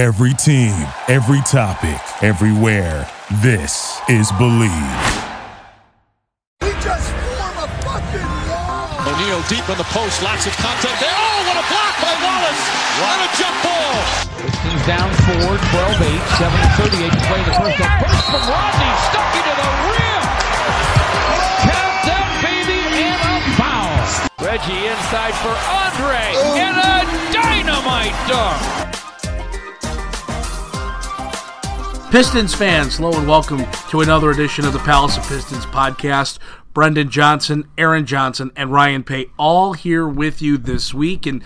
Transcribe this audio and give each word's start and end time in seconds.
Every 0.00 0.32
team, 0.32 0.72
every 1.12 1.44
topic, 1.44 2.00
everywhere. 2.24 3.04
This 3.44 4.00
is 4.08 4.32
Believe. 4.40 5.04
We 6.64 6.72
just 6.80 7.12
form 7.12 7.56
a 7.60 7.68
fucking 7.84 8.32
wall. 8.48 8.96
O'Neal 8.96 9.44
deep 9.52 9.68
in 9.68 9.76
the 9.76 9.84
post, 9.92 10.24
lots 10.24 10.48
of 10.48 10.56
contact 10.56 11.04
there. 11.04 11.12
Oh, 11.12 11.44
what 11.44 11.60
a 11.60 11.66
block 11.68 11.94
by 12.00 12.16
Wallace! 12.16 12.64
And 12.96 13.20
a 13.20 13.30
jump 13.36 13.56
ball. 13.60 13.92
Pistons 14.40 14.84
down 14.88 15.12
four, 15.28 15.60
12 15.68 15.68
8, 15.68 16.48
7 16.48 16.48
38 16.80 17.12
to 17.12 17.20
play 17.28 17.42
the 17.44 17.54
first. 17.60 17.76
A 17.76 17.88
burst 18.00 18.24
from 18.24 18.44
Rodney, 18.48 18.92
stuck 19.04 19.30
into 19.36 19.52
the 19.52 19.68
rim. 19.84 20.22
Count 21.68 21.96
that 22.08 22.28
baby 22.40 22.88
and 23.04 23.20
a 23.20 23.36
foul. 23.52 24.00
Reggie 24.48 24.80
inside 24.80 25.36
for 25.44 25.52
Andre 25.76 26.24
and 26.56 26.76
a 26.88 27.04
dynamite 27.36 28.16
dunk. 28.24 28.99
Pistons 32.10 32.52
fans, 32.52 32.96
hello 32.96 33.16
and 33.16 33.28
welcome 33.28 33.64
to 33.88 34.00
another 34.00 34.32
edition 34.32 34.64
of 34.64 34.72
the 34.72 34.80
Palace 34.80 35.16
of 35.16 35.22
Pistons 35.28 35.64
podcast. 35.66 36.40
Brendan 36.74 37.08
Johnson, 37.08 37.68
Aaron 37.78 38.04
Johnson, 38.04 38.50
and 38.56 38.72
Ryan 38.72 39.04
Paye 39.04 39.26
all 39.38 39.74
here 39.74 40.08
with 40.08 40.42
you 40.42 40.58
this 40.58 40.92
week. 40.92 41.24
And, 41.24 41.40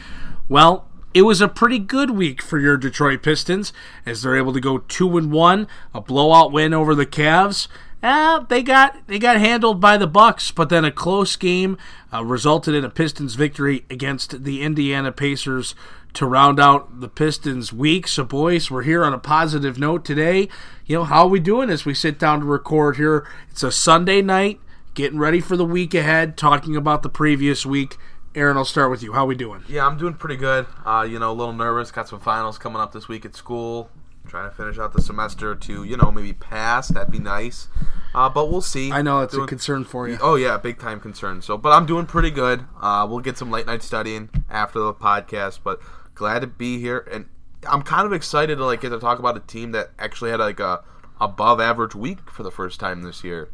well, 0.48 0.88
it 1.12 1.23
was 1.23 1.42
a 1.42 1.48
pretty 1.48 1.78
good 1.78 2.12
week 2.12 2.40
for 2.40 2.59
your 2.59 2.78
Detroit 2.78 3.23
Pistons 3.23 3.74
as 4.06 4.23
they're 4.23 4.38
able 4.38 4.54
to 4.54 4.60
go 4.60 4.78
2 4.78 5.18
and 5.18 5.30
1, 5.30 5.68
a 5.92 6.00
blowout 6.00 6.50
win 6.50 6.73
over 6.73 6.95
the 6.95 7.04
Cavs. 7.04 7.68
Eh, 8.02 8.40
they 8.48 8.62
got 8.62 9.06
they 9.06 9.18
got 9.18 9.37
handled 9.37 9.82
by 9.82 9.98
the 9.98 10.06
Bucks, 10.06 10.51
but 10.51 10.70
then 10.70 10.84
a 10.84 10.90
close 10.90 11.37
game 11.37 11.76
uh, 12.12 12.24
resulted 12.24 12.74
in 12.74 12.84
a 12.84 12.90
Pistons 12.90 13.34
victory 13.34 13.84
against 13.90 14.45
the 14.45 14.62
Indiana 14.62 15.12
Pacers 15.12 15.74
to 16.14 16.27
round 16.27 16.59
out 16.59 17.00
the 17.00 17.09
Pistons 17.09 17.73
week. 17.73 18.09
So, 18.09 18.24
boys, 18.24 18.70
we're 18.70 18.82
here 18.82 19.04
on 19.04 19.12
a 19.12 19.18
positive 19.18 19.78
note 19.78 20.04
today. 20.04 20.48
You 20.87 20.96
know, 20.96 21.04
how 21.04 21.24
are 21.24 21.28
we 21.28 21.40
doing 21.40 21.70
as 21.70 21.84
we 21.84 21.95
sit 21.95 22.18
down 22.18 22.40
to 22.40 22.46
record 22.46 22.96
here? 22.96 23.26
It's 23.51 23.62
a 23.62 23.73
Sunday 23.73 24.23
night, 24.23 24.60
getting 24.95 25.18
ready 25.18 25.40
for 25.40 25.57
the 25.57 25.65
week 25.65 25.95
ahead, 25.95 26.37
talking 26.37 26.76
about 26.76 27.02
the 27.02 27.09
previous 27.09 27.66
week. 27.66 27.96
Aaron, 28.35 28.57
I'll 28.57 28.65
start 28.65 28.90
with 28.90 29.02
you. 29.02 29.12
How 29.12 29.26
we 29.26 29.37
doing? 29.37 29.62
Yeah, 29.68 29.87
I'm 29.87 29.96
doing 29.96 30.15
pretty 30.15 30.37
good. 30.37 30.66
Uh, 30.85 31.07
you 31.09 31.18
know, 31.18 31.30
a 31.30 31.35
little 31.35 31.52
nervous. 31.52 31.90
Got 31.90 32.09
some 32.09 32.20
finals 32.20 32.59
coming 32.59 32.80
up 32.80 32.92
this 32.92 33.07
week 33.07 33.24
at 33.24 33.37
school. 33.37 33.90
Trying 34.26 34.48
to 34.51 34.57
finish 34.57 34.79
out 34.79 34.92
the 34.92 35.02
semester 35.02 35.54
to, 35.54 35.85
you 35.85 35.96
know, 35.96 36.10
maybe 36.10 36.32
pass. 36.32 36.88
That'd 36.88 37.12
be 37.12 37.18
nice. 37.18 37.68
Uh, 38.15 38.29
but 38.29 38.51
we'll 38.51 38.62
see. 38.62 38.90
I 38.90 39.02
know 39.02 39.20
it's 39.20 39.35
a 39.35 39.46
concern 39.46 39.85
for 39.85 40.09
you. 40.09 40.18
Oh 40.20 40.37
yeah, 40.37 40.57
big 40.57 40.79
time 40.79 40.98
concern. 40.98 41.42
So, 41.42 41.59
but 41.59 41.70
I'm 41.70 41.85
doing 41.85 42.07
pretty 42.07 42.30
good. 42.30 42.65
Uh, 42.80 43.07
we'll 43.09 43.20
get 43.20 43.37
some 43.37 43.51
late 43.51 43.66
night 43.66 43.82
studying 43.82 44.30
after 44.48 44.79
the 44.79 44.95
podcast. 44.95 45.60
But 45.62 45.80
glad 46.15 46.40
to 46.40 46.46
be 46.46 46.79
here, 46.79 47.07
and 47.10 47.26
I'm 47.68 47.82
kind 47.82 48.07
of 48.07 48.12
excited 48.12 48.57
to 48.57 48.65
like 48.65 48.80
get 48.80 48.90
to 48.90 48.98
talk 48.98 49.18
about 49.18 49.37
a 49.37 49.40
team 49.40 49.73
that 49.73 49.90
actually 49.98 50.30
had 50.30 50.40
like 50.40 50.60
a 50.60 50.82
above 51.20 51.60
average 51.60 51.95
week 51.95 52.30
for 52.30 52.43
the 52.43 52.51
first 52.51 52.80
time 52.80 53.02
this 53.02 53.23
year. 53.24 53.48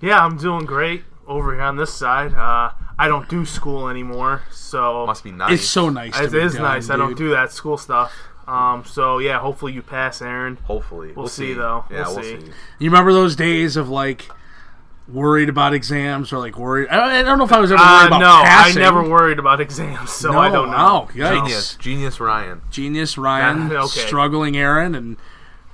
Yeah, 0.00 0.24
I'm 0.24 0.36
doing 0.36 0.64
great 0.66 1.04
over 1.26 1.52
here 1.54 1.62
on 1.62 1.76
this 1.76 1.94
side. 1.94 2.34
Uh, 2.34 2.72
I 2.98 3.08
don't 3.08 3.28
do 3.28 3.44
school 3.46 3.88
anymore, 3.88 4.42
so 4.50 5.06
Must 5.06 5.22
be 5.24 5.30
nice. 5.32 5.52
It's 5.60 5.68
so 5.68 5.88
nice. 5.88 6.16
to 6.16 6.24
it 6.24 6.32
be 6.32 6.38
is 6.38 6.54
done, 6.54 6.62
nice. 6.62 6.90
I 6.90 6.96
don't 6.96 7.16
do 7.16 7.30
that 7.30 7.52
school 7.52 7.78
stuff. 7.78 8.12
Um, 8.46 8.84
so 8.84 9.18
yeah, 9.18 9.38
hopefully 9.38 9.72
you 9.72 9.82
pass, 9.82 10.20
Aaron. 10.20 10.56
Hopefully, 10.64 11.12
We'll 11.12 11.28
see, 11.28 11.54
though. 11.54 11.84
Yeah, 11.90 12.06
We'll 12.06 12.16
we'll, 12.16 12.24
see. 12.24 12.40
see. 12.40 12.46
You 12.80 12.90
remember 12.90 13.12
those 13.12 13.36
days 13.36 13.76
of 13.76 13.88
like 13.88 14.28
worried 15.08 15.48
about 15.48 15.74
exams 15.74 16.32
or 16.32 16.38
like 16.38 16.58
worried? 16.58 16.88
I 16.88 17.20
I 17.20 17.22
don't 17.22 17.38
know 17.38 17.44
if 17.44 17.52
I 17.52 17.60
was 17.60 17.72
ever 17.72 17.80
worried 17.82 18.02
Uh, 18.02 18.06
about 18.08 18.20
no, 18.20 18.42
passing. 18.44 18.78
I 18.82 18.84
never 18.84 19.02
worried 19.08 19.38
about 19.38 19.60
exams, 19.60 20.10
so 20.10 20.32
No, 20.32 20.38
I 20.38 20.50
don't 20.50 20.70
know. 20.70 20.76
wow. 20.76 21.08
Genius, 21.14 21.76
genius, 21.76 22.20
Ryan. 22.20 22.60
Genius 22.70 23.18
Ryan, 23.18 23.68
That- 23.68 23.78
okay. 23.78 24.00
struggling 24.06 24.56
Aaron, 24.56 24.94
and 24.94 25.16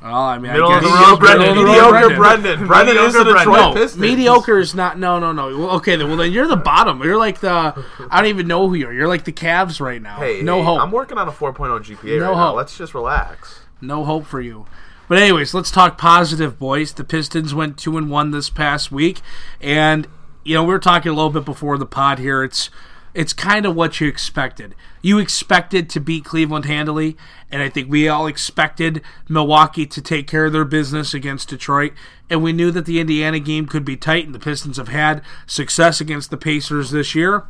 well, 0.00 0.14
I 0.14 0.38
mean, 0.38 0.52
Middle 0.52 0.70
I 0.70 0.76
of 0.76 0.82
guess 0.84 0.90
the 0.92 0.96
road, 1.10 1.18
Brendan. 1.18 1.40
middle 1.48 1.58
of 1.58 1.66
the 1.66 1.72
road 1.72 1.92
Mediocre 1.92 2.16
Brendan. 2.16 2.18
Brendan. 2.18 2.66
Brendan 2.68 2.96
is 2.98 3.14
the 3.14 3.24
Detroit 3.24 3.46
No, 3.56 3.72
Pistons. 3.74 4.00
mediocre 4.00 4.58
is 4.60 4.72
not. 4.72 4.96
No, 4.96 5.18
no, 5.18 5.32
no. 5.32 5.58
Well, 5.58 5.70
okay, 5.78 5.96
then. 5.96 6.06
Well, 6.06 6.16
then 6.16 6.30
you're 6.30 6.46
the 6.46 6.56
bottom. 6.56 7.02
You're 7.02 7.18
like 7.18 7.40
the. 7.40 7.74
I 8.08 8.20
don't 8.20 8.28
even 8.28 8.46
know 8.46 8.68
who 8.68 8.74
you 8.76 8.86
are. 8.86 8.92
You're 8.92 9.08
like 9.08 9.24
the 9.24 9.32
Cavs 9.32 9.80
right 9.80 10.00
now. 10.00 10.18
Hey, 10.18 10.40
no 10.42 10.58
hey, 10.58 10.64
hope. 10.64 10.80
I'm 10.82 10.92
working 10.92 11.18
on 11.18 11.26
a 11.26 11.32
4.0 11.32 11.80
GPA 11.80 12.20
No 12.20 12.26
right 12.28 12.36
now. 12.36 12.46
hope. 12.46 12.56
Let's 12.56 12.78
just 12.78 12.94
relax. 12.94 13.58
no 13.80 14.04
hope 14.04 14.24
for 14.24 14.40
you. 14.40 14.66
But 15.08 15.18
anyways, 15.18 15.54
let's 15.54 15.70
talk 15.70 15.96
positive, 15.96 16.58
boys. 16.58 16.92
The 16.92 17.02
Pistons 17.02 17.54
went 17.54 17.78
two 17.78 17.96
and 17.96 18.10
one 18.10 18.30
this 18.30 18.50
past 18.50 18.92
week, 18.92 19.22
and 19.60 20.06
you 20.44 20.54
know 20.54 20.62
we 20.62 20.72
were 20.72 20.78
talking 20.78 21.10
a 21.10 21.14
little 21.14 21.30
bit 21.30 21.46
before 21.46 21.78
the 21.78 21.86
pod 21.86 22.18
here. 22.18 22.44
It's 22.44 22.68
it's 23.14 23.32
kind 23.32 23.64
of 23.64 23.74
what 23.74 24.00
you 24.00 24.06
expected. 24.06 24.74
You 25.00 25.18
expected 25.18 25.88
to 25.90 26.00
beat 26.00 26.26
Cleveland 26.26 26.66
handily, 26.66 27.16
and 27.50 27.62
I 27.62 27.70
think 27.70 27.90
we 27.90 28.06
all 28.06 28.26
expected 28.26 29.00
Milwaukee 29.28 29.86
to 29.86 30.02
take 30.02 30.26
care 30.26 30.44
of 30.44 30.52
their 30.52 30.66
business 30.66 31.14
against 31.14 31.48
Detroit. 31.48 31.94
And 32.28 32.42
we 32.42 32.52
knew 32.52 32.70
that 32.70 32.84
the 32.84 33.00
Indiana 33.00 33.40
game 33.40 33.66
could 33.66 33.86
be 33.86 33.96
tight, 33.96 34.26
and 34.26 34.34
the 34.34 34.38
Pistons 34.38 34.76
have 34.76 34.88
had 34.88 35.22
success 35.46 36.02
against 36.02 36.30
the 36.30 36.36
Pacers 36.36 36.90
this 36.90 37.14
year. 37.14 37.44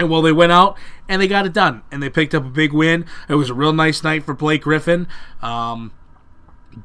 And 0.00 0.10
well, 0.10 0.22
they 0.22 0.32
went 0.32 0.52
out 0.52 0.76
and 1.08 1.22
they 1.22 1.28
got 1.28 1.46
it 1.46 1.52
done, 1.52 1.82
and 1.92 2.02
they 2.02 2.10
picked 2.10 2.34
up 2.34 2.44
a 2.44 2.50
big 2.50 2.72
win. 2.72 3.06
It 3.28 3.36
was 3.36 3.50
a 3.50 3.54
real 3.54 3.72
nice 3.72 4.02
night 4.02 4.24
for 4.24 4.34
Blake 4.34 4.62
Griffin. 4.62 5.06
Um, 5.42 5.92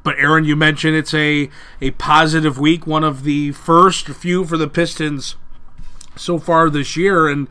but 0.04 0.18
Aaron, 0.18 0.44
you 0.46 0.56
mentioned 0.56 0.96
it's 0.96 1.14
a 1.14 1.50
a 1.82 1.92
positive 1.92 2.60
week, 2.60 2.86
one 2.86 3.04
of 3.04 3.24
the 3.24 3.52
first 3.52 4.08
few 4.08 4.46
for 4.46 4.58
the 4.58 4.68
Pistons 4.68 5.36
so 6.16 6.38
far 6.40 6.70
this 6.70 6.98
year, 6.98 7.28
and 7.28 7.48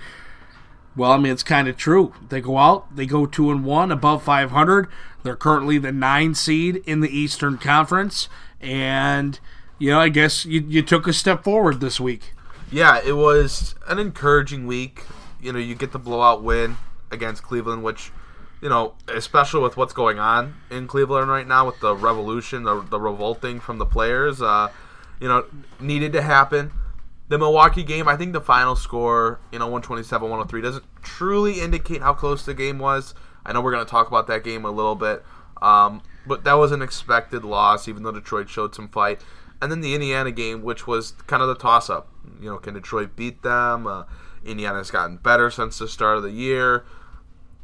well, 0.95 1.13
I 1.13 1.19
mean 1.19 1.33
it's 1.33 1.43
kind 1.43 1.69
of 1.69 1.77
true. 1.77 2.13
They 2.29 2.41
go 2.41 2.59
out, 2.59 2.95
they 2.95 3.07
go 3.07 3.27
two 3.27 3.51
and 3.51 3.65
one, 3.65 3.91
above 3.91 4.23
five 4.23 4.51
hundred. 4.51 4.89
They're 5.23 5.37
currently 5.37 5.79
the 5.79 5.93
nine 5.93 6.35
seed 6.35 6.83
in 6.87 7.01
the 7.01 7.17
Eastern 7.17 7.59
Conference, 7.59 8.29
and 8.61 9.39
you 9.79 9.91
know 9.91 10.01
I 10.01 10.09
guess 10.09 10.45
you 10.45 10.61
you 10.67 10.83
took 10.83 11.07
a 11.07 11.13
step 11.13 11.45
forward 11.45 11.81
this 11.81 11.99
week. 11.99 12.33
Yeah, 12.71 13.01
it 13.05 13.13
was 13.13 13.75
an 13.87 13.99
encouraging 13.99 14.67
week. 14.67 15.05
You 15.41 15.53
know, 15.53 15.59
you 15.59 15.75
get 15.75 15.93
the 15.93 15.99
blowout 15.99 16.43
win 16.43 16.77
against 17.11 17.43
Cleveland, 17.43 17.83
which, 17.85 18.11
you 18.67 18.71
know, 18.71 18.95
especially 19.07 19.61
with 19.61 19.77
what's 19.77 19.93
going 19.93 20.19
on 20.19 20.57
in 20.73 20.89
Cleveland 20.89 21.31
right 21.31 21.47
now 21.47 21.65
with 21.65 21.79
the 21.79 21.95
revolution, 21.95 22.65
the, 22.65 22.83
the 22.83 22.99
revolting 22.99 23.61
from 23.61 23.79
the 23.79 23.87
players, 23.87 24.43
uh, 24.43 24.67
you 25.21 25.29
know, 25.29 25.45
needed 25.79 26.13
to 26.15 26.21
happen. 26.21 26.73
The 27.29 27.39
Milwaukee 27.39 27.85
game, 27.85 28.09
I 28.09 28.17
think 28.17 28.33
the 28.33 28.41
final 28.41 28.75
score, 28.75 29.39
you 29.53 29.61
know, 29.61 29.67
127 29.67 30.29
103, 30.29 30.61
doesn't 30.63 30.85
truly 31.01 31.61
indicate 31.61 32.03
how 32.03 32.13
close 32.13 32.45
the 32.45 32.55
game 32.55 32.81
was. 32.81 33.15
I 33.45 33.53
know 33.53 33.61
we're 33.61 33.71
going 33.71 33.85
to 33.85 33.89
talk 33.89 34.09
about 34.09 34.27
that 34.27 34.43
game 34.43 34.65
a 34.65 34.71
little 34.73 34.97
bit. 34.97 35.23
Um, 35.63 36.03
but 36.27 36.43
that 36.43 36.55
was 36.55 36.73
an 36.73 36.83
expected 36.83 37.45
loss, 37.45 37.87
even 37.87 38.03
though 38.03 38.11
Detroit 38.11 38.49
showed 38.49 38.75
some 38.75 38.89
fight. 38.89 39.21
And 39.63 39.71
then 39.71 39.81
the 39.81 39.95
Indiana 39.95 40.33
game, 40.33 40.65
which 40.65 40.89
was 40.89 41.13
kind 41.29 41.41
of 41.41 41.47
the 41.47 41.55
toss 41.55 41.89
up. 41.89 42.09
You 42.41 42.51
know, 42.51 42.59
can 42.59 42.75
Detroit 42.75 43.15
beat 43.15 43.45
them? 43.45 43.87
Uh, 43.87 44.07
Indiana's 44.45 44.91
gotten 44.91 45.19
better 45.19 45.53
since 45.53 45.79
the 45.79 45.87
start 45.87 46.17
of 46.17 46.25
the 46.25 46.33
year. 46.33 46.85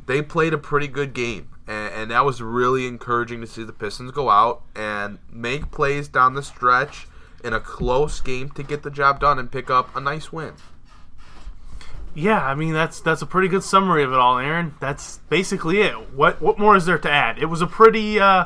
They 0.06 0.22
played 0.22 0.52
a 0.52 0.58
pretty 0.58 0.88
good 0.88 1.14
game. 1.14 1.48
And, 1.66 1.94
and 1.94 2.10
that 2.10 2.24
was 2.24 2.42
really 2.42 2.86
encouraging 2.86 3.40
to 3.40 3.46
see 3.46 3.62
the 3.64 3.72
Pistons 3.72 4.10
go 4.10 4.30
out 4.30 4.62
and 4.74 5.18
make 5.30 5.70
plays 5.70 6.08
down 6.08 6.34
the 6.34 6.42
stretch 6.42 7.06
in 7.44 7.52
a 7.52 7.60
close 7.60 8.20
game 8.20 8.50
to 8.50 8.62
get 8.62 8.82
the 8.82 8.90
job 8.90 9.20
done 9.20 9.38
and 9.38 9.50
pick 9.50 9.70
up 9.70 9.94
a 9.96 10.00
nice 10.00 10.32
win. 10.32 10.54
Yeah, 12.14 12.44
I 12.44 12.54
mean 12.54 12.74
that's 12.74 13.00
that's 13.00 13.22
a 13.22 13.26
pretty 13.26 13.48
good 13.48 13.62
summary 13.64 14.02
of 14.02 14.12
it 14.12 14.18
all, 14.18 14.38
Aaron. 14.38 14.74
That's 14.80 15.18
basically 15.30 15.80
it. 15.80 16.12
What 16.12 16.42
what 16.42 16.58
more 16.58 16.76
is 16.76 16.84
there 16.84 16.98
to 16.98 17.10
add? 17.10 17.38
It 17.38 17.46
was 17.46 17.62
a 17.62 17.66
pretty. 17.66 18.20
Uh, 18.20 18.44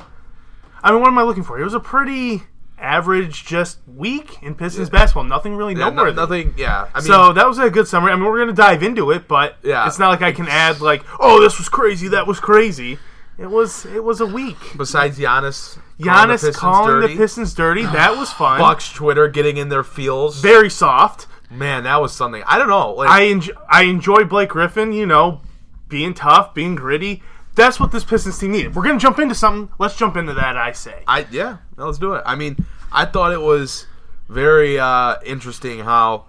I 0.82 0.92
mean, 0.92 1.00
what 1.00 1.08
am 1.08 1.18
I 1.18 1.22
looking 1.22 1.42
for? 1.42 1.58
It 1.58 1.64
was 1.64 1.74
a 1.74 1.80
pretty 1.80 2.44
average, 2.78 3.44
just 3.44 3.78
week 3.86 4.42
in 4.42 4.54
Pistons 4.54 4.90
basketball. 4.90 5.24
Nothing 5.24 5.56
really 5.56 5.74
Yeah, 5.74 5.88
no- 5.88 5.90
noteworthy. 5.90 6.16
nothing, 6.16 6.54
yeah. 6.56 6.86
I 6.94 6.98
mean, 7.00 7.06
so 7.06 7.32
that 7.32 7.46
was 7.48 7.58
a 7.58 7.70
good 7.70 7.88
summary. 7.88 8.12
I 8.12 8.16
mean, 8.16 8.24
we're 8.24 8.38
gonna 8.38 8.52
dive 8.52 8.82
into 8.82 9.10
it, 9.10 9.26
but 9.28 9.56
Yeah. 9.62 9.86
it's 9.86 9.98
not 9.98 10.10
like 10.10 10.22
I 10.22 10.32
can 10.32 10.46
add 10.48 10.80
like, 10.80 11.02
oh, 11.20 11.40
this 11.40 11.58
was 11.58 11.68
crazy, 11.68 12.08
that 12.08 12.26
was 12.26 12.40
crazy. 12.40 12.98
It 13.38 13.50
was 13.50 13.84
it 13.86 14.02
was 14.02 14.20
a 14.20 14.26
week. 14.26 14.56
besides 14.78 15.18
Giannis, 15.18 15.78
Giannis 16.00 16.54
calling 16.54 17.00
the 17.00 17.08
dirty, 17.08 17.16
Pistons 17.18 17.52
dirty. 17.54 17.82
That 17.92 18.16
was 18.16 18.32
fun. 18.32 18.58
Bucks 18.58 18.90
Twitter 18.90 19.28
getting 19.28 19.56
in 19.58 19.68
their 19.68 19.84
feels. 19.84 20.40
Very 20.40 20.70
soft. 20.70 21.26
Man, 21.50 21.84
that 21.84 22.00
was 22.00 22.12
something. 22.12 22.42
I 22.46 22.58
don't 22.58 22.68
know. 22.68 22.92
Like, 22.92 23.08
I 23.10 23.20
enjoy, 23.22 23.52
I 23.70 23.82
enjoy 23.82 24.24
Blake 24.24 24.48
Griffin. 24.48 24.92
You 24.92 25.04
know, 25.06 25.42
being 25.88 26.14
tough, 26.14 26.54
being 26.54 26.74
gritty. 26.74 27.22
That's 27.56 27.80
what 27.80 27.90
this 27.90 28.04
Pistons 28.04 28.38
team 28.38 28.52
needed. 28.52 28.74
We're 28.76 28.84
gonna 28.84 28.98
jump 29.00 29.18
into 29.18 29.34
something. 29.34 29.72
Let's 29.78 29.96
jump 29.96 30.16
into 30.16 30.34
that. 30.34 30.56
I 30.56 30.72
say. 30.72 31.02
I 31.08 31.26
yeah, 31.30 31.56
let's 31.76 31.98
do 31.98 32.12
it. 32.14 32.22
I 32.24 32.36
mean, 32.36 32.64
I 32.92 33.04
thought 33.06 33.32
it 33.32 33.40
was 33.40 33.86
very 34.28 34.78
uh, 34.78 35.16
interesting 35.24 35.80
how 35.80 36.26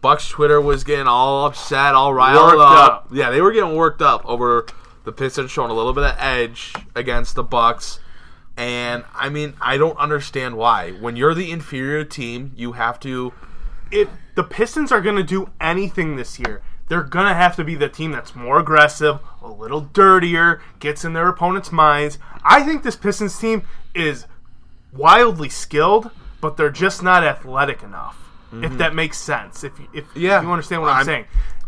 Bucks 0.00 0.28
Twitter 0.28 0.60
was 0.60 0.84
getting 0.84 1.06
all 1.08 1.46
upset, 1.46 1.94
all 1.94 2.14
riled 2.14 2.36
Worked 2.42 2.60
up. 2.60 2.92
up. 2.92 3.08
Yeah, 3.12 3.30
they 3.30 3.40
were 3.42 3.52
getting 3.52 3.74
worked 3.74 4.00
up 4.02 4.24
over 4.24 4.66
the 5.04 5.12
Pistons 5.12 5.50
showing 5.50 5.70
a 5.70 5.74
little 5.74 5.92
bit 5.92 6.04
of 6.04 6.14
edge 6.18 6.72
against 6.94 7.34
the 7.34 7.42
Bucks. 7.42 7.98
And 8.56 9.04
I 9.14 9.28
mean, 9.28 9.54
I 9.60 9.76
don't 9.78 9.96
understand 9.98 10.56
why. 10.56 10.90
When 10.92 11.16
you're 11.16 11.34
the 11.34 11.50
inferior 11.50 12.04
team, 12.04 12.52
you 12.56 12.72
have 12.72 13.00
to. 13.00 13.32
if 13.90 14.08
the 14.36 14.44
Pistons 14.44 14.92
are 14.92 15.00
going 15.00 15.16
to 15.16 15.22
do 15.24 15.50
anything 15.60 16.16
this 16.16 16.38
year, 16.38 16.60
they're 16.88 17.02
gonna 17.02 17.34
have 17.34 17.56
to 17.56 17.64
be 17.64 17.74
the 17.74 17.88
team 17.88 18.12
that's 18.12 18.34
more 18.34 18.58
aggressive, 18.58 19.18
a 19.42 19.48
little 19.48 19.82
dirtier, 19.82 20.60
gets 20.80 21.04
in 21.04 21.12
their 21.12 21.28
opponent's 21.28 21.72
minds. 21.72 22.18
I 22.44 22.62
think 22.62 22.82
this 22.82 22.96
Pistons 22.96 23.38
team 23.38 23.62
is 23.94 24.26
wildly 24.92 25.48
skilled, 25.48 26.10
but 26.40 26.56
they're 26.56 26.70
just 26.70 27.02
not 27.02 27.24
athletic 27.24 27.82
enough. 27.82 28.16
If 28.50 28.58
mm-hmm. 28.58 28.76
that 28.78 28.94
makes 28.94 29.18
sense, 29.18 29.62
if 29.62 29.78
you, 29.78 29.88
if 29.92 30.04
Yeah. 30.14 30.40
you 30.40 30.50
understand 30.50 30.82
what 30.82 30.88
I'm, 30.90 30.96
I'm- 30.96 31.04
saying, 31.04 31.24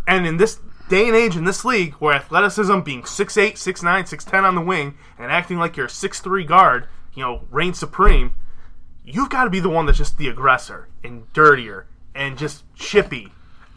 and 0.06 0.26
in 0.26 0.38
this 0.38 0.60
day 0.88 1.06
and 1.06 1.16
age 1.16 1.36
in 1.36 1.44
this 1.44 1.64
league, 1.64 1.94
where 1.94 2.14
athleticism 2.14 2.80
being 2.80 3.02
6'8", 3.02 3.54
6'9", 3.54 4.08
6'10 4.08 4.42
on 4.42 4.54
the 4.54 4.60
wing, 4.60 4.94
and 5.18 5.30
acting 5.30 5.58
like 5.58 5.76
you're 5.76 5.86
a 5.86 5.90
6'3 5.90 6.46
guard, 6.46 6.88
you 7.14 7.22
know, 7.22 7.42
reign 7.50 7.74
supreme, 7.74 8.34
you've 9.04 9.30
got 9.30 9.44
to 9.44 9.50
be 9.50 9.60
the 9.60 9.68
one 9.68 9.86
that's 9.86 9.98
just 9.98 10.18
the 10.18 10.28
aggressor 10.28 10.88
and 11.04 11.32
dirtier 11.32 11.86
and 12.14 12.36
just 12.36 12.64
chippy. 12.74 13.28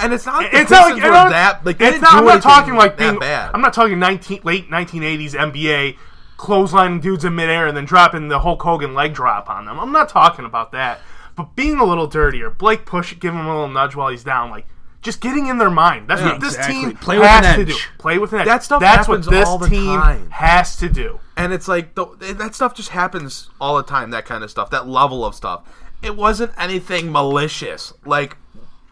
And 0.03 0.13
it's 0.13 0.25
not 0.25 0.37
like 0.43 0.51
the 0.51 0.59
It's 0.61 0.71
not 0.71 0.91
like 0.93 1.03
were 1.03 1.11
I'm- 1.11 1.31
that 1.31 1.65
like 1.65 1.77
they 1.77 1.85
it's 1.87 1.93
didn't 1.95 2.03
not, 2.03 2.11
do 2.11 2.17
I'm 2.17 2.25
not 2.25 2.41
talking 2.43 2.75
like 2.75 2.97
that 2.97 3.09
being 3.09 3.19
bad. 3.19 3.51
I'm 3.53 3.61
not 3.61 3.73
talking 3.73 3.99
19 3.99 4.41
late 4.43 4.69
1980s 4.69 5.33
NBA 5.33 5.97
clotheslining 6.37 7.01
dudes 7.01 7.23
in 7.25 7.35
midair 7.35 7.67
and 7.67 7.75
then 7.77 7.85
dropping 7.85 8.27
the 8.27 8.39
Hulk 8.39 8.61
Hogan 8.61 8.93
leg 8.93 9.13
drop 9.13 9.49
on 9.49 9.65
them. 9.65 9.79
I'm 9.79 9.91
not 9.91 10.09
talking 10.09 10.45
about 10.45 10.71
that. 10.73 10.99
But 11.35 11.55
being 11.55 11.77
a 11.79 11.83
little 11.83 12.07
dirtier, 12.07 12.49
Blake 12.49 12.85
push, 12.85 13.17
give 13.19 13.33
him 13.33 13.45
a 13.45 13.49
little 13.49 13.67
nudge 13.69 13.95
while 13.95 14.09
he's 14.09 14.23
down, 14.23 14.51
like 14.51 14.67
just 15.01 15.19
getting 15.19 15.47
in 15.47 15.57
their 15.57 15.69
mind. 15.71 16.07
That's 16.07 16.21
what 16.21 16.39
this 16.39 16.55
exactly. 16.55 16.73
team 16.81 16.95
Play 16.97 17.17
with 17.19 17.27
has 17.27 17.45
an 17.45 17.55
to 17.55 17.61
edge. 17.61 17.67
do. 17.77 17.83
Play 17.97 18.17
with 18.19 18.33
an 18.33 18.39
edge. 18.39 18.45
That 18.45 18.63
stuff 18.63 18.81
That's 18.81 19.07
happens 19.07 19.25
what 19.27 19.31
this 19.33 19.47
all 19.49 19.57
the 19.57 19.67
team 19.69 19.99
time. 19.99 20.29
has 20.31 20.75
to 20.77 20.89
do. 20.89 21.19
and 21.37 21.51
it's 21.53 21.67
like 21.67 21.95
the, 21.95 22.05
that 22.37 22.53
stuff 22.55 22.75
just 22.75 22.89
happens 22.89 23.49
all 23.59 23.75
the 23.77 23.83
time. 23.83 24.11
That 24.11 24.25
kind 24.25 24.43
of 24.43 24.51
stuff, 24.51 24.69
that 24.71 24.87
level 24.87 25.25
of 25.25 25.33
stuff. 25.35 25.63
It 26.01 26.15
wasn't 26.17 26.51
anything 26.57 27.11
malicious. 27.11 27.93
Like 28.05 28.37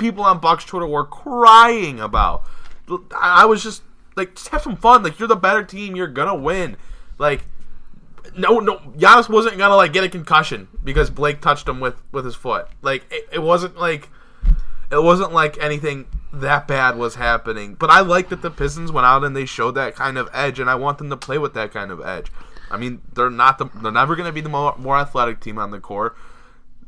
people 0.01 0.23
on 0.23 0.39
Bucks 0.39 0.65
Twitter 0.65 0.87
were 0.87 1.05
crying 1.05 1.99
about. 1.99 2.43
I 3.17 3.45
was 3.45 3.63
just 3.63 3.83
like, 4.17 4.35
just 4.35 4.49
have 4.49 4.61
some 4.61 4.75
fun. 4.75 5.03
Like 5.03 5.17
you're 5.19 5.29
the 5.29 5.35
better 5.37 5.63
team. 5.63 5.95
You're 5.95 6.07
gonna 6.07 6.35
win. 6.35 6.75
Like 7.17 7.45
no, 8.35 8.59
no, 8.59 8.77
Giannis 8.77 9.29
wasn't 9.29 9.57
gonna 9.57 9.75
like 9.75 9.93
get 9.93 10.03
a 10.03 10.09
concussion 10.09 10.67
because 10.83 11.09
Blake 11.09 11.41
touched 11.41 11.67
him 11.67 11.79
with 11.79 11.95
with 12.11 12.25
his 12.25 12.35
foot. 12.35 12.67
Like 12.81 13.05
it, 13.11 13.27
it 13.33 13.39
wasn't 13.39 13.77
like 13.77 14.09
it 14.91 15.01
wasn't 15.01 15.33
like 15.33 15.57
anything 15.61 16.05
that 16.33 16.67
bad 16.67 16.97
was 16.97 17.15
happening. 17.15 17.75
But 17.75 17.89
I 17.89 18.01
like 18.01 18.29
that 18.29 18.41
the 18.41 18.51
Pistons 18.51 18.91
went 18.91 19.05
out 19.05 19.23
and 19.23 19.35
they 19.35 19.45
showed 19.45 19.75
that 19.75 19.95
kind 19.95 20.17
of 20.17 20.29
edge, 20.33 20.59
and 20.59 20.69
I 20.69 20.75
want 20.75 20.97
them 20.97 21.09
to 21.09 21.17
play 21.17 21.37
with 21.37 21.53
that 21.53 21.71
kind 21.71 21.91
of 21.91 22.01
edge. 22.01 22.31
I 22.69 22.77
mean, 22.77 23.01
they're 23.13 23.29
not 23.29 23.57
the 23.57 23.65
they're 23.81 23.91
never 23.91 24.15
to 24.15 24.31
be 24.31 24.41
the 24.41 24.49
more, 24.49 24.75
more 24.77 24.97
athletic 24.97 25.39
team 25.39 25.57
on 25.57 25.71
the 25.71 25.79
court. 25.79 26.15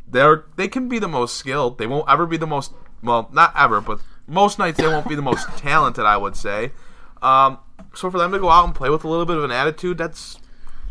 They're 0.08 0.46
they 0.56 0.68
can 0.68 0.88
be 0.88 1.00
the 1.00 1.08
most 1.08 1.36
skilled. 1.36 1.78
They 1.78 1.88
won't 1.88 2.10
ever 2.10 2.26
be 2.26 2.38
the 2.38 2.48
most 2.48 2.74
well, 3.04 3.30
not 3.34 3.54
ever, 3.58 3.82
but 3.82 4.00
most 4.28 4.58
nights 4.58 4.78
they 4.78 4.88
won't 4.88 5.08
be 5.08 5.16
the 5.16 5.22
most 5.22 5.48
talented. 5.58 6.06
I 6.06 6.18
would 6.18 6.36
say. 6.36 6.72
Um, 7.22 7.60
so 7.94 8.10
for 8.10 8.18
them 8.18 8.32
to 8.32 8.40
go 8.40 8.50
out 8.50 8.66
and 8.66 8.76
play 8.76 8.90
with 8.90 9.04
a 9.04 9.08
little 9.08 9.26
bit 9.26 9.38
of 9.38 9.44
an 9.44 9.52
attitude, 9.52 9.98
that's 9.98 10.40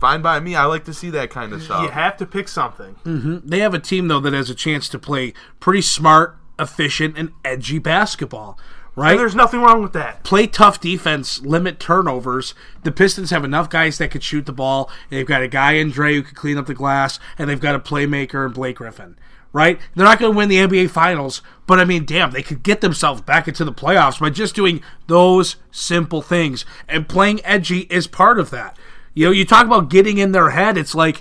fine 0.01 0.23
by 0.23 0.41
me. 0.41 0.55
I 0.55 0.65
like 0.65 0.85
to 0.85 0.95
see 0.95 1.11
that 1.11 1.31
kind 1.31 1.53
of 1.53 1.63
stuff. 1.63 1.83
You 1.83 1.89
have 1.91 2.17
to 2.19 2.27
pick 2.27 2.49
something. 2.49 2.97
They 3.45 3.61
have 3.61 3.75
a 3.75 3.79
team 3.79 4.09
though 4.09 4.21
that 4.21 4.33
has 4.33 4.51
a 4.51 4.55
chance 4.55 4.89
to 4.91 4.99
play 4.99 5.33
pretty 5.61 5.83
smart, 5.83 6.37
efficient, 6.59 7.17
and 7.19 7.33
edgy 7.45 7.79
basketball. 7.79 8.59
Right? 8.95 9.13
And 9.13 9.21
there's 9.21 9.35
nothing 9.35 9.61
wrong 9.61 9.83
with 9.83 9.95
that. 9.95 10.23
play 10.23 10.47
tough 10.47 10.79
defense, 10.79 11.41
limit 11.41 11.81
turnovers. 11.81 12.55
The 12.83 12.93
Pistons 12.93 13.31
have 13.31 13.43
enough 13.43 13.71
guys 13.71 13.97
that 13.99 14.11
could 14.11 14.23
shoot 14.23 14.45
the 14.45 14.53
ball. 14.53 14.91
They've 15.09 15.27
got 15.27 15.43
a 15.43 15.49
guy 15.49 15.73
in 15.73 15.91
Dre 15.91 16.17
who 16.17 16.23
can 16.23 16.35
clean 16.35 16.59
up 16.59 16.67
the 16.67 16.75
glass, 16.75 17.19
and 17.39 17.49
they've 17.49 17.59
got 17.59 17.75
a 17.75 17.79
playmaker 17.81 18.45
in 18.45 18.53
Blake 18.53 18.77
Griffin. 18.77 19.17
Right? 19.53 19.79
They're 19.95 20.07
not 20.07 20.19
going 20.19 20.33
to 20.33 20.37
win 20.37 20.49
the 20.49 20.57
NBA 20.57 20.91
Finals, 20.91 21.43
but 21.67 21.79
I 21.79 21.85
mean, 21.85 22.07
damn, 22.07 22.31
they 22.31 22.43
could 22.43 22.63
get 22.63 22.81
themselves 22.81 23.21
back 23.21 23.47
into 23.47 23.65
the 23.65 23.73
playoffs 23.73 24.19
by 24.19 24.31
just 24.31 24.55
doing 24.55 24.83
those 25.09 25.57
simple 25.71 26.23
things. 26.23 26.65
And 26.89 27.09
playing 27.09 27.45
edgy 27.45 27.81
is 27.91 28.07
part 28.07 28.39
of 28.39 28.51
that. 28.51 28.79
You 29.15 29.27
know, 29.27 29.33
you 29.33 29.45
talk 29.45 29.67
about 29.67 29.91
getting 29.91 30.19
in 30.19 30.33
their 30.33 30.51
head. 30.51 30.79
It's 30.79 30.95
like 30.95 31.21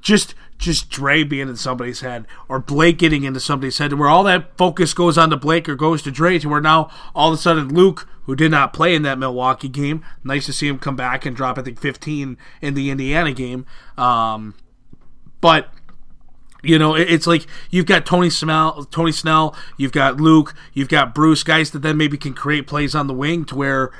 just 0.00 0.34
just 0.58 0.90
Dre 0.90 1.22
being 1.22 1.48
in 1.48 1.56
somebody's 1.56 2.00
head 2.00 2.26
or 2.48 2.58
Blake 2.58 2.98
getting 2.98 3.22
into 3.22 3.40
somebody's 3.40 3.78
head, 3.78 3.92
where 3.92 4.08
all 4.08 4.24
that 4.24 4.56
focus 4.58 4.92
goes 4.92 5.16
on 5.16 5.30
to 5.30 5.36
Blake 5.36 5.68
or 5.68 5.76
goes 5.76 6.02
to 6.02 6.10
Dre, 6.10 6.38
to 6.38 6.48
where 6.48 6.60
now 6.60 6.90
all 7.14 7.32
of 7.32 7.38
a 7.38 7.40
sudden 7.40 7.72
Luke, 7.72 8.08
who 8.24 8.34
did 8.34 8.50
not 8.50 8.72
play 8.72 8.94
in 8.94 9.02
that 9.02 9.18
Milwaukee 9.18 9.68
game, 9.68 10.04
nice 10.24 10.46
to 10.46 10.52
see 10.52 10.66
him 10.66 10.78
come 10.78 10.96
back 10.96 11.24
and 11.24 11.36
drop 11.36 11.58
I 11.58 11.62
think 11.62 11.80
15 11.80 12.36
in 12.60 12.74
the 12.74 12.90
Indiana 12.90 13.32
game. 13.32 13.66
Um, 13.96 14.54
but 15.40 15.72
you 16.62 16.78
know, 16.78 16.94
it's 16.94 17.26
like 17.26 17.46
you've 17.70 17.86
got 17.86 18.04
Tony 18.04 18.30
Snell, 18.30 18.84
Tony 18.90 19.12
Snell, 19.12 19.54
you've 19.76 19.92
got 19.92 20.20
Luke, 20.20 20.54
you've 20.72 20.88
got 20.88 21.14
Bruce, 21.14 21.42
guys 21.42 21.70
that 21.70 21.80
then 21.80 21.96
maybe 21.96 22.16
can 22.16 22.34
create 22.34 22.66
plays 22.66 22.94
on 22.94 23.06
the 23.06 23.14
wing 23.14 23.44
to 23.46 23.54
where 23.54 23.92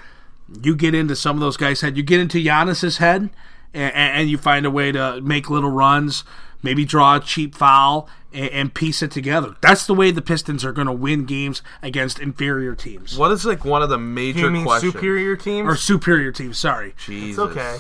you 0.63 0.75
get 0.75 0.95
into 0.95 1.15
some 1.15 1.37
of 1.37 1.41
those 1.41 1.57
guys' 1.57 1.81
head. 1.81 1.97
You 1.97 2.03
get 2.03 2.21
into 2.21 2.39
Giannis's 2.39 2.99
head, 2.99 3.31
and, 3.75 3.95
and 3.95 4.31
you 4.31 4.39
find 4.39 4.67
a 4.67 4.71
way 4.71 4.93
to 4.93 5.21
make 5.21 5.51
little 5.51 5.71
runs, 5.71 6.25
maybe 6.63 6.85
draw 6.85 7.17
a 7.17 7.21
cheap 7.21 7.55
foul, 7.55 8.09
and, 8.33 8.51
and 8.51 8.75
piece 8.75 9.03
it 9.03 9.11
together. 9.11 9.55
That's 9.61 9.87
the 9.87 9.95
way 9.95 10.11
the 10.11 10.23
Pistons 10.23 10.65
are 10.65 10.73
going 10.73 10.87
to 10.87 10.93
win 10.93 11.27
games 11.27 11.63
against 11.83 12.19
inferior 12.19 12.75
teams 12.75 13.17
What 13.17 13.31
is 13.31 13.45
like 13.45 13.65
one 13.65 13.83
of 13.83 13.89
the 13.89 13.99
major 13.99 14.41
You 14.41 14.51
mean 14.51 14.65
questions? 14.65 14.93
superior 14.95 15.37
teams? 15.37 15.69
or 15.69 15.77
superior 15.77 16.33
teams. 16.33 16.59
Sorry. 16.59 16.95
Jesus. 17.07 17.39
okay. 17.39 17.79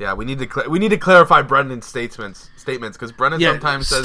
Yeah, 0.00 0.14
we 0.14 0.24
need 0.24 0.38
to 0.38 0.48
cl- 0.50 0.70
we 0.70 0.78
need 0.78 0.88
to 0.88 0.96
clarify 0.96 1.42
Brendan's 1.42 1.84
statements 1.86 2.48
statements 2.56 2.96
because 2.96 3.12
Brendan 3.12 3.38
Yeah, 3.40 3.52
sometimes 3.52 3.86
says 3.88 4.02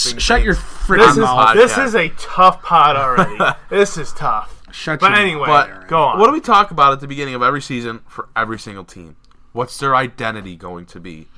some 0.00 0.18
Shut 0.18 0.42
your 0.42 0.54
This 0.54 0.62
freaking 0.64 1.20
mouth. 1.20 1.54
this 1.54 1.72
podcast. 1.74 1.84
is 1.86 1.94
a 1.94 2.08
tough 2.18 2.62
pot 2.62 2.96
already. 2.96 3.38
this 3.70 3.96
is 3.96 4.12
tough. 4.12 4.60
Shut 4.72 4.98
But 4.98 5.12
your 5.12 5.20
anyway, 5.20 5.46
But 5.46 5.86
go 5.86 6.02
on. 6.02 6.18
What 6.18 6.26
do 6.26 6.32
we 6.32 6.40
talk 6.40 6.72
about 6.72 6.92
at 6.92 6.98
the 7.00 7.06
beginning 7.06 7.34
of 7.34 7.42
every 7.42 7.62
season 7.62 8.00
for 8.08 8.28
every 8.34 8.58
single 8.58 8.84
team? 8.84 9.14
What's 9.52 9.78
their 9.78 9.94
identity 9.94 10.56
going 10.56 10.86
to 10.86 10.98
be? 11.00 11.28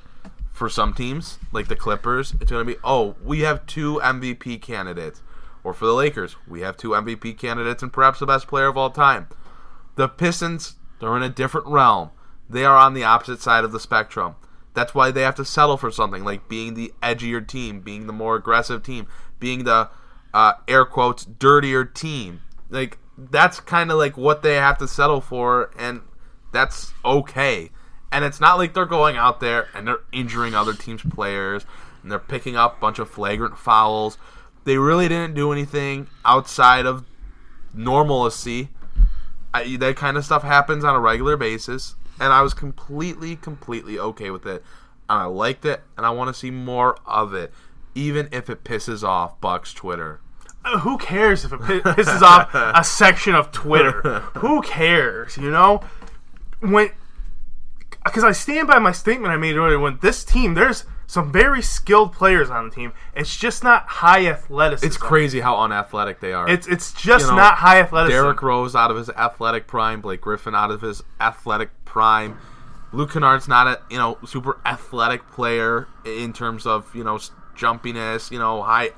For 0.51 0.67
some 0.67 0.93
teams, 0.93 1.37
like 1.51 1.67
the 1.69 1.75
Clippers, 1.75 2.33
it's 2.41 2.51
going 2.51 2.65
to 2.65 2.73
be, 2.73 2.79
oh, 2.83 3.15
we 3.23 3.41
have 3.41 3.65
two 3.67 3.99
MVP 4.03 4.61
candidates. 4.61 5.21
Or 5.63 5.73
for 5.73 5.85
the 5.85 5.93
Lakers, 5.93 6.35
we 6.47 6.61
have 6.61 6.75
two 6.75 6.89
MVP 6.89 7.37
candidates 7.37 7.81
and 7.83 7.93
perhaps 7.93 8.19
the 8.19 8.25
best 8.25 8.47
player 8.47 8.67
of 8.67 8.77
all 8.77 8.89
time. 8.89 9.27
The 9.95 10.07
Pistons, 10.07 10.75
they're 10.99 11.15
in 11.15 11.23
a 11.23 11.29
different 11.29 11.67
realm. 11.67 12.09
They 12.51 12.65
are 12.65 12.77
on 12.77 12.93
the 12.93 13.03
opposite 13.03 13.41
side 13.41 13.63
of 13.63 13.71
the 13.71 13.79
spectrum. 13.79 14.35
That's 14.73 14.95
why 14.95 15.11
they 15.11 15.21
have 15.21 15.35
to 15.35 15.45
settle 15.45 15.77
for 15.77 15.91
something 15.91 16.23
like 16.23 16.47
being 16.47 16.73
the 16.73 16.93
edgier 17.01 17.45
team, 17.45 17.81
being 17.81 18.07
the 18.07 18.13
more 18.13 18.35
aggressive 18.35 18.83
team, 18.83 19.07
being 19.39 19.63
the 19.63 19.89
uh, 20.33 20.53
air 20.67 20.85
quotes 20.85 21.25
dirtier 21.25 21.85
team. 21.85 22.41
Like 22.69 22.97
that's 23.17 23.59
kind 23.59 23.91
of 23.91 23.97
like 23.97 24.17
what 24.17 24.43
they 24.43 24.55
have 24.55 24.77
to 24.79 24.87
settle 24.87 25.21
for, 25.21 25.71
and 25.77 26.01
that's 26.51 26.93
okay. 27.03 27.69
And 28.11 28.25
it's 28.25 28.41
not 28.41 28.57
like 28.57 28.73
they're 28.73 28.85
going 28.85 29.15
out 29.15 29.39
there 29.39 29.67
and 29.73 29.87
they're 29.87 30.01
injuring 30.11 30.53
other 30.53 30.73
teams' 30.73 31.01
players 31.01 31.65
and 32.03 32.11
they're 32.11 32.19
picking 32.19 32.55
up 32.55 32.77
a 32.77 32.81
bunch 32.81 32.99
of 32.99 33.09
flagrant 33.09 33.57
fouls. 33.57 34.17
They 34.65 34.77
really 34.77 35.07
didn't 35.07 35.33
do 35.33 35.51
anything 35.51 36.07
outside 36.25 36.85
of 36.85 37.05
normalcy. 37.73 38.69
I, 39.53 39.77
that 39.77 39.95
kind 39.95 40.17
of 40.17 40.25
stuff 40.25 40.43
happens 40.43 40.83
on 40.83 40.95
a 40.95 40.99
regular 40.99 41.37
basis, 41.37 41.95
and 42.21 42.31
I 42.31 42.41
was 42.41 42.53
completely, 42.53 43.35
completely 43.35 43.97
okay 43.99 44.29
with 44.29 44.45
it. 44.45 44.63
And 45.09 45.19
I 45.19 45.25
liked 45.25 45.65
it, 45.65 45.81
and 45.97 46.05
I 46.05 46.11
want 46.11 46.29
to 46.29 46.33
see 46.33 46.51
more 46.51 46.95
of 47.05 47.33
it, 47.33 47.51
even 47.95 48.29
if 48.31 48.49
it 48.49 48.63
pisses 48.63 49.03
off 49.03 49.41
Buck's 49.41 49.73
Twitter. 49.73 50.21
Uh, 50.63 50.79
who 50.79 50.97
cares 50.99 51.43
if 51.43 51.51
it 51.51 51.59
pi- 51.59 51.79
pisses 51.79 52.21
off 52.21 52.49
a 52.53 52.83
section 52.83 53.33
of 53.33 53.51
Twitter? 53.51 54.19
Who 54.37 54.61
cares? 54.61 55.35
You 55.35 55.49
know, 55.49 55.81
when 56.59 56.91
because 58.05 58.23
I 58.23 58.31
stand 58.31 58.67
by 58.67 58.79
my 58.79 58.91
statement 58.91 59.33
I 59.33 59.37
made 59.37 59.55
earlier. 59.55 59.79
When 59.79 59.97
this 60.01 60.23
team, 60.23 60.53
there's 60.53 60.85
some 61.11 61.29
very 61.29 61.61
skilled 61.61 62.13
players 62.13 62.49
on 62.49 62.69
the 62.69 62.73
team. 62.73 62.93
It's 63.13 63.35
just 63.35 63.65
not 63.65 63.85
high 63.85 64.27
athleticism. 64.27 64.87
It's 64.87 64.95
crazy 64.95 65.41
how 65.41 65.57
unathletic 65.57 66.21
they 66.21 66.31
are. 66.31 66.49
It's 66.49 66.67
it's 66.67 66.93
just 66.93 67.25
You 67.25 67.31
know, 67.31 67.35
not 67.35 67.55
high 67.55 67.81
athleticism. 67.81 68.17
Derrick 68.17 68.41
Rose 68.41 68.77
out 68.77 68.91
of 68.91 68.95
his 68.95 69.09
athletic 69.09 69.67
prime, 69.67 69.99
Blake 69.99 70.21
Griffin 70.21 70.55
out 70.55 70.71
of 70.71 70.79
his 70.79 71.03
athletic 71.19 71.71
prime. 71.83 72.37
Luke 72.93 73.11
Kennard's 73.11 73.49
not 73.49 73.67
a 73.67 73.81
you 73.89 73.97
know 73.97 74.19
super 74.25 74.61
athletic 74.65 75.29
player 75.31 75.89
in 76.05 76.31
terms 76.31 76.65
of 76.65 76.95
you 76.95 77.03
know 77.03 77.17
jumpiness, 77.57 78.31
you 78.31 78.39
know 78.39 78.63
high 78.63 78.91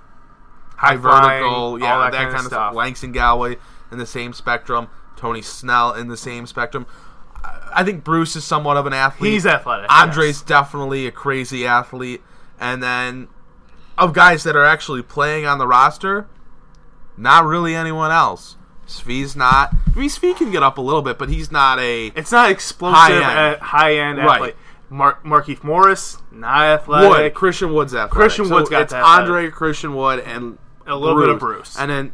high 0.75 0.97
vertical, 0.97 1.49
all 1.49 1.79
yeah, 1.79 1.97
that 1.97 2.11
that, 2.11 2.25
kind 2.25 2.35
of 2.35 2.41
stuff. 2.41 2.51
stuff. 2.51 2.75
Langston 2.75 3.11
Galloway 3.11 3.57
in 3.91 3.97
the 3.97 4.05
same 4.05 4.33
spectrum, 4.33 4.87
Tony 5.15 5.41
Snell 5.41 5.95
in 5.95 6.09
the 6.09 6.17
same 6.17 6.45
spectrum. 6.45 6.85
I- 7.43 7.83
think 7.83 8.03
Bruce 8.03 8.35
is 8.35 8.43
somewhat 8.43 8.77
of 8.77 8.85
an 8.85 8.93
athlete. 8.93 9.33
He's 9.33 9.45
athletic, 9.45 9.91
Andre's 9.91 10.37
yes. 10.37 10.41
definitely 10.41 11.07
a 11.07 11.11
crazy 11.11 11.65
athlete, 11.65 12.21
and 12.59 12.81
then 12.83 13.27
of 13.97 14.13
guys 14.13 14.43
that 14.43 14.55
are 14.55 14.65
actually 14.65 15.01
playing 15.01 15.45
on 15.45 15.57
the 15.57 15.67
roster, 15.67 16.27
not 17.17 17.45
really 17.45 17.75
anyone 17.75 18.11
else. 18.11 18.55
Svi's 18.87 19.35
not. 19.35 19.73
I 19.95 19.99
mean, 19.99 20.09
Svi 20.09 20.35
can 20.35 20.51
get 20.51 20.61
up 20.63 20.77
a 20.77 20.81
little 20.81 21.01
bit, 21.01 21.17
but 21.17 21.29
he's 21.29 21.51
not 21.51 21.79
a 21.79 22.07
It's 22.15 22.31
not 22.31 22.51
explosive 22.51 22.97
High 22.97 23.13
end. 23.13 23.23
Uh, 23.23 23.27
at 23.27 23.59
high 23.61 23.95
end 23.95 24.17
Right. 24.19 24.35
athlete. 24.35 24.55
Mar- 24.89 25.17
Markieff 25.25 25.63
Morris, 25.63 26.17
not 26.31 26.61
athletic. 26.65 27.09
Wood. 27.09 27.33
Christian 27.33 27.73
Wood's 27.73 27.93
athletic. 27.95 28.11
Christian 28.11 28.45
So 28.45 28.55
Wood's 28.55 28.69
got 28.69 28.83
it's 28.83 28.93
Andre, 28.93 29.49
Christian 29.49 29.95
Wood, 29.95 30.19
and 30.19 30.57
A 30.85 30.95
little 30.95 31.19
bit 31.19 31.29
of 31.29 31.39
Bruce. 31.39 31.75
and 31.79 31.89
then 31.89 32.11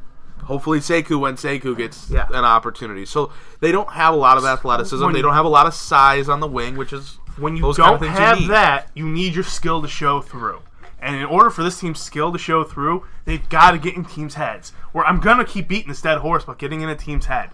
Hopefully, 0.49 0.79
Sekou 0.79 1.19
when 1.19 1.35
Sekou 1.35 1.77
gets 1.77 2.09
Yeah. 2.09 2.25
an 2.33 2.43
opportunity. 2.43 3.05
So 3.05 3.31
they 3.59 3.71
don't 3.71 3.91
have 3.91 4.15
a 4.15 4.17
lot 4.17 4.35
of 4.39 4.45
athleticism. 4.45 5.05
When- 5.05 5.13
they 5.13 5.21
don't 5.21 5.35
have 5.35 5.45
a 5.45 5.49
lot 5.49 5.67
of 5.67 5.75
size 5.75 6.27
on 6.27 6.39
the 6.39 6.47
wing, 6.47 6.75
which 6.75 6.91
is 6.91 7.19
when 7.37 7.55
you 7.55 7.61
those 7.61 7.77
don't 7.77 7.85
kind 7.85 7.95
of 7.97 8.01
you 8.01 8.07
have 8.09 8.39
need. 8.39 8.49
that, 8.49 8.89
you 8.95 9.05
need 9.07 9.35
your 9.35 9.43
skill 9.43 9.79
to 9.83 9.87
show 9.87 10.21
through. 10.21 10.63
And 10.99 11.15
in 11.15 11.23
order 11.25 11.51
for 11.51 11.61
this 11.63 11.79
team's 11.79 12.01
skill 12.01 12.31
to 12.31 12.39
show 12.39 12.63
through, 12.63 13.05
they've 13.25 13.47
got 13.47 13.71
to 13.71 13.77
get 13.77 13.95
in 13.95 14.03
teams' 14.05 14.33
heads. 14.33 14.73
Where 14.91 15.05
I'm 15.05 15.19
gonna 15.19 15.45
keep 15.45 15.67
beating 15.67 15.89
this 15.89 16.01
dead 16.01 16.17
horse, 16.17 16.43
but 16.45 16.57
getting 16.57 16.81
in 16.81 16.89
a 16.89 16.95
team's 16.95 17.27
head, 17.27 17.51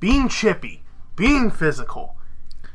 being 0.00 0.28
chippy, 0.30 0.84
being 1.16 1.50
physical, 1.50 2.16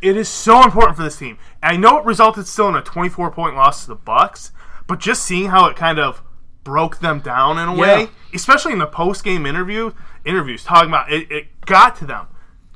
it 0.03 0.15
is 0.15 0.29
so 0.29 0.61
important 0.63 0.97
for 0.97 1.03
this 1.03 1.17
team. 1.17 1.37
And 1.63 1.73
I 1.73 1.77
know 1.77 1.97
it 1.97 2.05
resulted 2.05 2.47
still 2.47 2.69
in 2.69 2.75
a 2.75 2.81
24 2.83 3.31
point 3.31 3.55
loss 3.55 3.81
to 3.81 3.87
the 3.87 3.95
Bucks, 3.95 4.51
but 4.85 4.99
just 4.99 5.23
seeing 5.25 5.49
how 5.49 5.65
it 5.65 5.75
kind 5.75 5.97
of 5.97 6.21
broke 6.63 6.99
them 6.99 7.19
down 7.19 7.57
in 7.57 7.67
a 7.67 7.73
way, 7.75 8.01
Yeah. 8.01 8.07
especially 8.33 8.73
in 8.73 8.79
the 8.79 8.87
post 8.87 9.23
game 9.23 9.45
interview 9.45 9.91
interviews, 10.25 10.63
talking 10.63 10.89
about 10.89 11.11
it, 11.11 11.29
it 11.31 11.47
got 11.65 11.95
to 11.97 12.05
them. 12.05 12.27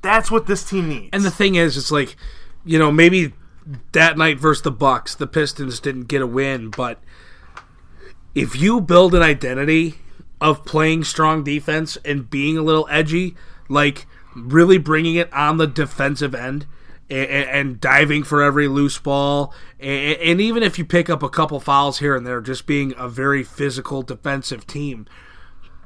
That's 0.02 0.30
what 0.30 0.48
this 0.48 0.64
team 0.64 0.90
needs. 0.90 1.10
And 1.14 1.24
the 1.24 1.32
thing 1.32 1.56
is, 1.56 1.78
it's 1.78 1.92
like, 1.92 2.16
you 2.66 2.78
know, 2.78 2.92
maybe 2.92 3.34
that 3.94 4.18
night 4.18 4.40
versus 4.40 4.62
the 4.64 4.72
Bucks, 4.72 5.16
the 5.16 5.28
Pistons 5.28 5.80
didn't 5.80 6.04
get 6.08 6.22
a 6.22 6.28
win, 6.28 6.70
but 6.70 7.00
if 8.36 8.56
you 8.56 8.80
build 8.82 9.16
an 9.16 9.22
identity 9.22 9.96
of 10.40 10.64
playing 10.66 11.04
strong 11.04 11.44
defense 11.44 11.98
and 12.06 12.30
being 12.30 12.58
a 12.58 12.62
little 12.62 12.88
edgy, 12.92 13.36
like 13.70 14.06
really 14.36 14.78
bringing 14.78 15.16
it 15.16 15.32
on 15.34 15.58
the 15.58 15.66
defensive 15.68 16.36
end 16.36 16.66
and, 17.10 17.30
and 17.30 17.82
diving 17.82 18.24
for 18.24 18.42
every 18.42 18.68
loose 18.68 18.98
ball, 18.98 19.54
and, 19.80 20.18
and 20.18 20.42
even 20.42 20.64
if 20.64 20.78
you 20.78 20.86
pick 20.86 21.10
up 21.10 21.24
a 21.24 21.30
couple 21.30 21.60
fouls 21.60 22.00
here 22.00 22.16
and 22.16 22.26
there, 22.26 22.42
just 22.42 22.66
being 22.66 22.94
a 22.98 23.08
very 23.08 23.44
physical 23.44 24.02
defensive 24.02 24.68
team, 24.68 25.06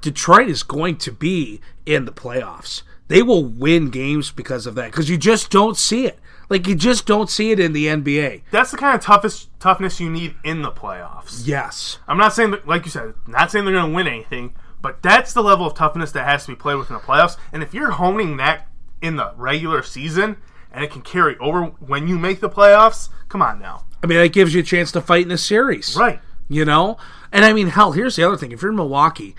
Detroit 0.02 0.50
is 0.50 0.64
going 0.64 0.98
to 0.98 1.12
be 1.12 1.62
in 1.86 2.06
the 2.06 2.12
playoffs. 2.12 2.82
They 3.08 3.22
will 3.22 3.44
win 3.44 3.90
games 3.90 4.32
because 4.32 4.66
of 4.66 4.76
that 4.76 4.92
because 4.92 5.10
you 5.10 5.18
just 5.18 5.52
don't 5.52 5.78
see 5.78 6.06
it. 6.06 6.18
Like 6.50 6.68
you 6.68 6.76
just 6.76 7.06
don't 7.06 7.30
see 7.30 7.52
it 7.52 7.60
in 7.60 7.74
the 7.74 7.86
NBA. 7.86 8.44
That's 8.52 8.72
the 8.72 8.78
kind 8.78 8.96
of 8.96 9.02
toughest 9.02 9.50
toughness 9.60 10.00
you 10.00 10.10
need 10.10 10.36
in 10.44 10.62
the 10.62 10.72
playoffs. 10.72 11.44
Yes. 11.46 12.00
I'm 12.08 12.18
not 12.18 12.34
saying 12.34 12.52
that, 12.52 12.68
like 12.68 12.86
you 12.86 12.92
said, 12.92 13.14
not 13.28 13.52
saying 13.52 13.66
they're 13.66 13.74
going 13.74 13.90
to 13.90 13.96
win 13.96 14.08
anything, 14.08 14.54
but 14.82 15.02
that's 15.02 15.34
the 15.34 15.44
level 15.44 15.66
of 15.66 15.76
toughness 15.76 16.12
that 16.12 16.26
has 16.26 16.46
to 16.46 16.52
be 16.52 16.56
played 16.56 16.76
with 16.76 16.90
in 16.90 16.96
the 16.96 17.02
playoffs. 17.02 17.38
And 17.54 17.64
if 17.64 17.74
you're 17.74 17.92
honing 17.92 18.38
that 18.38 18.68
in 19.02 19.16
the 19.16 19.34
regular 19.36 19.84
season 19.84 20.38
and 20.72 20.84
it 20.84 20.92
can 20.92 21.02
carry 21.02 21.38
over 21.38 21.66
when 21.66 22.08
you 22.08 22.18
make 22.18 22.40
the 22.40 22.50
playoffs, 22.50 23.10
come 23.30 23.42
on 23.42 23.60
now. 23.60 23.86
I 24.04 24.08
mean, 24.08 24.18
that 24.18 24.34
gives 24.34 24.54
you 24.54 24.62
a 24.62 24.64
chance 24.64 24.92
to 24.94 25.02
fight 25.02 25.26
in 25.26 25.32
a 25.32 25.38
series. 25.38 25.96
Right. 25.96 26.20
You 26.50 26.66
know? 26.66 26.98
And 27.32 27.46
I 27.46 27.54
mean, 27.54 27.68
hell, 27.68 27.92
here's 27.92 28.16
the 28.16 28.24
other 28.24 28.38
thing. 28.38 28.52
If 28.52 28.62
you're 28.62 28.72
in 28.72 28.78
Milwaukee, 28.78 29.36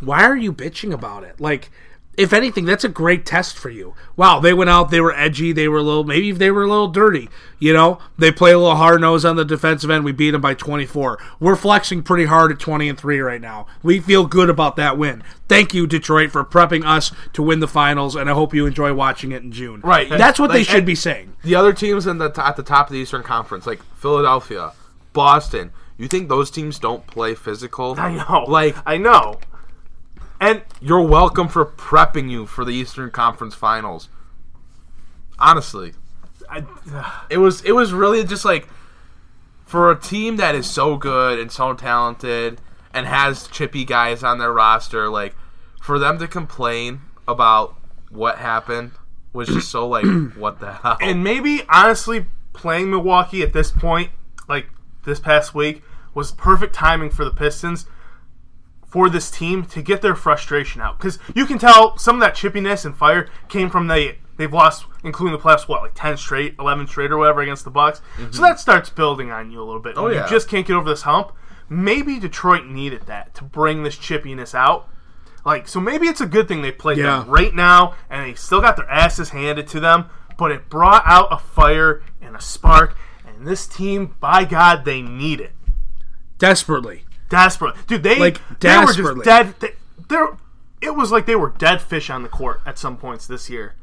why 0.00 0.24
are 0.24 0.36
you 0.36 0.52
bitching 0.52 0.92
about 0.92 1.24
it? 1.24 1.40
Like, 1.40 1.70
if 2.16 2.32
anything, 2.32 2.64
that's 2.64 2.84
a 2.84 2.88
great 2.88 3.26
test 3.26 3.58
for 3.58 3.68
you. 3.68 3.94
Wow, 4.16 4.40
they 4.40 4.54
went 4.54 4.70
out, 4.70 4.90
they 4.90 5.00
were 5.00 5.14
edgy, 5.14 5.52
they 5.52 5.68
were 5.68 5.78
a 5.78 5.82
little, 5.82 6.04
maybe 6.04 6.32
they 6.32 6.50
were 6.50 6.64
a 6.64 6.68
little 6.68 6.88
dirty. 6.88 7.28
You 7.58 7.72
know, 7.72 7.98
they 8.16 8.32
play 8.32 8.52
a 8.52 8.58
little 8.58 8.76
hard 8.76 9.00
nose 9.00 9.24
on 9.24 9.36
the 9.36 9.44
defensive 9.44 9.90
end. 9.90 10.04
We 10.04 10.12
beat 10.12 10.30
them 10.30 10.40
by 10.40 10.54
24. 10.54 11.18
We're 11.40 11.56
flexing 11.56 12.02
pretty 12.02 12.24
hard 12.26 12.52
at 12.52 12.58
20 12.58 12.88
and 12.88 12.98
3 12.98 13.20
right 13.20 13.40
now. 13.40 13.66
We 13.82 14.00
feel 14.00 14.26
good 14.26 14.50
about 14.50 14.76
that 14.76 14.96
win. 14.98 15.22
Thank 15.48 15.74
you, 15.74 15.86
Detroit, 15.86 16.32
for 16.32 16.44
prepping 16.44 16.84
us 16.84 17.12
to 17.34 17.42
win 17.42 17.60
the 17.60 17.68
finals, 17.68 18.16
and 18.16 18.28
I 18.28 18.32
hope 18.32 18.54
you 18.54 18.66
enjoy 18.66 18.92
watching 18.94 19.32
it 19.32 19.42
in 19.42 19.52
June. 19.52 19.80
Right. 19.82 20.08
That's 20.08 20.40
what 20.40 20.52
they 20.52 20.64
should 20.64 20.84
be 20.86 20.94
saying. 20.94 21.34
the 21.42 21.54
other 21.54 21.72
teams 21.72 22.06
in 22.06 22.18
the 22.18 22.32
at 22.36 22.56
the 22.56 22.62
top 22.62 22.88
of 22.88 22.92
the 22.92 22.98
Eastern 22.98 23.22
Conference, 23.22 23.66
like 23.66 23.82
Philadelphia, 23.94 24.72
Boston. 25.12 25.72
You 25.98 26.08
think 26.08 26.28
those 26.28 26.50
teams 26.50 26.78
don't 26.78 27.06
play 27.06 27.34
physical? 27.34 27.94
I 27.98 28.14
know. 28.16 28.44
Like 28.46 28.76
I 28.86 28.98
know. 28.98 29.38
And 30.40 30.62
you're 30.80 31.02
welcome 31.02 31.48
for 31.48 31.64
prepping 31.64 32.30
you 32.30 32.46
for 32.46 32.64
the 32.64 32.72
Eastern 32.72 33.10
Conference 33.10 33.54
Finals. 33.54 34.08
Honestly, 35.38 35.92
I, 36.50 36.64
it 37.30 37.38
was 37.38 37.62
it 37.62 37.72
was 37.72 37.92
really 37.92 38.24
just 38.24 38.44
like 38.44 38.68
for 39.64 39.90
a 39.90 39.98
team 39.98 40.36
that 40.36 40.54
is 40.54 40.68
so 40.68 40.96
good 40.96 41.38
and 41.38 41.50
so 41.50 41.72
talented 41.74 42.60
and 42.92 43.06
has 43.06 43.48
chippy 43.48 43.84
guys 43.84 44.22
on 44.22 44.38
their 44.38 44.52
roster, 44.52 45.08
like 45.08 45.34
for 45.82 45.98
them 45.98 46.18
to 46.18 46.28
complain 46.28 47.00
about 47.26 47.76
what 48.10 48.38
happened 48.38 48.92
was 49.32 49.48
just 49.48 49.70
so 49.70 49.86
like 49.88 50.04
what 50.36 50.60
the 50.60 50.72
hell. 50.72 50.96
and 51.00 51.22
maybe 51.22 51.62
honestly 51.68 52.26
playing 52.52 52.90
Milwaukee 52.90 53.42
at 53.42 53.52
this 53.52 53.70
point, 53.70 54.10
like 54.48 54.68
this 55.04 55.20
past 55.20 55.54
week, 55.54 55.82
was 56.14 56.32
perfect 56.32 56.74
timing 56.74 57.10
for 57.10 57.24
the 57.24 57.30
Pistons 57.30 57.86
for 58.88 59.10
this 59.10 59.30
team 59.30 59.64
to 59.66 59.82
get 59.82 60.00
their 60.02 60.14
frustration 60.14 60.80
out 60.80 60.98
because 60.98 61.18
you 61.34 61.44
can 61.46 61.58
tell 61.58 61.98
some 61.98 62.16
of 62.16 62.20
that 62.20 62.34
chippiness 62.34 62.84
and 62.84 62.96
fire 62.96 63.28
came 63.48 63.68
from 63.68 63.88
the 63.88 64.16
they've 64.36 64.52
lost, 64.52 64.86
including 65.02 65.36
the 65.36 65.42
playoffs, 65.42 65.68
what 65.68 65.82
like 65.82 65.92
ten 65.94 66.16
straight, 66.16 66.54
eleven 66.58 66.86
straight, 66.86 67.10
or 67.10 67.18
whatever 67.18 67.40
against 67.40 67.64
the 67.64 67.70
Bucks. 67.70 68.00
Mm-hmm. 68.16 68.32
So 68.32 68.42
that 68.42 68.60
starts 68.60 68.90
building 68.90 69.30
on 69.30 69.50
you 69.50 69.60
a 69.60 69.64
little 69.64 69.80
bit. 69.80 69.94
Oh, 69.96 70.08
yeah. 70.08 70.24
you 70.24 70.30
just 70.30 70.48
can't 70.48 70.66
get 70.66 70.74
over 70.74 70.88
this 70.88 71.02
hump. 71.02 71.32
Maybe 71.68 72.18
Detroit 72.20 72.66
needed 72.66 73.02
that 73.06 73.34
to 73.34 73.44
bring 73.44 73.82
this 73.82 73.96
chippiness 73.96 74.54
out. 74.54 74.88
Like, 75.44 75.68
so 75.68 75.80
maybe 75.80 76.06
it's 76.06 76.20
a 76.20 76.26
good 76.26 76.48
thing 76.48 76.62
they 76.62 76.72
played 76.72 76.98
Yeah. 76.98 77.20
them 77.20 77.28
right 77.28 77.54
now, 77.54 77.94
and 78.10 78.24
they 78.24 78.34
still 78.34 78.60
got 78.60 78.76
their 78.76 78.88
asses 78.90 79.30
handed 79.30 79.66
to 79.68 79.80
them. 79.80 80.06
But 80.38 80.52
it 80.52 80.68
brought 80.68 81.02
out 81.06 81.32
a 81.32 81.38
fire 81.38 82.02
and 82.20 82.36
a 82.36 82.40
spark, 82.40 82.96
and 83.26 83.46
this 83.46 83.66
team, 83.66 84.16
by 84.20 84.44
God, 84.44 84.84
they 84.84 85.00
need 85.02 85.40
it 85.40 85.52
Desperately. 86.38 87.05
Desperately, 87.28 87.80
dude. 87.86 88.02
They 88.02 88.18
Like, 88.18 88.40
they 88.60 88.78
were 88.78 88.92
just 88.92 89.24
dead. 89.24 89.54
They, 89.60 89.72
they're, 90.08 90.36
it 90.80 90.94
was 90.94 91.10
like 91.10 91.26
they 91.26 91.36
were 91.36 91.50
dead 91.50 91.80
fish 91.82 92.10
on 92.10 92.22
the 92.22 92.28
court 92.28 92.60
at 92.66 92.78
some 92.78 92.96
points 92.96 93.26
this 93.26 93.50
year. 93.50 93.74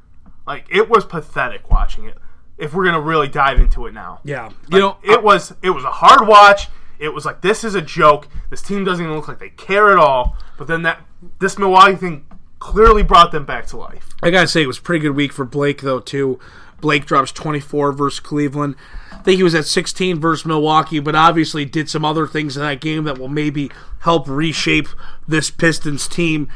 Like 0.45 0.65
it 0.69 0.89
was 0.89 1.05
pathetic 1.05 1.69
watching 1.69 2.05
it. 2.05 2.17
If 2.57 2.73
we're 2.73 2.85
gonna 2.85 3.01
really 3.01 3.27
dive 3.27 3.59
into 3.59 3.87
it 3.87 3.93
now, 3.93 4.19
Yeah. 4.23 4.51
You 4.69 4.79
know, 4.79 4.97
it 5.03 5.23
was 5.23 5.53
it 5.61 5.71
was 5.71 5.83
a 5.83 5.91
hard 5.91 6.27
watch. 6.27 6.67
It 6.99 7.09
was 7.09 7.25
like 7.25 7.41
this 7.41 7.63
is 7.63 7.75
a 7.75 7.81
joke. 7.81 8.27
This 8.49 8.61
team 8.61 8.83
doesn't 8.83 9.03
even 9.03 9.15
look 9.15 9.27
like 9.27 9.39
they 9.39 9.49
care 9.49 9.91
at 9.91 9.97
all. 9.97 10.37
But 10.57 10.67
then 10.67 10.83
that 10.83 11.01
this 11.39 11.57
Milwaukee 11.57 11.95
thing 11.95 12.25
clearly 12.63 13.03
brought 13.03 13.33
them 13.33 13.45
back 13.45 13.65
to 13.67 13.77
life. 13.77 14.09
I 14.21 14.31
gotta 14.31 14.47
say, 14.47 14.63
it 14.63 14.67
was 14.67 14.77
a 14.77 14.81
pretty 14.81 15.01
good 15.01 15.15
week 15.15 15.33
for 15.33 15.43
Blake, 15.43 15.81
though, 15.81 15.99
too. 15.99 16.39
Blake 16.79 17.05
drops 17.05 17.33
24 17.33 17.91
versus 17.91 18.19
Cleveland. 18.21 18.75
I 19.23 19.25
think 19.25 19.37
he 19.37 19.43
was 19.43 19.55
at 19.55 19.65
16 19.65 20.19
versus 20.19 20.45
Milwaukee, 20.45 20.99
but 20.99 21.15
obviously 21.15 21.63
did 21.63 21.89
some 21.89 22.03
other 22.03 22.27
things 22.27 22.57
in 22.57 22.63
that 22.63 22.81
game 22.81 23.05
that 23.05 23.17
will 23.17 23.29
maybe 23.29 23.71
help 23.99 24.27
reshape 24.27 24.89
this 25.25 25.49
Pistons 25.49 26.09
team. 26.09 26.49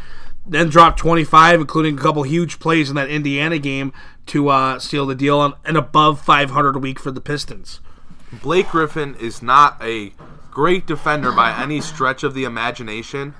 Then 0.45 0.67
dropped 0.67 0.99
25, 0.99 1.61
including 1.61 1.97
a 1.97 2.01
couple 2.01 2.23
huge 2.23 2.59
plays 2.59 2.89
in 2.89 2.97
that 2.97 3.07
Indiana 3.07 3.57
game 3.57 3.93
to 4.25 4.49
uh, 4.49 4.79
seal 4.79 5.05
the 5.05 5.15
deal 5.15 5.57
and 5.63 5.77
above 5.77 6.19
500 6.19 6.75
a 6.75 6.79
week 6.79 6.99
for 6.99 7.09
the 7.09 7.21
Pistons. 7.21 7.79
Blake 8.33 8.67
Griffin 8.67 9.15
is 9.15 9.41
not 9.41 9.81
a 9.81 10.11
great 10.51 10.85
defender 10.85 11.31
by 11.31 11.57
any 11.57 11.79
stretch 11.79 12.21
of 12.21 12.33
the 12.33 12.43
imagination, 12.43 13.33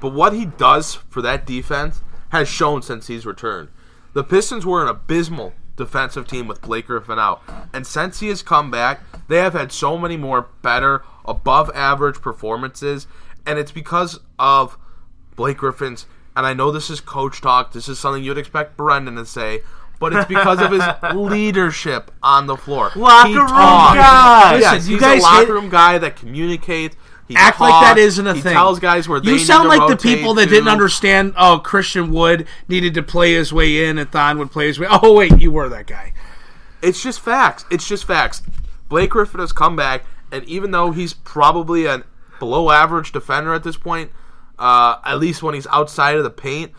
but 0.00 0.12
what 0.12 0.32
he 0.32 0.44
does 0.44 0.96
for 1.08 1.22
that 1.22 1.46
defense 1.46 2.00
has 2.30 2.48
shown 2.48 2.82
since 2.82 3.06
he's 3.06 3.26
returned. 3.26 3.68
The 4.12 4.24
Pistons 4.24 4.66
were 4.66 4.82
an 4.82 4.88
abysmal 4.88 5.54
defensive 5.76 6.26
team 6.26 6.46
with 6.46 6.60
Blake 6.62 6.86
Griffin 6.86 7.18
out, 7.18 7.42
and 7.72 7.86
since 7.86 8.20
he 8.20 8.28
has 8.28 8.42
come 8.42 8.70
back, 8.70 9.00
they 9.28 9.38
have 9.38 9.52
had 9.54 9.72
so 9.72 9.96
many 9.98 10.16
more 10.16 10.48
better, 10.62 11.02
above 11.24 11.70
average 11.74 12.20
performances, 12.20 13.06
and 13.46 13.58
it's 13.58 13.72
because 13.72 14.20
of 14.38 14.76
Blake 15.36 15.58
Griffin's. 15.58 16.06
And 16.34 16.46
I 16.46 16.54
know 16.54 16.70
this 16.70 16.88
is 16.88 17.00
coach 17.00 17.40
talk. 17.42 17.72
This 17.72 17.88
is 17.88 17.98
something 17.98 18.24
you'd 18.24 18.38
expect 18.38 18.76
Brendan 18.76 19.16
to 19.16 19.26
say, 19.26 19.60
but 20.00 20.14
it's 20.14 20.26
because 20.26 20.60
of 20.60 20.70
his 20.72 20.82
leadership 21.14 22.10
on 22.22 22.46
the 22.46 22.56
floor. 22.56 22.90
Locker 22.96 23.28
He 23.28 23.36
room 23.36 23.46
talks. 23.48 23.96
guy. 23.98 24.58
Yes, 24.58 24.72
Listen, 24.74 24.90
you 24.90 24.96
he's 24.96 25.02
guys 25.02 25.20
a 25.20 25.22
locker 25.22 25.40
hit- 25.46 25.48
room 25.52 25.68
guy 25.68 25.98
that 25.98 26.16
communicates. 26.16 26.96
He 27.28 27.36
Act 27.36 27.60
like 27.60 27.70
that 27.84 27.98
isn't 27.98 28.26
a 28.26 28.34
he 28.34 28.40
thing. 28.40 28.52
tells 28.52 28.78
guys 28.80 29.08
where 29.08 29.20
they 29.20 29.32
You 29.32 29.38
sound 29.38 29.68
like 29.68 29.88
the 29.88 29.96
people 29.96 30.34
that 30.34 30.44
to. 30.44 30.50
didn't 30.50 30.68
understand. 30.68 31.34
Oh, 31.36 31.58
Christian 31.58 32.12
Wood 32.12 32.46
needed 32.68 32.94
to 32.94 33.02
play 33.02 33.32
his 33.34 33.52
way 33.52 33.84
in, 33.86 33.96
and 33.98 34.10
Thon 34.10 34.38
would 34.38 34.50
play 34.50 34.66
his 34.66 34.78
way. 34.78 34.86
Oh, 34.90 35.14
wait, 35.14 35.38
you 35.38 35.50
were 35.50 35.68
that 35.68 35.86
guy. 35.86 36.12
It's 36.82 37.02
just 37.02 37.20
facts. 37.20 37.64
It's 37.70 37.86
just 37.86 38.04
facts. 38.04 38.42
Blake 38.88 39.10
Griffin 39.10 39.40
has 39.40 39.52
come 39.52 39.76
back, 39.76 40.04
and 40.32 40.44
even 40.44 40.72
though 40.72 40.90
he's 40.90 41.14
probably 41.14 41.86
a 41.86 42.02
below 42.40 42.70
average 42.70 43.12
defender 43.12 43.54
at 43.54 43.62
this 43.62 43.76
point, 43.76 44.10
uh, 44.58 44.96
at 45.04 45.18
least 45.18 45.42
when 45.42 45.54
he's 45.54 45.66
outside 45.68 46.16
of 46.16 46.24
the 46.24 46.30
paint, 46.30 46.72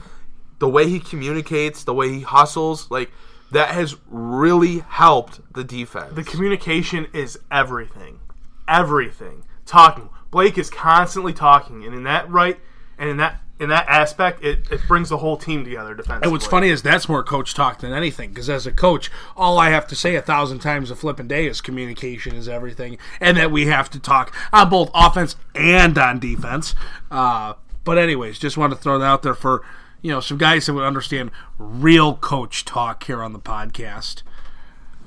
the 0.59 0.67
way 0.69 0.89
he 0.89 0.99
communicates, 0.99 1.83
the 1.83 1.93
way 1.93 2.09
he 2.09 2.21
hustles, 2.21 2.91
like 2.91 3.11
that 3.51 3.69
has 3.69 3.95
really 4.09 4.79
helped 4.79 5.39
the 5.53 5.63
defense. 5.63 6.13
The 6.13 6.23
communication 6.23 7.07
is 7.13 7.39
everything. 7.49 8.19
Everything. 8.67 9.43
Talking. 9.65 10.09
Blake 10.33 10.57
is 10.57 10.69
constantly 10.69 11.31
talking, 11.31 11.85
and 11.85 11.93
in 11.93 12.03
that 12.03 12.29
right, 12.29 12.59
and 12.97 13.07
in 13.07 13.17
that 13.17 13.39
in 13.59 13.69
that 13.69 13.87
aspect, 13.87 14.43
it, 14.43 14.69
it 14.71 14.81
brings 14.87 15.09
the 15.09 15.19
whole 15.19 15.37
team 15.37 15.63
together 15.63 15.93
defensively. 15.93 16.25
And 16.25 16.31
what's 16.31 16.47
funny 16.47 16.69
is 16.69 16.81
that's 16.81 17.07
more 17.07 17.23
coach 17.23 17.53
talk 17.53 17.79
than 17.79 17.93
anything. 17.93 18.29
Because 18.31 18.49
as 18.49 18.65
a 18.65 18.71
coach, 18.71 19.11
all 19.37 19.59
I 19.59 19.69
have 19.69 19.87
to 19.87 19.95
say 19.95 20.15
a 20.15 20.23
thousand 20.23 20.59
times 20.59 20.89
a 20.89 20.95
flipping 20.95 21.27
day 21.27 21.45
is 21.45 21.61
communication 21.61 22.35
is 22.35 22.49
everything, 22.49 22.97
and 23.21 23.37
that 23.37 23.51
we 23.51 23.67
have 23.67 23.91
to 23.91 23.99
talk 23.99 24.35
on 24.51 24.69
both 24.69 24.89
offense 24.93 25.35
and 25.53 25.95
on 25.99 26.19
defense. 26.19 26.73
Uh, 27.11 27.53
but 27.83 27.99
anyways, 27.99 28.39
just 28.39 28.57
want 28.57 28.73
to 28.73 28.77
throw 28.77 28.97
that 28.97 29.05
out 29.05 29.21
there 29.21 29.35
for 29.35 29.63
you 30.01 30.11
know, 30.11 30.19
some 30.19 30.37
guys 30.37 30.65
that 30.65 30.73
would 30.73 30.83
understand 30.83 31.31
real 31.57 32.15
coach 32.15 32.65
talk 32.65 33.03
here 33.03 33.21
on 33.21 33.33
the 33.33 33.39
podcast. 33.39 34.23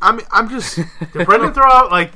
I'm 0.00 0.20
I'm 0.30 0.48
just 0.48 0.76
Did 1.12 1.26
Brendan 1.26 1.52
throw 1.52 1.68
out 1.68 1.90
like 1.90 2.12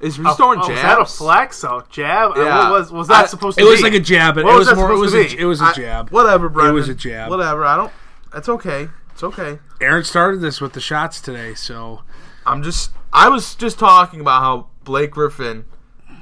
is 0.00 0.16
throwing 0.16 0.60
oh, 0.60 0.66
jabs? 0.66 0.68
was 0.68 0.82
that 0.82 1.00
a 1.00 1.04
flex? 1.04 1.64
A 1.64 1.84
jab? 1.90 2.32
Yeah. 2.36 2.70
was 2.70 2.90
was 2.90 3.08
that 3.08 3.24
I- 3.24 3.26
supposed 3.26 3.58
to 3.58 3.64
be? 3.64 3.66
It 3.66 3.70
be? 3.70 3.72
was 3.72 3.82
like 3.82 3.94
a 3.94 4.00
jab. 4.00 4.38
It, 4.38 4.40
it 4.40 4.44
was 4.44 4.68
was 4.68 4.76
more. 4.76 4.92
It 4.92 4.98
was 4.98 5.14
a, 5.14 5.36
it 5.36 5.44
was 5.44 5.60
a 5.60 5.66
I- 5.66 5.72
jab. 5.72 6.10
Whatever, 6.10 6.48
bro. 6.48 6.66
It 6.66 6.72
was 6.72 6.88
a 6.88 6.94
jab. 6.94 7.30
Whatever. 7.30 7.64
I 7.64 7.76
don't. 7.76 7.92
That's 8.32 8.48
okay. 8.48 8.88
It's 9.12 9.22
okay. 9.22 9.58
Aaron 9.80 10.04
started 10.04 10.40
this 10.40 10.60
with 10.60 10.72
the 10.72 10.80
shots 10.80 11.20
today, 11.20 11.54
so 11.54 12.02
I'm 12.46 12.62
just. 12.62 12.92
I 13.12 13.28
was 13.28 13.54
just 13.54 13.78
talking 13.78 14.20
about 14.20 14.40
how 14.42 14.68
Blake 14.84 15.10
Griffin 15.10 15.66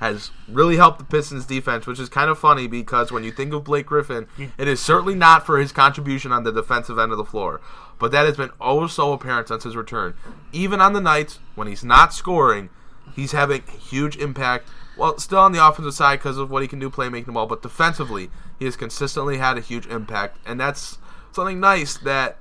has 0.00 0.30
really 0.49 0.76
helped 0.76 0.99
the 0.99 1.04
Pistons 1.04 1.44
defense, 1.44 1.87
which 1.87 1.99
is 1.99 2.08
kind 2.08 2.30
of 2.30 2.38
funny 2.38 2.66
because 2.66 3.11
when 3.11 3.25
you 3.25 3.32
think 3.32 3.52
of 3.52 3.64
Blake 3.64 3.87
Griffin, 3.87 4.26
it 4.56 4.68
is 4.68 4.80
certainly 4.80 5.14
not 5.14 5.44
for 5.44 5.58
his 5.58 5.73
contribution 5.73 6.32
on 6.32 6.44
the 6.44 6.52
defensive 6.52 6.99
end 6.99 7.12
of 7.12 7.18
the 7.18 7.25
floor. 7.25 7.61
But 7.99 8.12
that 8.12 8.26
has 8.26 8.37
been 8.37 8.50
oh 8.61 8.87
so 8.87 9.12
apparent 9.12 9.49
since 9.49 9.64
his 9.64 9.76
return. 9.76 10.14
Even 10.52 10.80
on 10.80 10.92
the 10.92 11.00
nights 11.00 11.40
when 11.56 11.68
he's 11.68 11.85
not 11.85 12.14
scoring, 12.14 12.70
he's 13.19 13.33
having 13.33 13.63
a 13.67 13.71
huge 13.73 14.17
impact. 14.17 14.69
Well, 14.97 15.19
still 15.19 15.39
on 15.39 15.53
the 15.53 15.65
offensive 15.67 15.95
side 15.95 16.19
because 16.19 16.39
of 16.39 16.51
what 16.51 16.63
he 16.63 16.69
can 16.69 16.79
do 16.79 16.91
playmaking 16.91 17.27
the 17.27 17.33
ball, 17.33 17.47
but 17.47 17.63
defensively, 17.63 18.31
he 18.59 18.65
has 18.65 18.77
consistently 18.77 19.39
had 19.39 19.57
a 19.57 19.61
huge 19.61 19.87
impact, 19.87 20.39
and 20.47 20.59
that's 20.59 20.99
something 21.33 21.61
nice 21.61 21.97
that 21.99 22.39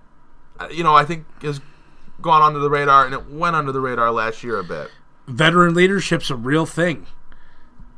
uh, 0.59 0.67
you 0.71 0.83
know 0.83 0.95
I 0.95 1.05
think 1.05 1.25
has 1.43 1.61
gone 2.21 2.41
under 2.41 2.59
the 2.59 2.69
radar, 2.69 3.05
and 3.05 3.13
it 3.13 3.29
went 3.29 3.55
under 3.55 3.71
the 3.71 3.79
radar 3.81 4.11
last 4.11 4.43
year 4.43 4.57
a 4.59 4.63
bit. 4.63 4.89
veteran 5.27 5.73
leadership's 5.75 6.29
a 6.31 6.35
real 6.35 6.65
thing. 6.65 7.05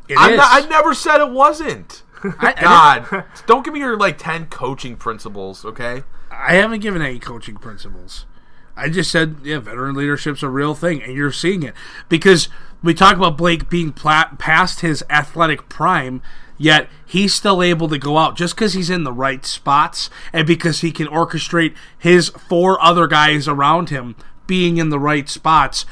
It 0.09 0.15
not, 0.15 0.63
I 0.65 0.67
never 0.67 0.93
said 0.93 1.21
it 1.21 1.29
wasn't. 1.31 2.03
I- 2.23 2.53
I 2.57 2.61
God, 2.61 3.25
don't 3.45 3.63
give 3.63 3.73
me 3.73 3.79
your 3.79 3.97
like 3.97 4.17
ten 4.17 4.47
coaching 4.47 4.97
principles, 4.97 5.63
okay? 5.63 6.03
I 6.31 6.55
haven't 6.55 6.81
given 6.81 7.01
any 7.01 7.19
coaching 7.19 7.55
principles. 7.55 8.25
I 8.79 8.89
just 8.89 9.11
said, 9.11 9.37
yeah, 9.43 9.59
veteran 9.59 9.95
leadership's 9.95 10.43
a 10.43 10.49
real 10.49 10.73
thing, 10.73 11.03
and 11.03 11.13
you're 11.13 11.31
seeing 11.31 11.63
it 11.63 11.73
because 12.07 12.47
we 12.81 12.93
talk 12.93 13.17
about 13.17 13.37
Blake 13.37 13.69
being 13.69 13.91
pla- 13.91 14.31
past 14.37 14.79
his 14.79 15.03
athletic 15.09 15.67
prime, 15.67 16.21
yet 16.57 16.89
he's 17.05 17.33
still 17.33 17.61
able 17.61 17.89
to 17.89 17.97
go 17.97 18.17
out 18.17 18.37
just 18.37 18.55
because 18.55 18.73
he's 18.73 18.89
in 18.89 19.03
the 19.03 19.13
right 19.13 19.45
spots 19.45 20.09
and 20.31 20.47
because 20.47 20.81
he 20.81 20.91
can 20.91 21.07
orchestrate 21.07 21.75
his 21.97 22.29
four 22.29 22.81
other 22.81 23.05
guys 23.07 23.47
around 23.47 23.89
him 23.89 24.15
being 24.47 24.77
in 24.77 24.89
the 24.89 24.99
right 24.99 25.27
spots, 25.27 25.85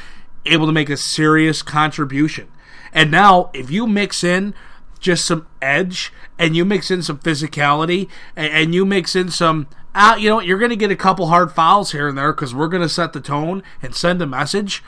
able 0.46 0.65
to 0.65 0.72
make 0.72 0.89
a 0.89 0.98
serious 0.98 1.62
contribution. 1.62 2.48
And 2.94 3.12
now, 3.12 3.51
if 3.53 3.70
you 3.70 3.86
mix 3.86 4.24
in 4.24 4.53
just 5.00 5.25
some 5.25 5.46
edge 5.62 6.12
and 6.39 6.56
you 6.56 6.65
mix 6.65 6.89
in 6.89 7.01
some 7.03 7.20
physicality 7.20 8.10
and, 8.36 8.51
and 8.51 8.75
you 8.75 8.86
mix 8.86 9.15
in 9.15 9.29
some 9.29 9.67
uh, 9.96 10.15
you 10.20 10.29
know 10.29 10.36
what 10.36 10.46
you're 10.46 10.60
going 10.60 10.70
to 10.70 10.75
get 10.75 10.91
a 10.91 10.96
couple 10.96 11.27
hard 11.27 11.51
fouls 11.51 11.91
here 11.91 12.08
and 12.08 12.17
there 12.17 12.34
because 12.34 12.53
we're 12.53 12.67
going 12.67 12.84
to 12.84 12.89
set 12.89 13.13
the 13.13 13.22
tone 13.22 13.63
and 13.82 13.96
send 13.96 14.22
a 14.22 14.27
message 14.27 14.84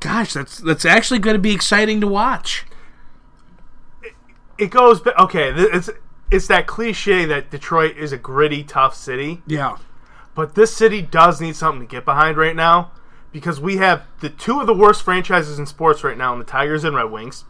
gosh 0.00 0.32
that's 0.34 0.58
that's 0.58 0.84
actually 0.84 1.18
going 1.18 1.34
to 1.34 1.40
be 1.40 1.54
exciting 1.54 2.00
to 2.00 2.06
watch 2.06 2.64
it 4.58 4.70
goes. 4.70 5.00
Okay, 5.18 5.52
it's 5.54 5.90
it's 6.30 6.46
that 6.48 6.66
cliche 6.66 7.24
that 7.24 7.50
Detroit 7.50 7.96
is 7.96 8.12
a 8.12 8.18
gritty, 8.18 8.64
tough 8.64 8.94
city. 8.94 9.42
yeah 9.46 9.78
But 10.34 10.54
this 10.54 10.74
city 10.74 11.02
does 11.02 11.40
need 11.40 11.56
something 11.56 11.86
to 11.86 11.90
get 11.90 12.04
behind 12.04 12.36
right 12.36 12.56
now 12.56 12.92
because 13.32 13.60
we 13.60 13.76
have 13.76 14.06
the 14.20 14.30
two 14.30 14.60
of 14.60 14.66
the 14.66 14.74
worst 14.74 15.02
franchises 15.02 15.58
in 15.58 15.66
sports 15.66 16.04
right 16.04 16.16
now 16.16 16.32
in 16.32 16.38
the 16.38 16.44
Tigers 16.44 16.84
and 16.84 16.96
Red 16.96 17.10
Wings. 17.10 17.44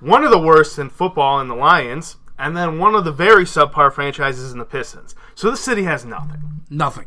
One 0.00 0.24
of 0.24 0.30
the 0.30 0.38
worst 0.38 0.78
in 0.78 0.90
football 0.90 1.40
in 1.40 1.48
the 1.48 1.54
Lions, 1.54 2.16
and 2.38 2.56
then 2.56 2.78
one 2.78 2.94
of 2.94 3.04
the 3.04 3.12
very 3.12 3.44
subpar 3.44 3.92
franchises 3.92 4.52
in 4.52 4.58
the 4.58 4.64
Pistons. 4.64 5.14
So 5.34 5.50
the 5.50 5.56
city 5.56 5.84
has 5.84 6.04
nothing. 6.04 6.62
nothing 6.70 7.06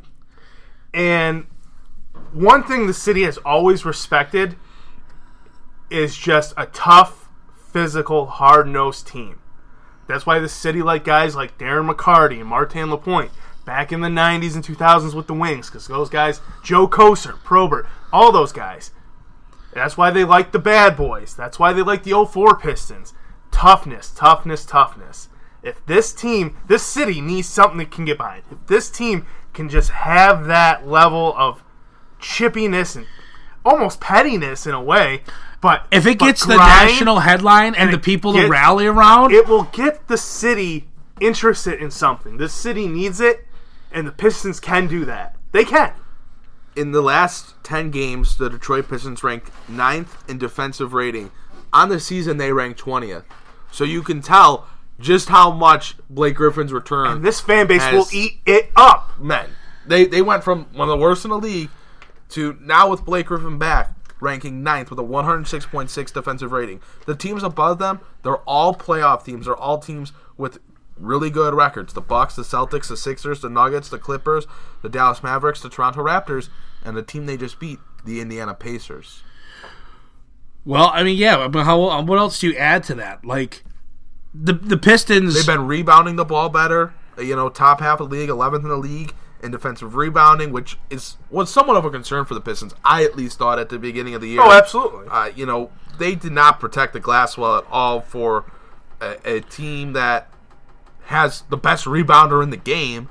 And 0.93 1.45
one 2.33 2.63
thing 2.63 2.87
the 2.87 2.93
city 2.93 3.23
has 3.23 3.37
always 3.39 3.85
respected 3.85 4.55
is 5.89 6.15
just 6.15 6.53
a 6.57 6.67
tough, 6.67 7.29
physical, 7.71 8.27
hard 8.27 8.67
nosed 8.67 9.07
team. 9.07 9.39
That's 10.07 10.25
why 10.25 10.39
the 10.39 10.49
city 10.49 10.81
like 10.81 11.03
guys 11.03 11.35
like 11.35 11.57
Darren 11.57 11.91
McCarty 11.91 12.39
and 12.39 12.47
Martin 12.47 12.89
LaPointe 12.89 13.31
back 13.65 13.91
in 13.91 14.01
the 14.01 14.07
90s 14.07 14.55
and 14.55 14.63
2000s 14.63 15.13
with 15.13 15.27
the 15.27 15.33
Wings, 15.33 15.69
because 15.69 15.87
those 15.87 16.09
guys, 16.09 16.41
Joe 16.63 16.87
Kocur, 16.87 17.37
Probert, 17.43 17.85
all 18.11 18.31
those 18.31 18.51
guys. 18.51 18.91
That's 19.73 19.95
why 19.95 20.09
they 20.09 20.23
like 20.23 20.51
the 20.51 20.57
bad 20.57 20.97
boys. 20.97 21.35
That's 21.35 21.59
why 21.59 21.73
they 21.73 21.83
like 21.83 22.03
the 22.03 22.25
04 22.25 22.57
Pistons. 22.57 23.13
Toughness, 23.51 24.11
toughness, 24.11 24.65
toughness. 24.65 25.29
If 25.61 25.85
this 25.85 26.13
team, 26.13 26.57
this 26.67 26.83
city 26.83 27.19
needs 27.19 27.47
something 27.47 27.77
that 27.79 27.91
can 27.91 28.05
get 28.05 28.17
behind. 28.17 28.43
If 28.51 28.67
this 28.67 28.89
team 28.89 29.25
can 29.53 29.69
just 29.69 29.89
have 29.89 30.45
that 30.45 30.87
level 30.87 31.33
of 31.37 31.63
chippiness 32.21 32.95
and 32.95 33.05
almost 33.65 33.99
pettiness 33.99 34.65
in 34.65 34.73
a 34.73 34.81
way, 34.81 35.23
but 35.61 35.85
if 35.91 36.05
it 36.05 36.19
but 36.19 36.25
gets 36.25 36.45
the 36.45 36.55
national 36.55 37.19
headline 37.19 37.75
and, 37.75 37.77
and 37.77 37.93
the 37.93 37.97
it 37.97 38.03
people 38.03 38.33
to 38.33 38.47
rally 38.47 38.85
around 38.85 39.33
it 39.33 39.47
will 39.47 39.63
get 39.63 40.07
the 40.07 40.17
city 40.17 40.87
interested 41.19 41.81
in 41.81 41.91
something. 41.91 42.37
This 42.37 42.53
city 42.53 42.87
needs 42.87 43.19
it, 43.19 43.45
and 43.91 44.07
the 44.07 44.11
Pistons 44.11 44.59
can 44.59 44.87
do 44.87 45.03
that. 45.05 45.35
They 45.51 45.65
can. 45.65 45.93
In 46.75 46.91
the 46.93 47.01
last 47.01 47.55
ten 47.63 47.91
games, 47.91 48.37
the 48.37 48.49
Detroit 48.49 48.87
Pistons 48.87 49.23
ranked 49.23 49.51
ninth 49.67 50.23
in 50.29 50.37
defensive 50.37 50.93
rating. 50.93 51.31
On 51.71 51.89
the 51.89 51.99
season, 51.99 52.37
they 52.37 52.51
ranked 52.51 52.79
twentieth. 52.79 53.23
So 53.71 53.83
you 53.83 54.01
can 54.01 54.21
tell 54.21 54.67
just 54.99 55.29
how 55.29 55.51
much 55.51 55.95
Blake 56.09 56.35
Griffin's 56.35 56.73
return 56.73 57.07
And 57.07 57.25
this 57.25 57.39
fan 57.39 57.67
base 57.67 57.81
will 57.91 58.07
eat 58.11 58.41
it 58.45 58.71
up. 58.75 59.19
Man, 59.19 59.49
They 59.85 60.05
they 60.05 60.21
went 60.21 60.43
from 60.43 60.65
one 60.73 60.89
of 60.89 60.97
the 60.97 61.01
worst 61.01 61.23
in 61.25 61.31
the 61.31 61.37
league 61.37 61.69
to 62.29 62.57
now 62.61 62.89
with 62.89 63.05
Blake 63.05 63.27
Griffin 63.27 63.57
back, 63.57 63.93
ranking 64.19 64.61
ninth 64.63 64.89
with 64.89 64.99
a 64.99 65.03
106.6 65.03 66.13
defensive 66.13 66.51
rating. 66.51 66.81
The 67.05 67.15
teams 67.15 67.43
above 67.43 67.79
them, 67.79 68.01
they're 68.23 68.37
all 68.37 68.75
playoff 68.75 69.23
teams. 69.23 69.45
They're 69.45 69.55
all 69.55 69.77
teams 69.79 70.11
with 70.37 70.59
really 70.97 71.29
good 71.29 71.53
records. 71.53 71.93
The 71.93 72.01
Bucks, 72.01 72.35
the 72.35 72.43
Celtics, 72.43 72.89
the 72.89 72.97
Sixers, 72.97 73.41
the 73.41 73.49
Nuggets, 73.49 73.89
the 73.89 73.97
Clippers, 73.97 74.45
the 74.81 74.89
Dallas 74.89 75.23
Mavericks, 75.23 75.61
the 75.61 75.69
Toronto 75.69 76.03
Raptors, 76.03 76.49
and 76.83 76.95
the 76.95 77.01
team 77.03 77.25
they 77.25 77.37
just 77.37 77.59
beat, 77.59 77.79
the 78.05 78.19
Indiana 78.19 78.53
Pacers. 78.53 79.23
Well 80.69 80.91
i 80.93 81.03
mean 81.03 81.17
yeah 81.17 81.47
but 81.47 81.63
how 81.65 82.01
what 82.03 82.17
else 82.19 82.39
do 82.39 82.47
you 82.49 82.55
add 82.57 82.83
to 82.83 82.93
that 82.95 83.23
like 83.25 83.63
the 84.33 84.53
the 84.53 84.77
pistons 84.77 85.33
They've 85.33 85.45
been 85.57 85.65
rebounding 85.65 86.15
the 86.15 86.23
ball 86.25 86.49
better. 86.49 86.93
uh, 87.17 87.21
You 87.23 87.35
know, 87.35 87.49
top 87.49 87.79
half 87.81 87.99
of 87.99 88.09
the 88.11 88.15
league, 88.15 88.29
11th 88.29 88.61
in 88.63 88.69
the 88.69 88.77
league 88.77 89.13
in 89.41 89.49
defensive 89.51 89.95
rebounding, 89.95 90.51
which 90.51 90.77
is 90.91 91.17
was 91.31 91.51
somewhat 91.51 91.77
of 91.77 91.85
a 91.85 91.89
concern 91.89 92.25
for 92.25 92.35
the 92.35 92.41
Pistons. 92.41 92.73
I 92.85 93.03
at 93.03 93.15
least 93.17 93.39
thought 93.39 93.57
at 93.57 93.69
the 93.69 93.79
beginning 93.79 94.13
of 94.13 94.21
the 94.21 94.27
year. 94.29 94.41
Oh, 94.41 94.51
absolutely. 94.51 95.07
Uh, 95.09 95.31
you 95.35 95.45
know, 95.47 95.71
they 95.97 96.13
did 96.13 96.31
not 96.31 96.59
protect 96.59 96.93
the 96.93 96.99
glass 96.99 97.37
well 97.37 97.57
at 97.57 97.63
all 97.71 98.01
for 98.01 98.45
a, 99.01 99.15
a 99.25 99.39
team 99.41 99.93
that 99.93 100.29
has 101.05 101.41
the 101.49 101.57
best 101.57 101.85
rebounder 101.85 102.43
in 102.43 102.51
the 102.51 102.57
game. 102.57 103.09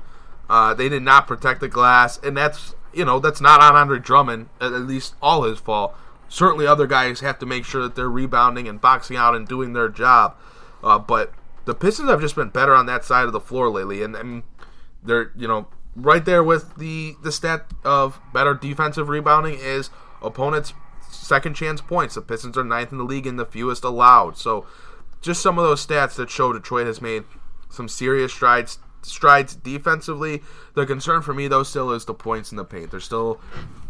Uh, 0.49 0.73
they 0.73 0.87
did 0.87 1.03
not 1.03 1.27
protect 1.27 1.59
the 1.59 1.67
glass, 1.67 2.17
and 2.23 2.37
that's 2.37 2.75
you 2.93 3.03
know 3.03 3.19
that's 3.19 3.41
not 3.41 3.59
on 3.61 3.75
Andre 3.75 3.99
Drummond. 3.99 4.47
At 4.61 4.71
at 4.71 4.81
least 4.83 5.15
all 5.21 5.43
his 5.43 5.59
fault. 5.59 5.93
Certainly, 6.29 6.67
other 6.67 6.87
guys 6.87 7.19
have 7.21 7.39
to 7.39 7.45
make 7.45 7.65
sure 7.65 7.81
that 7.81 7.95
they're 7.95 8.09
rebounding 8.09 8.67
and 8.67 8.79
boxing 8.79 9.17
out 9.17 9.35
and 9.35 9.47
doing 9.47 9.73
their 9.73 9.89
job. 9.89 10.35
Uh, 10.83 10.99
but 10.99 11.33
the 11.65 11.73
Pistons 11.73 12.09
have 12.09 12.21
just 12.21 12.35
been 12.35 12.49
better 12.49 12.73
on 12.73 12.85
that 12.85 13.03
side 13.03 13.25
of 13.25 13.33
the 13.33 13.39
floor 13.39 13.69
lately, 13.69 14.03
and, 14.03 14.15
and 14.15 14.43
they're 15.03 15.31
you 15.35 15.47
know 15.47 15.67
right 15.95 16.25
there 16.25 16.43
with 16.43 16.75
the 16.77 17.15
the 17.23 17.31
stat 17.31 17.65
of 17.83 18.19
better 18.33 18.53
defensive 18.53 19.09
rebounding 19.09 19.57
is 19.59 19.89
opponents' 20.21 20.73
second 21.09 21.55
chance 21.55 21.81
points. 21.81 22.15
The 22.15 22.21
Pistons 22.21 22.57
are 22.57 22.63
ninth 22.63 22.91
in 22.91 22.97
the 22.97 23.03
league 23.03 23.27
in 23.27 23.35
the 23.35 23.45
fewest 23.45 23.83
allowed. 23.83 24.37
So 24.37 24.65
just 25.21 25.41
some 25.41 25.57
of 25.57 25.65
those 25.65 25.85
stats 25.85 26.15
that 26.15 26.29
show 26.29 26.53
Detroit 26.53 26.87
has 26.87 27.01
made 27.01 27.23
some 27.69 27.87
serious 27.87 28.31
strides 28.31 28.79
strides 29.01 29.55
defensively. 29.55 30.41
The 30.75 30.85
concern 30.85 31.21
for 31.21 31.33
me 31.33 31.47
though 31.47 31.63
still 31.63 31.91
is 31.91 32.05
the 32.05 32.13
points 32.13 32.51
in 32.51 32.57
the 32.57 32.65
paint. 32.65 32.91
They're 32.91 32.99
still 32.99 33.39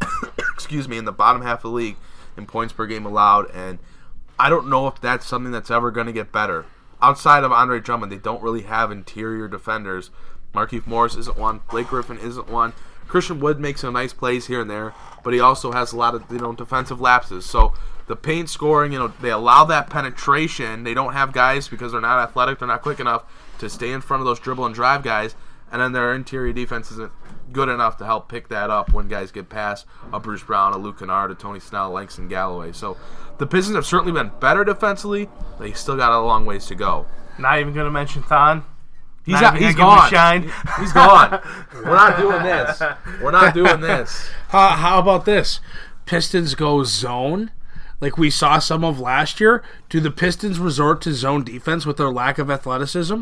excuse 0.53 0.87
me 0.87 0.97
in 0.97 1.05
the 1.05 1.11
bottom 1.11 1.41
half 1.41 1.59
of 1.59 1.71
the 1.71 1.77
league 1.77 1.97
in 2.39 2.47
points 2.47 2.73
per 2.73 2.87
game 2.87 3.05
allowed 3.05 3.51
and 3.51 3.77
I 4.39 4.49
don't 4.49 4.69
know 4.69 4.87
if 4.87 4.99
that's 5.01 5.27
something 5.27 5.51
that's 5.51 5.69
ever 5.69 5.91
going 5.91 6.07
to 6.07 6.13
get 6.13 6.31
better. 6.31 6.65
Outside 7.01 7.43
of 7.43 7.51
Andre 7.51 7.79
Drummond, 7.79 8.11
they 8.11 8.17
don't 8.17 8.41
really 8.41 8.63
have 8.63 8.89
interior 8.89 9.47
defenders. 9.49 10.11
Markieff 10.53 10.87
Morris 10.87 11.15
isn't 11.15 11.37
one. 11.37 11.59
Blake 11.69 11.87
Griffin 11.87 12.17
isn't 12.17 12.49
one. 12.49 12.73
Christian 13.07 13.39
Wood 13.39 13.59
makes 13.59 13.81
some 13.81 13.93
nice 13.93 14.13
plays 14.13 14.47
here 14.47 14.61
and 14.61 14.69
there, 14.69 14.93
but 15.23 15.33
he 15.33 15.39
also 15.39 15.71
has 15.71 15.91
a 15.91 15.97
lot 15.97 16.15
of 16.15 16.23
you 16.31 16.37
know 16.37 16.53
defensive 16.53 17.01
lapses. 17.01 17.45
So 17.45 17.73
the 18.07 18.15
paint 18.15 18.49
scoring, 18.49 18.93
you 18.93 18.99
know, 18.99 19.07
they 19.07 19.31
allow 19.31 19.65
that 19.65 19.89
penetration. 19.89 20.83
They 20.83 20.93
don't 20.93 21.13
have 21.13 21.33
guys 21.33 21.67
because 21.67 21.91
they're 21.91 22.01
not 22.01 22.19
athletic, 22.19 22.59
they're 22.59 22.67
not 22.67 22.81
quick 22.81 22.99
enough 22.99 23.25
to 23.59 23.69
stay 23.69 23.91
in 23.91 24.01
front 24.01 24.21
of 24.21 24.25
those 24.25 24.39
dribble 24.39 24.65
and 24.65 24.75
drive 24.75 25.03
guys, 25.03 25.35
and 25.71 25.81
then 25.81 25.91
their 25.91 26.13
interior 26.13 26.53
defense 26.53 26.91
isn't 26.91 27.11
good 27.51 27.69
enough 27.69 27.97
to 27.97 28.05
help 28.05 28.29
pick 28.29 28.47
that 28.49 28.69
up 28.69 28.93
when 28.93 29.07
guys 29.07 29.31
get 29.31 29.49
past 29.49 29.85
a 30.13 30.19
Bruce 30.19 30.43
Brown, 30.43 30.73
a 30.73 30.77
Luke 30.77 30.99
Kennard, 30.99 31.31
a 31.31 31.35
Tony 31.35 31.59
Snell, 31.59 31.91
Langston 31.91 32.27
Galloway. 32.27 32.71
So 32.71 32.97
the 33.37 33.47
Pistons 33.47 33.75
have 33.75 33.85
certainly 33.85 34.11
been 34.11 34.31
better 34.39 34.63
defensively. 34.63 35.27
But 35.57 35.65
they 35.65 35.71
still 35.73 35.97
got 35.97 36.11
a 36.11 36.21
long 36.21 36.45
ways 36.45 36.65
to 36.67 36.75
go. 36.75 37.05
Not 37.37 37.59
even 37.59 37.73
going 37.73 37.85
to 37.85 37.91
mention 37.91 38.23
Thon. 38.23 38.63
He's 39.25 39.33
Not 39.33 39.43
out, 39.43 39.55
even 39.57 39.67
he's 39.67 39.75
gonna 39.75 40.09
give 40.09 40.13
him 40.13 40.19
a 40.19 40.43
gone. 40.43 40.51
shine. 40.51 40.79
He's 40.79 40.93
gone. 40.93 41.41
We're 41.75 41.95
not 41.95 42.17
doing 42.17 42.43
this. 42.43 42.81
We're 43.21 43.31
not 43.31 43.53
doing 43.53 43.79
this. 43.81 44.27
How, 44.47 44.69
how 44.69 44.99
about 44.99 45.25
this? 45.25 45.59
Pistons 46.05 46.55
go 46.55 46.83
zone, 46.83 47.51
like 48.01 48.17
we 48.17 48.31
saw 48.31 48.57
some 48.57 48.83
of 48.83 48.99
last 48.99 49.39
year. 49.39 49.61
Do 49.87 49.99
the 49.99 50.09
Pistons 50.09 50.57
resort 50.57 51.01
to 51.01 51.13
zone 51.13 51.43
defense 51.43 51.85
with 51.85 51.97
their 51.97 52.09
lack 52.09 52.39
of 52.39 52.49
athleticism? 52.49 53.21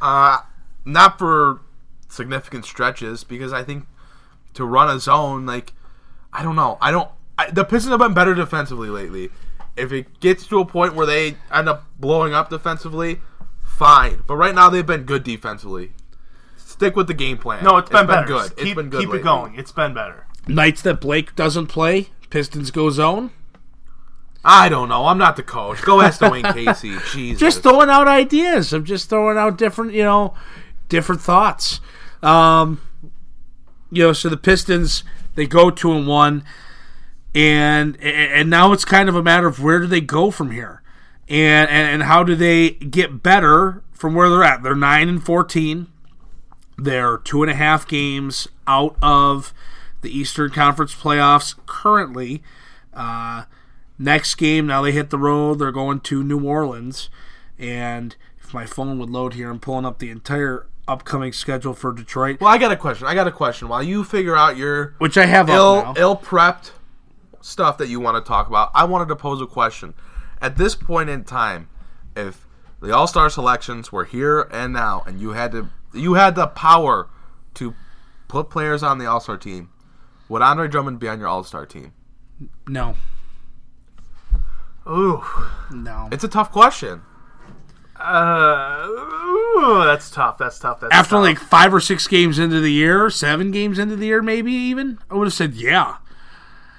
Uh, 0.00 0.38
not 0.86 1.18
for 1.18 1.60
significant 2.12 2.64
stretches 2.64 3.24
because 3.24 3.52
I 3.52 3.64
think 3.64 3.86
to 4.54 4.64
run 4.64 4.94
a 4.94 5.00
zone, 5.00 5.46
like 5.46 5.72
I 6.32 6.42
don't 6.42 6.56
know, 6.56 6.78
I 6.80 6.90
don't. 6.90 7.08
I, 7.38 7.50
the 7.50 7.64
Pistons 7.64 7.90
have 7.90 8.00
been 8.00 8.14
better 8.14 8.34
defensively 8.34 8.88
lately. 8.90 9.30
If 9.76 9.90
it 9.92 10.20
gets 10.20 10.46
to 10.48 10.60
a 10.60 10.66
point 10.66 10.94
where 10.94 11.06
they 11.06 11.36
end 11.50 11.68
up 11.68 11.86
blowing 11.98 12.34
up 12.34 12.50
defensively, 12.50 13.20
fine. 13.64 14.22
But 14.26 14.36
right 14.36 14.54
now 14.54 14.68
they've 14.68 14.86
been 14.86 15.04
good 15.04 15.24
defensively. 15.24 15.92
Stick 16.56 16.94
with 16.94 17.06
the 17.06 17.14
game 17.14 17.38
plan. 17.38 17.64
No, 17.64 17.78
it's 17.78 17.88
been 17.90 18.06
better. 18.06 18.26
good. 18.26 18.38
Just 18.42 18.52
it's 18.52 18.62
Keep, 18.62 18.76
been 18.76 18.90
good. 18.90 19.00
keep 19.00 19.14
it 19.14 19.22
going. 19.22 19.54
It's 19.58 19.72
been 19.72 19.94
better. 19.94 20.26
Nights 20.46 20.82
that 20.82 21.00
Blake 21.00 21.34
doesn't 21.36 21.68
play, 21.68 22.08
Pistons 22.28 22.70
go 22.70 22.90
zone. 22.90 23.30
I 24.44 24.68
don't 24.68 24.88
know. 24.88 25.06
I'm 25.06 25.18
not 25.18 25.36
the 25.36 25.42
coach. 25.42 25.80
Go 25.82 26.00
ask 26.00 26.20
Dwane 26.20 26.52
Casey. 26.54 26.96
Jesus. 27.12 27.38
Just 27.40 27.62
throwing 27.62 27.88
out 27.88 28.08
ideas. 28.08 28.72
I'm 28.72 28.84
just 28.84 29.08
throwing 29.08 29.38
out 29.38 29.56
different, 29.56 29.92
you 29.92 30.02
know, 30.02 30.34
different 30.88 31.20
thoughts. 31.20 31.80
Um, 32.22 32.80
you 33.90 34.04
know, 34.04 34.12
so 34.12 34.28
the 34.28 34.36
Pistons 34.36 35.04
they 35.34 35.46
go 35.46 35.70
two 35.70 35.92
and 35.92 36.06
one, 36.06 36.44
and 37.34 37.96
and 38.00 38.48
now 38.50 38.72
it's 38.72 38.84
kind 38.84 39.08
of 39.08 39.16
a 39.16 39.22
matter 39.22 39.46
of 39.46 39.62
where 39.62 39.80
do 39.80 39.86
they 39.86 40.00
go 40.00 40.30
from 40.30 40.50
here, 40.50 40.82
and 41.28 41.68
and, 41.70 41.94
and 41.94 42.02
how 42.04 42.22
do 42.22 42.34
they 42.34 42.70
get 42.70 43.22
better 43.22 43.82
from 43.92 44.14
where 44.14 44.28
they're 44.28 44.44
at? 44.44 44.62
They're 44.62 44.74
nine 44.74 45.08
and 45.08 45.24
fourteen. 45.24 45.88
They're 46.78 47.18
two 47.18 47.42
and 47.42 47.50
a 47.50 47.54
half 47.54 47.86
games 47.86 48.48
out 48.66 48.96
of 49.02 49.52
the 50.00 50.10
Eastern 50.16 50.50
Conference 50.50 50.94
playoffs 50.94 51.54
currently. 51.66 52.42
Uh, 52.92 53.44
next 53.98 54.34
game, 54.34 54.66
now 54.66 54.82
they 54.82 54.92
hit 54.92 55.10
the 55.10 55.18
road. 55.18 55.58
They're 55.58 55.70
going 55.70 56.00
to 56.00 56.24
New 56.24 56.44
Orleans. 56.44 57.08
And 57.58 58.16
if 58.40 58.52
my 58.52 58.66
phone 58.66 58.98
would 58.98 59.10
load 59.10 59.34
here, 59.34 59.50
I'm 59.50 59.60
pulling 59.60 59.86
up 59.86 59.98
the 59.98 60.10
entire 60.10 60.66
upcoming 60.88 61.32
schedule 61.32 61.74
for 61.74 61.92
Detroit, 61.92 62.40
well, 62.40 62.50
I 62.50 62.58
got 62.58 62.72
a 62.72 62.76
question. 62.76 63.06
I 63.06 63.14
got 63.14 63.26
a 63.26 63.32
question. 63.32 63.68
While 63.68 63.82
you 63.82 64.04
figure 64.04 64.36
out 64.36 64.56
your 64.56 64.94
which 64.98 65.16
I 65.16 65.26
have 65.26 65.48
ill 65.48 65.94
ill 65.96 66.16
prepped 66.16 66.72
stuff 67.40 67.78
that 67.78 67.88
you 67.88 68.00
want 68.00 68.22
to 68.22 68.28
talk 68.28 68.48
about, 68.48 68.70
I 68.74 68.84
wanted 68.84 69.08
to 69.08 69.16
pose 69.16 69.40
a 69.40 69.46
question. 69.46 69.94
At 70.40 70.56
this 70.56 70.74
point 70.74 71.08
in 71.08 71.24
time, 71.24 71.68
if 72.16 72.46
the 72.80 72.94
All 72.94 73.06
Star 73.06 73.30
selections 73.30 73.92
were 73.92 74.04
here 74.04 74.48
and 74.50 74.72
now, 74.72 75.02
and 75.06 75.20
you 75.20 75.30
had 75.30 75.52
to 75.52 75.70
you 75.92 76.14
had 76.14 76.34
the 76.34 76.46
power 76.46 77.08
to 77.54 77.74
put 78.28 78.50
players 78.50 78.82
on 78.82 78.98
the 78.98 79.06
All 79.06 79.20
Star 79.20 79.36
team, 79.36 79.70
would 80.28 80.42
Andre 80.42 80.68
Drummond 80.68 80.98
be 80.98 81.08
on 81.08 81.18
your 81.18 81.28
All 81.28 81.44
Star 81.44 81.66
team? 81.66 81.92
No, 82.66 82.96
Ooh. 84.88 85.22
no. 85.70 86.08
It's 86.10 86.24
a 86.24 86.28
tough 86.28 86.50
question. 86.50 87.02
Uh, 88.02 88.86
ooh, 88.88 89.82
that's 89.84 90.10
tough. 90.10 90.38
That's 90.38 90.58
tough. 90.58 90.80
That's 90.80 90.92
After 90.92 91.10
tough. 91.16 91.22
like 91.22 91.38
five 91.38 91.72
or 91.72 91.80
six 91.80 92.06
games 92.08 92.38
into 92.38 92.60
the 92.60 92.72
year, 92.72 93.08
seven 93.10 93.50
games 93.50 93.78
into 93.78 93.94
the 93.96 94.06
year, 94.06 94.22
maybe 94.22 94.52
even, 94.52 94.98
I 95.10 95.14
would 95.14 95.26
have 95.26 95.34
said, 95.34 95.54
yeah. 95.54 95.96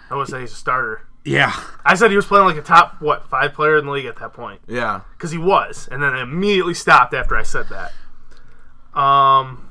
I 0.09 0.15
would 0.15 0.27
say 0.27 0.41
he's 0.41 0.51
a 0.51 0.55
starter. 0.55 1.07
Yeah. 1.25 1.53
I 1.85 1.95
said 1.95 2.09
he 2.11 2.17
was 2.17 2.25
playing 2.25 2.45
like 2.45 2.57
a 2.57 2.61
top 2.61 3.01
what 3.01 3.29
five 3.29 3.53
player 3.53 3.77
in 3.77 3.85
the 3.85 3.91
league 3.91 4.05
at 4.05 4.17
that 4.17 4.33
point 4.33 4.59
Yeah. 4.67 5.01
because 5.17 5.31
he 5.31 5.37
was, 5.37 5.87
and 5.91 6.03
then 6.03 6.13
I 6.13 6.21
immediately 6.23 6.73
stopped 6.73 7.13
after 7.13 7.37
I 7.37 7.43
said 7.43 7.67
that. 7.69 7.93
Um, 8.99 9.69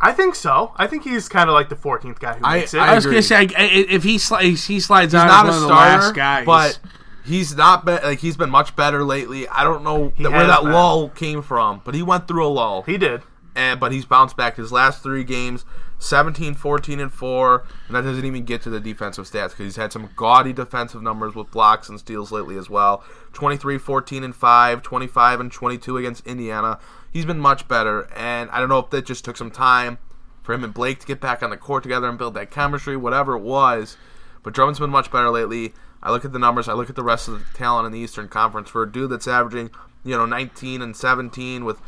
I 0.00 0.12
think 0.12 0.34
so. 0.34 0.72
I 0.76 0.86
think 0.88 1.04
he's 1.04 1.28
kind 1.28 1.48
of 1.48 1.54
like 1.54 1.68
the 1.68 1.76
14th 1.76 2.18
guy 2.18 2.34
who 2.34 2.44
I- 2.44 2.58
makes 2.58 2.74
it. 2.74 2.78
I 2.78 2.88
I 2.92 2.94
was 2.96 3.04
agree. 3.04 3.14
gonna 3.16 3.22
say, 3.22 3.36
I, 3.36 3.40
I, 3.56 3.64
if 3.88 4.02
he 4.02 4.18
slides, 4.18 4.66
he 4.66 4.80
slides 4.80 5.14
on 5.14 5.28
not 5.28 5.46
as 5.46 5.54
a 5.56 5.60
one 5.60 5.62
of 5.62 5.62
the 5.62 5.74
starter, 5.76 6.02
last 6.02 6.14
guys, 6.14 6.44
but 6.46 6.78
he's 7.24 7.56
not 7.56 7.84
be- 7.84 7.92
like 7.92 8.18
he's 8.20 8.36
been 8.36 8.50
much 8.50 8.76
better 8.76 9.04
lately. 9.04 9.48
I 9.48 9.64
don't 9.64 9.82
know 9.82 10.12
that, 10.18 10.30
where 10.32 10.46
that 10.46 10.62
been. 10.62 10.72
lull 10.72 11.08
came 11.08 11.42
from, 11.42 11.82
but 11.84 11.94
he 11.94 12.02
went 12.02 12.28
through 12.28 12.46
a 12.46 12.48
lull. 12.48 12.82
he 12.82 12.98
did. 12.98 13.22
and 13.54 13.78
but 13.80 13.92
he's 13.92 14.04
bounced 14.04 14.36
back 14.36 14.56
his 14.56 14.72
last 14.72 15.02
three 15.02 15.24
games 15.24 15.64
17 16.00 16.54
14 16.54 16.98
and 17.00 17.12
4 17.12 17.64
and 17.86 17.96
that 17.96 18.02
doesn't 18.02 18.24
even 18.24 18.44
get 18.44 18.60
to 18.62 18.68
the 18.68 18.80
defensive 18.80 19.24
stats 19.26 19.50
because 19.50 19.64
he's 19.66 19.76
had 19.76 19.92
some 19.92 20.10
gaudy 20.16 20.52
defensive 20.52 21.00
numbers 21.00 21.34
with 21.36 21.50
blocks 21.52 21.88
and 21.88 21.98
steals 22.00 22.32
lately 22.32 22.56
as 22.58 22.68
well 22.68 23.02
23 23.32 23.78
14 23.78 24.24
and 24.24 24.34
5 24.34 24.82
25 24.82 25.40
and 25.40 25.52
22 25.52 25.96
against 25.96 26.26
indiana 26.26 26.78
he's 27.12 27.24
been 27.24 27.38
much 27.38 27.68
better 27.68 28.08
and 28.14 28.50
i 28.50 28.58
don't 28.58 28.68
know 28.68 28.80
if 28.80 28.90
that 28.90 29.06
just 29.06 29.24
took 29.24 29.36
some 29.36 29.52
time 29.52 29.98
for 30.42 30.52
him 30.52 30.64
and 30.64 30.74
blake 30.74 30.98
to 30.98 31.06
get 31.06 31.20
back 31.20 31.42
on 31.42 31.50
the 31.50 31.56
court 31.56 31.84
together 31.84 32.08
and 32.08 32.18
build 32.18 32.34
that 32.34 32.50
chemistry 32.50 32.96
whatever 32.96 33.36
it 33.36 33.42
was 33.42 33.96
but 34.42 34.52
drummond's 34.52 34.80
been 34.80 34.90
much 34.90 35.10
better 35.12 35.30
lately 35.30 35.72
i 36.04 36.10
look 36.10 36.24
at 36.24 36.32
the 36.32 36.38
numbers 36.38 36.68
i 36.68 36.72
look 36.72 36.88
at 36.88 36.96
the 36.96 37.02
rest 37.02 37.26
of 37.26 37.34
the 37.34 37.58
talent 37.58 37.86
in 37.86 37.92
the 37.92 37.98
eastern 37.98 38.28
conference 38.28 38.68
for 38.68 38.82
a 38.82 38.90
dude 38.90 39.10
that's 39.10 39.26
averaging 39.26 39.70
you 40.04 40.16
know 40.16 40.26
19 40.26 40.80
and 40.80 40.96
17 40.96 41.64
with 41.64 41.80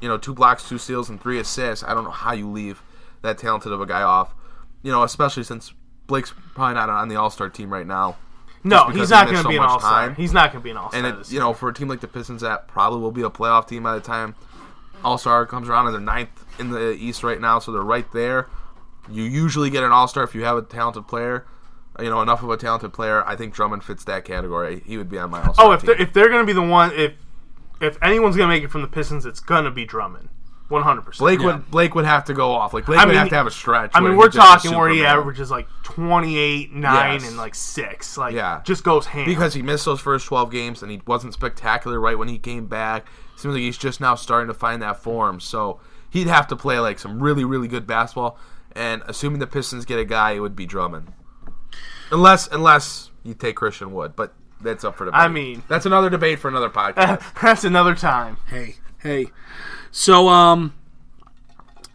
you 0.00 0.08
know, 0.08 0.18
two 0.18 0.34
blocks, 0.34 0.68
two 0.68 0.78
steals, 0.78 1.08
and 1.08 1.20
three 1.20 1.38
assists. 1.38 1.84
I 1.84 1.94
don't 1.94 2.04
know 2.04 2.10
how 2.10 2.32
you 2.32 2.48
leave 2.48 2.82
that 3.22 3.38
talented 3.38 3.72
of 3.72 3.80
a 3.80 3.86
guy 3.86 4.02
off. 4.02 4.34
You 4.82 4.92
know, 4.92 5.02
especially 5.02 5.42
since 5.42 5.72
Blake's 6.06 6.32
probably 6.54 6.74
not 6.74 6.88
on 6.88 7.08
the 7.08 7.16
All 7.16 7.30
Star 7.30 7.48
team 7.48 7.72
right 7.72 7.86
now. 7.86 8.16
No, 8.64 8.86
he's 8.86 9.08
he 9.08 9.14
not 9.14 9.30
missed 9.30 9.44
going 9.44 9.44
to 9.44 9.48
be 9.48 9.56
an 9.56 9.62
all 9.62 9.78
star. 9.78 10.14
He's 10.14 10.32
not 10.32 10.50
going 10.50 10.60
to 10.60 10.64
be 10.64 10.70
an 10.70 10.76
all 10.76 10.90
star. 10.90 11.04
And 11.04 11.20
it, 11.20 11.30
you 11.30 11.38
know, 11.38 11.52
for 11.52 11.68
a 11.68 11.74
team 11.74 11.86
like 11.86 12.00
the 12.00 12.08
Pistons, 12.08 12.42
that 12.42 12.66
probably 12.66 13.00
will 13.00 13.12
be 13.12 13.22
a 13.22 13.30
playoff 13.30 13.68
team 13.68 13.84
by 13.84 13.94
the 13.94 14.00
time 14.00 14.34
All 15.04 15.16
Star 15.16 15.46
comes 15.46 15.68
around. 15.68 15.86
And 15.86 15.94
they're 15.94 16.00
ninth 16.00 16.44
in 16.58 16.70
the 16.70 16.92
East 16.92 17.22
right 17.22 17.40
now, 17.40 17.60
so 17.60 17.70
they're 17.72 17.82
right 17.82 18.10
there. 18.12 18.48
You 19.10 19.22
usually 19.22 19.70
get 19.70 19.84
an 19.84 19.92
All 19.92 20.08
Star 20.08 20.24
if 20.24 20.34
you 20.34 20.42
have 20.42 20.56
a 20.56 20.62
talented 20.62 21.06
player. 21.06 21.46
You 22.00 22.10
know, 22.10 22.22
enough 22.22 22.42
of 22.42 22.50
a 22.50 22.56
talented 22.56 22.92
player. 22.92 23.24
I 23.26 23.34
think 23.36 23.54
Drummond 23.54 23.82
fits 23.84 24.04
that 24.04 24.24
category. 24.24 24.82
He 24.86 24.96
would 24.96 25.08
be 25.10 25.18
on 25.18 25.30
my 25.30 25.42
All 25.42 25.54
oh, 25.58 25.72
if 25.72 25.80
team. 25.80 25.86
they're, 25.88 26.00
if 26.02 26.12
they're 26.12 26.28
going 26.28 26.42
to 26.42 26.46
be 26.46 26.52
the 26.52 26.62
one, 26.62 26.92
if 26.94 27.14
if 27.80 27.96
anyone's 28.02 28.36
going 28.36 28.48
to 28.48 28.54
make 28.54 28.62
it 28.64 28.70
from 28.70 28.82
the 28.82 28.88
Pistons, 28.88 29.24
it's 29.26 29.40
going 29.40 29.64
to 29.64 29.70
be 29.70 29.84
Drummond, 29.84 30.28
one 30.68 30.82
hundred 30.82 31.02
percent. 31.02 31.18
Blake 31.20 31.40
would 31.40 31.70
Blake 31.70 31.94
would 31.94 32.04
have 32.04 32.24
to 32.26 32.34
go 32.34 32.52
off. 32.52 32.72
Like 32.74 32.86
Blake 32.86 32.98
I 33.00 33.04
would 33.04 33.10
mean, 33.12 33.18
have 33.18 33.28
to 33.30 33.34
have 33.34 33.46
a 33.46 33.50
stretch. 33.50 33.90
I 33.94 34.00
mean, 34.00 34.16
we're 34.16 34.28
talking 34.30 34.76
where 34.76 34.88
he 34.88 35.04
averages 35.04 35.50
like 35.50 35.66
28, 35.84 36.72
9, 36.72 37.12
Yes. 37.20 37.28
and 37.28 37.36
like 37.36 37.54
6. 37.54 38.16
Like, 38.16 38.34
Yeah. 38.34 38.60
just 38.64 38.84
goes 38.84 39.06
ham. 39.06 39.24
because 39.26 39.54
he 39.54 39.62
missed 39.62 39.84
those 39.84 40.00
first 40.00 40.26
12 40.26 40.50
games 40.50 40.82
and 40.82 40.90
he 40.90 41.00
wasn't 41.06 41.32
spectacular 41.34 41.98
right 41.98 42.18
when 42.18 42.28
he 42.28 42.38
came 42.38 42.66
back. 42.66 43.06
Seems 43.36 43.54
like 43.54 43.60
he's 43.62 43.78
just 43.78 44.00
now 44.00 44.14
starting 44.14 44.48
to 44.48 44.54
find 44.54 44.82
that 44.82 45.02
form. 45.02 45.40
So 45.40 45.80
he'd 46.10 46.26
have 46.28 46.46
to 46.48 46.56
play 46.56 46.78
like 46.78 46.98
some 46.98 47.22
really, 47.22 47.44
really 47.44 47.68
good 47.68 47.86
basketball. 47.86 48.38
And 48.72 49.02
assuming 49.06 49.40
the 49.40 49.46
Pistons 49.46 49.84
get 49.84 49.98
a 49.98 50.04
guy, 50.04 50.32
it 50.32 50.40
would 50.40 50.54
be 50.56 50.66
Drummond. 50.66 51.12
Unless, 52.10 52.48
unless 52.48 53.10
you 53.24 53.34
take 53.34 53.56
Christian 53.56 53.92
Wood, 53.92 54.14
but 54.16 54.34
that's 54.60 54.84
up 54.84 54.96
for 54.96 55.04
debate. 55.06 55.20
I 55.20 55.28
mean- 55.28 55.62
that's 55.68 55.86
another 55.86 56.10
debate 56.10 56.38
for 56.38 56.48
another 56.48 56.70
podcast. 56.70 57.22
That's 57.40 57.64
another 57.64 57.94
time. 57.94 58.38
hey, 58.48 58.76
hey. 59.02 59.26
So, 59.90 60.28
um, 60.28 60.74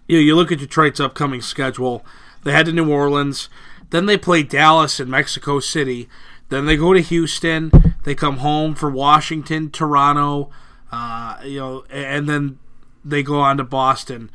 you 0.08 0.18
you 0.18 0.36
look 0.36 0.52
at 0.52 0.60
Detroit's 0.60 1.00
upcoming 1.00 1.42
schedule. 1.42 2.06
They 2.44 2.52
head 2.52 2.66
to 2.66 2.74
New 2.74 2.92
Orleans, 2.92 3.50
then 3.92 4.06
they 4.06 4.18
play 4.18 4.44
Dallas 4.44 5.00
and 5.00 5.10
Mexico 5.10 5.60
City, 5.60 6.10
then 6.50 6.66
they 6.66 6.76
go 6.76 6.94
to 6.94 7.00
Houston. 7.00 7.72
They 8.04 8.16
come 8.16 8.38
home 8.38 8.76
for 8.76 8.90
Washington, 8.90 9.72
Toronto, 9.72 10.50
uh, 10.92 11.38
you 11.46 11.60
know, 11.60 11.86
and 11.90 12.28
then 12.28 12.60
they 13.06 13.24
go 13.24 13.40
on 13.40 13.56
to 13.58 13.64
Boston. 13.64 14.30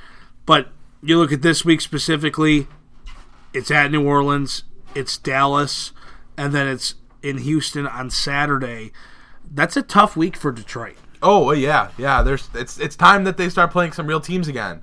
But 0.46 0.68
you 1.02 1.18
look 1.18 1.32
at 1.32 1.42
this 1.42 1.64
week 1.66 1.82
specifically. 1.82 2.66
It's 3.52 3.70
at 3.70 3.90
New 3.90 4.06
Orleans. 4.06 4.64
It's 4.94 5.16
Dallas, 5.16 5.92
and 6.36 6.52
then 6.52 6.66
it's 6.66 6.94
in 7.22 7.38
Houston 7.38 7.86
on 7.86 8.10
Saturday. 8.10 8.92
That's 9.50 9.76
a 9.76 9.82
tough 9.82 10.16
week 10.16 10.36
for 10.36 10.52
Detroit. 10.52 10.96
Oh 11.22 11.50
yeah, 11.52 11.90
yeah. 11.98 12.22
There's 12.22 12.48
it's 12.54 12.78
it's 12.78 12.96
time 12.96 13.24
that 13.24 13.36
they 13.36 13.48
start 13.48 13.70
playing 13.70 13.92
some 13.92 14.06
real 14.06 14.20
teams 14.20 14.48
again. 14.48 14.82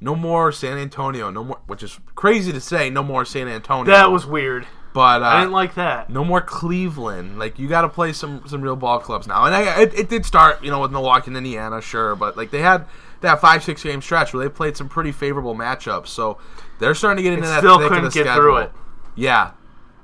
No 0.00 0.14
more 0.14 0.52
San 0.52 0.78
Antonio. 0.78 1.30
No 1.30 1.44
more, 1.44 1.60
which 1.66 1.82
is 1.82 1.98
crazy 2.14 2.52
to 2.52 2.60
say. 2.60 2.90
No 2.90 3.02
more 3.02 3.24
San 3.24 3.48
Antonio. 3.48 3.90
That 3.92 4.10
was 4.10 4.26
weird. 4.26 4.66
but 4.92 5.22
uh, 5.22 5.26
I 5.26 5.40
didn't 5.40 5.52
like 5.52 5.74
that. 5.76 6.10
no 6.10 6.24
more 6.24 6.40
Cleveland. 6.40 7.38
Like 7.38 7.58
you 7.58 7.68
got 7.68 7.82
to 7.82 7.88
play 7.88 8.12
some 8.12 8.42
some 8.46 8.60
real 8.62 8.76
ball 8.76 8.98
clubs 8.98 9.26
now. 9.26 9.44
And 9.44 9.54
I, 9.54 9.80
it, 9.82 9.94
it 9.94 10.08
did 10.08 10.26
start, 10.26 10.62
you 10.62 10.70
know, 10.70 10.80
with 10.80 10.90
Milwaukee 10.92 11.28
and 11.28 11.36
Indiana, 11.36 11.80
sure, 11.80 12.14
but 12.16 12.36
like 12.36 12.50
they 12.50 12.60
had 12.62 12.84
that 13.22 13.40
five 13.40 13.62
six 13.64 13.82
game 13.82 14.02
stretch 14.02 14.34
where 14.34 14.42
they 14.44 14.50
played 14.52 14.76
some 14.76 14.88
pretty 14.88 15.12
favorable 15.12 15.54
matchups. 15.54 16.08
So 16.08 16.38
they're 16.78 16.94
starting 16.94 17.18
to 17.18 17.22
get 17.22 17.32
into 17.34 17.46
It 17.46 17.50
that 17.50 17.58
still 17.60 17.78
thick 17.78 17.88
couldn't 17.88 18.04
the 18.04 18.10
get 18.10 18.24
schedule. 18.24 18.34
through 18.42 18.56
it. 18.58 18.72
Yeah, 19.16 19.52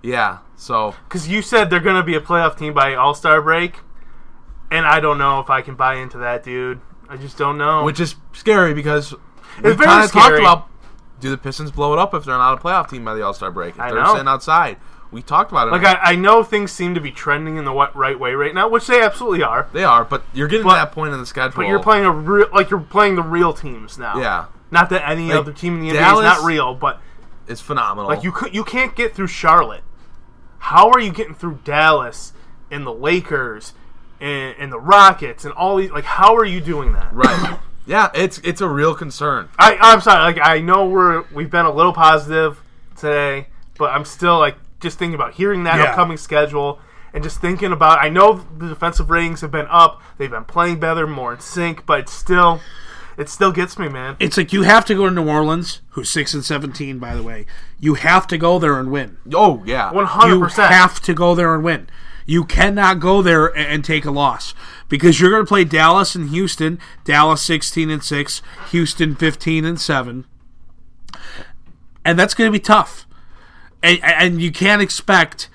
yeah. 0.02 0.38
So 0.56 0.94
Because 1.08 1.28
you 1.28 1.42
said 1.42 1.70
they're 1.70 1.80
going 1.80 1.96
to 1.96 2.02
be 2.02 2.14
a 2.14 2.20
playoff 2.20 2.56
team 2.58 2.72
by 2.74 2.94
All 2.94 3.14
Star 3.14 3.40
break, 3.42 3.78
and 4.70 4.86
I 4.86 5.00
don't 5.00 5.18
know 5.18 5.38
if 5.40 5.50
I 5.50 5.60
can 5.62 5.74
buy 5.74 5.96
into 5.96 6.18
that, 6.18 6.42
dude. 6.42 6.80
I 7.08 7.16
just 7.16 7.36
don't 7.36 7.58
know. 7.58 7.84
which 7.84 8.00
is 8.00 8.14
scary 8.32 8.72
because 8.74 9.12
we 9.62 9.70
It's 9.70 9.80
kind 9.82 10.04
of 10.04 10.10
talked 10.10 10.38
about 10.38 10.68
do 11.20 11.30
the 11.30 11.36
Pistons 11.36 11.70
blow 11.70 11.92
it 11.92 11.98
up 11.98 12.14
if 12.14 12.24
they're 12.24 12.36
not 12.36 12.58
a 12.58 12.60
playoff 12.60 12.88
team 12.88 13.04
by 13.04 13.14
the 13.14 13.22
All 13.24 13.34
Star 13.34 13.50
break? 13.50 13.74
If 13.74 13.80
I 13.80 13.90
they're 13.92 14.02
know. 14.02 14.12
sitting 14.14 14.28
outside, 14.28 14.78
We 15.10 15.20
talked 15.20 15.52
about 15.52 15.68
it. 15.68 15.72
Like 15.72 15.84
I, 15.84 16.12
I 16.12 16.16
know 16.16 16.42
things 16.42 16.72
seem 16.72 16.94
to 16.94 17.00
be 17.00 17.10
trending 17.12 17.58
in 17.58 17.64
the 17.66 17.72
what, 17.72 17.94
right 17.94 18.18
way 18.18 18.32
right 18.34 18.54
now, 18.54 18.68
which 18.68 18.86
they 18.86 19.02
absolutely 19.02 19.42
are. 19.42 19.68
they 19.74 19.84
are, 19.84 20.04
but 20.04 20.22
you're 20.32 20.48
getting 20.48 20.64
But- 20.64 20.70
to 20.80 20.86
that 20.86 20.92
point 20.92 21.12
in 21.12 21.20
the 21.20 21.26
schedule. 21.26 21.54
But 21.56 21.66
you're 21.68 21.82
playing 21.82 22.06
a 22.06 22.10
real, 22.10 22.46
like 22.52 22.70
you're 22.70 22.80
playing 22.80 23.16
the 23.16 23.22
real 23.22 23.52
teams 23.52 23.98
now. 23.98 24.18
Yeah. 24.18 24.46
Not 24.70 24.88
that 24.88 25.06
any 25.08 25.28
Like, 25.28 25.36
other 25.36 25.52
team 25.52 25.74
in 25.74 25.80
the 25.80 25.90
NBA 25.94 26.14
is 26.18 26.22
not 26.22 26.42
real, 26.44 26.74
but 26.74 26.98
It's 27.48 27.60
phenomenal. 27.60 28.08
like 28.10 28.22
you 28.24 28.32
could, 28.32 28.54
you 28.54 28.64
can't 28.64 28.94
get 28.96 29.14
through 29.14 29.26
Charlotte. 29.28 29.82
How 30.58 30.90
are 30.90 31.00
you 31.00 31.12
getting 31.12 31.34
through 31.34 31.60
Dallas 31.64 32.32
and 32.70 32.86
the 32.86 32.92
Lakers 32.92 33.72
and, 34.20 34.54
and 34.58 34.72
the 34.72 34.78
Rockets 34.78 35.44
and 35.44 35.52
all 35.54 35.76
these? 35.76 35.90
Like, 35.90 36.04
how 36.04 36.36
are 36.36 36.44
you 36.44 36.60
doing 36.60 36.92
that? 36.92 37.12
right? 37.12 37.58
yeah, 37.86 38.10
it's 38.14 38.38
it's 38.44 38.60
a 38.60 38.68
real 38.68 38.94
concern. 38.94 39.48
I, 39.58 39.76
I'm 39.80 40.00
sorry. 40.00 40.22
Like, 40.32 40.38
I 40.46 40.60
know 40.60 40.86
we're 40.88 41.24
we've 41.34 41.50
been 41.50 41.66
a 41.66 41.72
little 41.72 41.92
positive 41.92 42.62
today, 42.96 43.48
but 43.78 43.86
I'm 43.90 44.04
still 44.04 44.38
like 44.38 44.56
just 44.80 44.98
thinking 44.98 45.14
about 45.16 45.34
hearing 45.34 45.64
that 45.64 45.78
Yeah. 45.78 45.84
upcoming 45.90 46.16
schedule 46.16 46.78
and 47.12 47.22
just 47.24 47.40
thinking 47.40 47.72
about. 47.72 47.98
I 47.98 48.08
know 48.08 48.44
the 48.56 48.68
defensive 48.68 49.10
ratings 49.10 49.40
have 49.40 49.50
been 49.50 49.66
up. 49.68 50.00
They've 50.16 50.30
been 50.30 50.44
playing 50.44 50.78
better, 50.78 51.06
more 51.08 51.34
in 51.34 51.40
sync, 51.40 51.84
but 51.86 52.08
still, 52.08 52.60
it 53.16 53.28
still 53.28 53.52
gets 53.52 53.78
me, 53.78 53.88
man. 53.88 54.16
It's 54.18 54.36
like 54.36 54.52
you 54.52 54.62
have 54.62 54.84
to 54.86 54.94
go 54.94 55.04
to 55.08 55.10
New 55.14 55.28
Orleans, 55.28 55.80
who's 55.90 56.10
six 56.10 56.34
and 56.34 56.44
seventeen, 56.44 56.98
by 56.98 57.14
the 57.14 57.22
way. 57.22 57.46
You 57.80 57.94
have 57.94 58.26
to 58.28 58.38
go 58.38 58.58
there 58.58 58.78
and 58.78 58.90
win. 58.90 59.18
Oh 59.34 59.62
yeah, 59.66 59.92
One 59.92 60.06
hundred 60.06 60.38
percent. 60.40 60.40
You 60.40 60.68
percent. 60.68 60.72
have 60.74 61.00
to 61.02 61.14
go 61.14 61.34
there 61.34 61.54
and 61.54 61.62
win. 61.62 61.88
You 62.24 62.44
cannot 62.44 63.00
go 63.00 63.20
there 63.20 63.46
and, 63.46 63.66
and 63.66 63.84
take 63.84 64.04
a 64.04 64.10
loss 64.10 64.54
because 64.88 65.20
you're 65.20 65.30
going 65.30 65.44
to 65.44 65.48
play 65.48 65.64
Dallas 65.64 66.14
and 66.14 66.30
Houston. 66.30 66.78
Dallas 67.04 67.42
sixteen 67.42 67.90
and 67.90 68.02
six, 68.02 68.42
Houston 68.70 69.14
fifteen 69.16 69.64
and 69.64 69.80
seven, 69.80 70.24
and 72.04 72.18
that's 72.18 72.34
going 72.34 72.48
to 72.48 72.56
be 72.56 72.60
tough. 72.62 73.06
And, 73.82 73.98
and 74.02 74.40
you 74.40 74.52
can't 74.52 74.80
expect. 74.82 75.48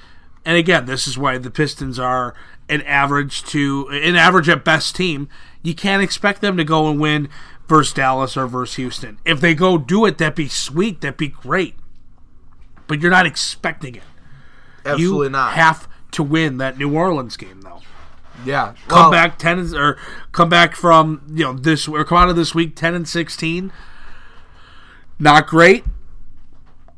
And 0.46 0.58
again, 0.58 0.86
this 0.86 1.08
is 1.08 1.18
why 1.18 1.38
the 1.38 1.52
Pistons 1.52 1.98
are 2.00 2.34
an 2.70 2.82
average 2.82 3.44
to 3.46 3.88
an 3.90 4.16
average 4.16 4.50
at 4.50 4.64
best 4.66 4.96
team. 4.96 5.30
You 5.68 5.76
can't 5.76 6.02
expect 6.02 6.40
them 6.40 6.56
to 6.56 6.64
go 6.64 6.90
and 6.90 6.98
win 6.98 7.28
versus 7.68 7.92
Dallas 7.94 8.38
or 8.38 8.48
versus 8.48 8.78
Houston. 8.78 9.20
If 9.26 9.42
they 9.42 9.54
go 9.54 9.78
do 9.78 10.06
it, 10.06 10.18
that'd 10.18 10.34
be 10.34 10.48
sweet. 10.48 11.02
That'd 11.02 11.18
be 11.18 11.28
great. 11.28 11.76
But 12.88 13.02
you're 13.02 13.12
not 13.12 13.26
expecting 13.26 13.96
it 13.96 14.04
absolutely 14.86 15.26
you 15.26 15.32
not. 15.32 15.52
have 15.56 15.90
to 16.12 16.24
win 16.24 16.58
that 16.60 16.78
New 16.78 16.96
Orleans 16.96 17.36
game 17.36 17.60
though. 17.64 17.82
yeah, 18.46 18.76
Come 18.88 19.00
Well, 19.00 19.12
back 19.12 19.38
ten 19.38 19.60
and- 19.60 19.74
or 19.76 19.98
come 20.32 20.48
back 20.48 20.74
from 20.74 21.22
you 21.28 21.44
know 21.44 21.52
this 21.52 21.86
or 21.86 22.06
come 22.06 22.18
out 22.18 22.30
of 22.30 22.38
this 22.38 22.56
week 22.56 22.74
ten 22.78 22.96
and 22.96 23.06
sixteen. 23.06 23.74
Not 25.20 25.48
great. 25.48 25.84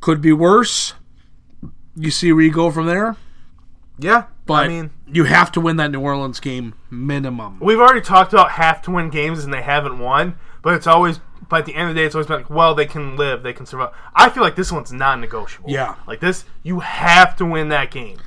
Could 0.00 0.20
be 0.20 0.32
worse. 0.32 0.94
You 1.96 2.12
see 2.12 2.32
where 2.32 2.44
you 2.44 2.52
go 2.52 2.70
from 2.70 2.86
there, 2.86 3.16
Yeah, 3.98 4.26
but 4.50 4.64
I 4.64 4.68
mean, 4.68 4.90
you 5.06 5.24
have 5.24 5.50
to 5.52 5.60
win 5.60 5.76
that 5.76 5.90
New 5.90 6.00
Orleans 6.00 6.40
game 6.40 6.74
minimum. 6.90 7.58
We've 7.60 7.78
already 7.78 8.00
talked 8.00 8.32
about 8.32 8.52
have 8.52 8.82
to 8.82 8.90
win 8.90 9.10
games 9.10 9.44
and 9.44 9.52
they 9.52 9.62
haven't 9.62 9.98
won, 9.98 10.36
but 10.62 10.74
it's 10.74 10.86
always. 10.86 11.20
But 11.48 11.60
at 11.60 11.66
the 11.66 11.74
end 11.74 11.88
of 11.88 11.94
the 11.96 12.00
day, 12.00 12.06
it's 12.06 12.14
always 12.14 12.28
been 12.28 12.36
like, 12.36 12.50
well, 12.50 12.76
they 12.76 12.86
can 12.86 13.16
live, 13.16 13.42
they 13.42 13.52
can 13.52 13.66
survive. 13.66 13.92
I 14.14 14.30
feel 14.30 14.42
like 14.42 14.54
this 14.54 14.70
one's 14.70 14.92
non-negotiable. 14.92 15.68
Yeah. 15.68 15.96
like 16.06 16.20
this, 16.20 16.44
you 16.62 16.78
have 16.78 17.34
to 17.36 17.44
win 17.44 17.70
that 17.70 17.90
game 17.90 18.18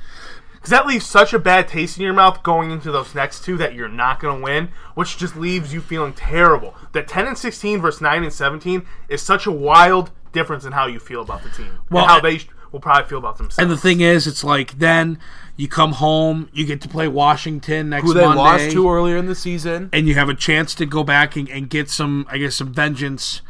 because 0.64 0.70
that 0.78 0.86
leaves 0.86 1.04
such 1.04 1.34
a 1.34 1.38
bad 1.38 1.68
taste 1.68 1.98
in 1.98 2.04
your 2.04 2.14
mouth 2.14 2.42
going 2.42 2.70
into 2.70 2.90
those 2.90 3.14
next 3.14 3.44
two 3.44 3.58
that 3.58 3.74
you're 3.74 3.86
not 3.86 4.18
going 4.18 4.38
to 4.38 4.42
win, 4.42 4.70
which 4.94 5.18
just 5.18 5.36
leaves 5.36 5.74
you 5.74 5.82
feeling 5.82 6.14
terrible. 6.14 6.74
That 6.92 7.06
10 7.06 7.26
and 7.26 7.36
16 7.36 7.82
versus 7.82 8.00
9 8.00 8.22
and 8.22 8.32
17 8.32 8.86
is 9.10 9.20
such 9.20 9.44
a 9.44 9.50
wild 9.52 10.10
difference 10.32 10.64
in 10.64 10.72
how 10.72 10.86
you 10.86 10.98
feel 10.98 11.20
about 11.20 11.42
the 11.42 11.50
team 11.50 11.80
Well, 11.90 12.04
and 12.04 12.10
how 12.10 12.20
they 12.20 12.40
will 12.72 12.80
probably 12.80 13.06
feel 13.08 13.18
about 13.18 13.36
themselves. 13.36 13.58
And 13.58 13.70
the 13.70 13.76
thing 13.76 14.00
is, 14.00 14.26
it's 14.26 14.42
like 14.42 14.78
then 14.78 15.18
you 15.56 15.68
come 15.68 15.92
home, 15.92 16.48
you 16.52 16.64
get 16.66 16.80
to 16.82 16.88
play 16.88 17.06
Washington 17.08 17.90
next 17.90 18.06
who 18.06 18.14
they 18.14 18.20
Monday, 18.24 18.36
lost 18.38 18.70
to 18.72 18.90
earlier 18.90 19.16
in 19.16 19.26
the 19.26 19.34
season. 19.34 19.88
and 19.92 20.08
you 20.08 20.14
have 20.14 20.28
a 20.28 20.34
chance 20.34 20.74
to 20.76 20.86
go 20.86 21.04
back 21.04 21.36
and, 21.36 21.48
and 21.48 21.70
get 21.70 21.88
some, 21.88 22.26
I 22.28 22.38
guess, 22.38 22.56
some 22.56 22.72
vengeance. 22.72 23.40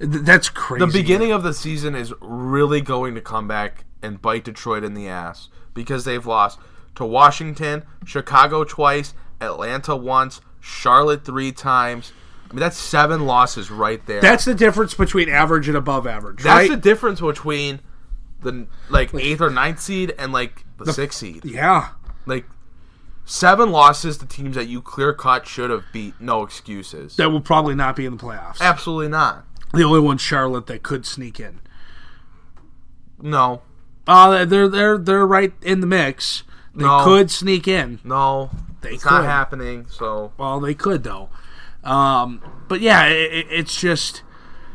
Th- 0.00 0.10
That's 0.10 0.48
crazy. 0.48 0.86
The 0.86 0.92
beginning 0.92 1.32
of 1.32 1.42
the 1.42 1.52
season 1.52 1.94
is 1.94 2.12
really 2.20 2.80
going 2.80 3.14
to 3.14 3.20
come 3.20 3.46
back 3.46 3.84
and 4.02 4.20
bite 4.22 4.44
Detroit 4.44 4.84
in 4.84 4.94
the 4.94 5.06
ass 5.08 5.48
because 5.74 6.04
they've 6.04 6.24
lost 6.26 6.58
to 6.94 7.04
Washington, 7.04 7.82
Chicago 8.04 8.64
twice, 8.64 9.14
Atlanta 9.40 9.94
once, 9.96 10.40
Charlotte 10.60 11.24
three 11.24 11.52
times. 11.52 12.12
I 12.50 12.52
mean, 12.54 12.60
that's 12.60 12.78
seven 12.78 13.26
losses 13.26 13.70
right 13.70 14.04
there. 14.06 14.20
That's 14.20 14.44
the 14.44 14.54
difference 14.54 14.94
between 14.94 15.28
average 15.28 15.68
and 15.68 15.76
above 15.76 16.06
average, 16.06 16.42
That's 16.42 16.46
right? 16.46 16.70
the 16.70 16.76
difference 16.76 17.20
between 17.20 17.80
the 18.42 18.66
like 18.88 19.12
eighth 19.14 19.40
or 19.40 19.50
ninth 19.50 19.80
seed 19.80 20.14
and 20.18 20.32
like 20.32 20.63
the, 20.78 20.92
six 20.92 21.16
seed. 21.16 21.44
yeah. 21.44 21.90
Like 22.26 22.46
seven 23.24 23.70
losses 23.70 24.18
to 24.18 24.26
teams 24.26 24.54
that 24.56 24.66
you 24.68 24.80
clear 24.82 25.12
cut 25.12 25.46
should 25.46 25.70
have 25.70 25.84
beat. 25.92 26.14
No 26.20 26.42
excuses. 26.42 27.16
That 27.16 27.30
will 27.30 27.40
probably 27.40 27.74
not 27.74 27.96
be 27.96 28.06
in 28.06 28.16
the 28.16 28.22
playoffs. 28.22 28.60
Absolutely 28.60 29.08
not. 29.08 29.44
The 29.72 29.82
only 29.82 30.00
one, 30.00 30.18
Charlotte, 30.18 30.66
that 30.66 30.82
could 30.82 31.04
sneak 31.06 31.40
in. 31.40 31.60
No. 33.20 33.62
Uh, 34.06 34.44
they're 34.44 34.68
they're 34.68 34.98
they're 34.98 35.26
right 35.26 35.52
in 35.62 35.80
the 35.80 35.86
mix. 35.86 36.42
They 36.74 36.84
No. 36.84 37.04
could 37.04 37.30
sneak 37.30 37.66
in. 37.68 38.00
No. 38.04 38.50
They 38.82 38.90
it's 38.94 39.02
could. 39.04 39.12
not 39.12 39.24
happening. 39.24 39.86
So 39.88 40.32
Well, 40.36 40.60
they 40.60 40.74
could 40.74 41.04
though. 41.04 41.30
Um, 41.82 42.42
but 42.68 42.80
yeah, 42.80 43.06
it- 43.06 43.46
it's 43.50 43.78
just 43.80 44.22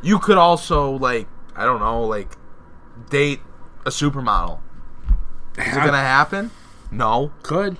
you 0.01 0.17
could 0.19 0.37
also 0.37 0.91
like 0.91 1.27
I 1.55 1.65
don't 1.65 1.79
know 1.79 2.01
like 2.03 2.37
date 3.09 3.41
a 3.85 3.89
supermodel. 3.89 4.59
Is 5.57 5.67
it 5.67 5.75
gonna 5.75 5.97
happen? 5.97 6.51
No. 6.91 7.31
could 7.43 7.77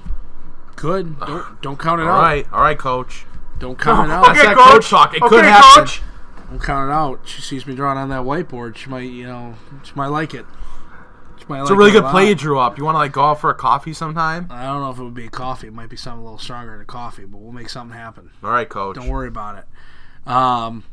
could 0.76 1.20
don't 1.20 1.62
don't 1.62 1.80
count 1.80 2.02
it 2.02 2.08
All 2.08 2.16
out. 2.18 2.22
right. 2.22 2.48
All 2.54 2.62
right, 2.62 2.78
coach. 2.78 3.26
Don't 3.60 3.78
count 3.78 4.10
it 4.10 4.14
out. 4.14 4.26
That's 4.26 4.42
that 4.44 4.56
coach 4.56 4.90
talk. 4.90 5.14
It 5.14 5.22
could 5.22 5.44
happen. 5.44 5.90
Don't 6.50 6.62
count 6.62 6.90
it 6.90 6.94
out. 6.94 7.22
She 7.28 7.42
sees 7.42 7.68
me 7.68 7.76
drawing 7.76 7.98
on 7.98 8.10
that 8.10 8.22
whiteboard. 8.22 8.76
She 8.78 8.90
might, 8.90 9.02
you 9.12 9.28
know, 9.28 9.56
she 9.84 9.92
might 9.96 10.08
like 10.08 10.34
it. 10.34 10.46
She 11.38 11.46
might 11.48 11.62
It's 11.62 11.70
a 11.70 11.76
really 11.76 11.92
good 11.92 12.06
play 12.06 12.30
you 12.30 12.36
drew 12.36 12.58
up. 12.60 12.78
You 12.78 12.86
want 12.86 12.96
to 12.96 13.00
like 13.00 13.12
go 13.12 13.24
out 13.26 13.42
for 13.42 13.50
a 13.50 13.56
coffee 13.56 13.94
sometime? 13.94 14.48
I 14.50 14.66
don't 14.66 14.82
know 14.82 14.90
if 14.90 14.98
it 14.98 15.04
would 15.04 15.14
be 15.14 15.26
a 15.26 15.30
coffee. 15.30 15.68
It 15.68 15.74
might 15.74 15.90
be 15.90 15.98
something 15.98 16.22
a 16.22 16.24
little 16.24 16.40
stronger 16.40 16.72
than 16.72 16.82
a 16.82 16.86
coffee, 16.86 17.26
but 17.26 17.40
we'll 17.40 17.52
make 17.52 17.70
something 17.70 17.96
happen. 17.98 18.32
All 18.44 18.50
right, 18.52 18.68
coach. 18.68 18.96
Don't 18.96 19.10
worry 19.10 19.28
about 19.28 19.58
it. 19.58 20.30
Um, 20.30 20.84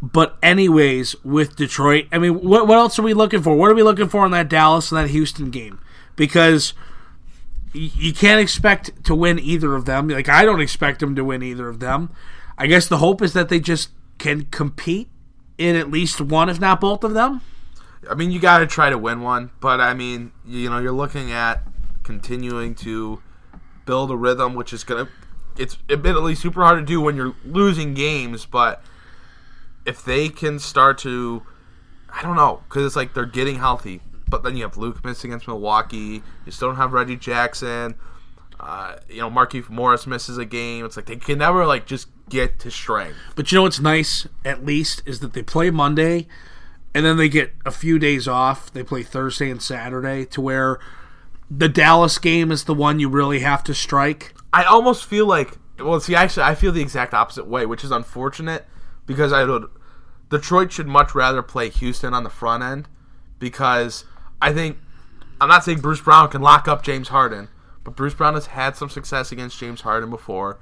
but 0.00 0.38
anyways, 0.42 1.16
with 1.24 1.56
Detroit, 1.56 2.06
I 2.12 2.18
mean, 2.18 2.34
what 2.34 2.66
what 2.66 2.78
else 2.78 2.98
are 2.98 3.02
we 3.02 3.14
looking 3.14 3.42
for? 3.42 3.56
What 3.56 3.70
are 3.70 3.74
we 3.74 3.82
looking 3.82 4.08
for 4.08 4.24
in 4.24 4.32
that 4.32 4.48
Dallas 4.48 4.92
and 4.92 5.00
that 5.00 5.10
Houston 5.10 5.50
game? 5.50 5.80
Because 6.14 6.72
you 7.72 8.12
can't 8.12 8.40
expect 8.40 9.04
to 9.04 9.14
win 9.14 9.38
either 9.38 9.74
of 9.74 9.84
them. 9.84 10.08
Like 10.08 10.28
I 10.28 10.44
don't 10.44 10.60
expect 10.60 11.00
them 11.00 11.14
to 11.16 11.24
win 11.24 11.42
either 11.42 11.68
of 11.68 11.80
them. 11.80 12.10
I 12.56 12.66
guess 12.66 12.88
the 12.88 12.98
hope 12.98 13.22
is 13.22 13.32
that 13.34 13.48
they 13.48 13.60
just 13.60 13.90
can 14.18 14.46
compete 14.46 15.08
in 15.58 15.76
at 15.76 15.90
least 15.90 16.20
one, 16.20 16.48
if 16.48 16.60
not 16.60 16.80
both 16.80 17.04
of 17.04 17.14
them. 17.14 17.40
I 18.08 18.14
mean, 18.14 18.30
you 18.30 18.40
got 18.40 18.58
to 18.58 18.66
try 18.66 18.90
to 18.90 18.98
win 18.98 19.20
one, 19.20 19.50
but 19.60 19.80
I 19.80 19.94
mean, 19.94 20.32
you 20.46 20.70
know, 20.70 20.78
you're 20.78 20.92
looking 20.92 21.32
at 21.32 21.62
continuing 22.04 22.74
to 22.76 23.20
build 23.84 24.10
a 24.10 24.16
rhythm, 24.16 24.54
which 24.54 24.72
is 24.72 24.84
gonna. 24.84 25.08
It's 25.56 25.76
admittedly 25.90 26.36
super 26.36 26.62
hard 26.62 26.78
to 26.78 26.84
do 26.84 27.00
when 27.00 27.16
you're 27.16 27.34
losing 27.44 27.94
games, 27.94 28.46
but 28.46 28.82
if 29.88 30.04
they 30.04 30.28
can 30.28 30.58
start 30.58 30.98
to, 30.98 31.42
I 32.10 32.22
don't 32.22 32.36
know, 32.36 32.62
because 32.68 32.84
it's 32.84 32.94
like 32.94 33.14
they're 33.14 33.24
getting 33.24 33.58
healthy, 33.58 34.02
but 34.28 34.42
then 34.42 34.54
you 34.54 34.64
have 34.64 34.76
Luke 34.76 35.02
miss 35.02 35.24
against 35.24 35.48
Milwaukee. 35.48 36.22
You 36.44 36.52
still 36.52 36.68
don't 36.68 36.76
have 36.76 36.92
Reggie 36.92 37.16
Jackson. 37.16 37.94
Uh, 38.60 38.96
you 39.08 39.20
know, 39.20 39.30
Markieff 39.30 39.70
Morris 39.70 40.06
misses 40.06 40.36
a 40.36 40.44
game. 40.44 40.84
It's 40.84 40.96
like 40.96 41.06
they 41.06 41.16
can 41.16 41.38
never 41.38 41.64
like 41.64 41.86
just 41.86 42.08
get 42.28 42.58
to 42.60 42.70
strength. 42.70 43.16
But 43.34 43.50
you 43.50 43.56
know 43.56 43.62
what's 43.62 43.80
nice, 43.80 44.26
at 44.44 44.62
least, 44.62 45.00
is 45.06 45.20
that 45.20 45.32
they 45.32 45.42
play 45.42 45.70
Monday, 45.70 46.26
and 46.92 47.06
then 47.06 47.16
they 47.16 47.30
get 47.30 47.52
a 47.64 47.70
few 47.70 47.98
days 47.98 48.28
off. 48.28 48.70
They 48.70 48.82
play 48.82 49.02
Thursday 49.02 49.50
and 49.50 49.62
Saturday, 49.62 50.26
to 50.26 50.40
where 50.42 50.78
the 51.50 51.68
Dallas 51.68 52.18
game 52.18 52.52
is 52.52 52.64
the 52.64 52.74
one 52.74 53.00
you 53.00 53.08
really 53.08 53.40
have 53.40 53.64
to 53.64 53.74
strike. 53.74 54.34
I 54.52 54.64
almost 54.64 55.06
feel 55.06 55.26
like 55.26 55.56
well, 55.78 56.00
see, 56.00 56.14
actually, 56.14 56.42
I 56.42 56.54
feel 56.54 56.72
the 56.72 56.82
exact 56.82 57.14
opposite 57.14 57.46
way, 57.46 57.64
which 57.64 57.84
is 57.84 57.90
unfortunate 57.90 58.66
because 59.06 59.32
I 59.32 59.44
would 59.44 59.68
Detroit 60.30 60.72
should 60.72 60.86
much 60.86 61.14
rather 61.14 61.42
play 61.42 61.70
Houston 61.70 62.12
on 62.14 62.22
the 62.24 62.30
front 62.30 62.62
end 62.62 62.88
because 63.38 64.04
I 64.42 64.52
think 64.52 64.78
I'm 65.40 65.48
not 65.48 65.64
saying 65.64 65.80
Bruce 65.80 66.00
Brown 66.00 66.28
can 66.28 66.42
lock 66.42 66.68
up 66.68 66.82
James 66.82 67.08
Harden, 67.08 67.48
but 67.84 67.96
Bruce 67.96 68.14
Brown 68.14 68.34
has 68.34 68.46
had 68.46 68.76
some 68.76 68.90
success 68.90 69.32
against 69.32 69.58
James 69.58 69.82
Harden 69.82 70.10
before. 70.10 70.58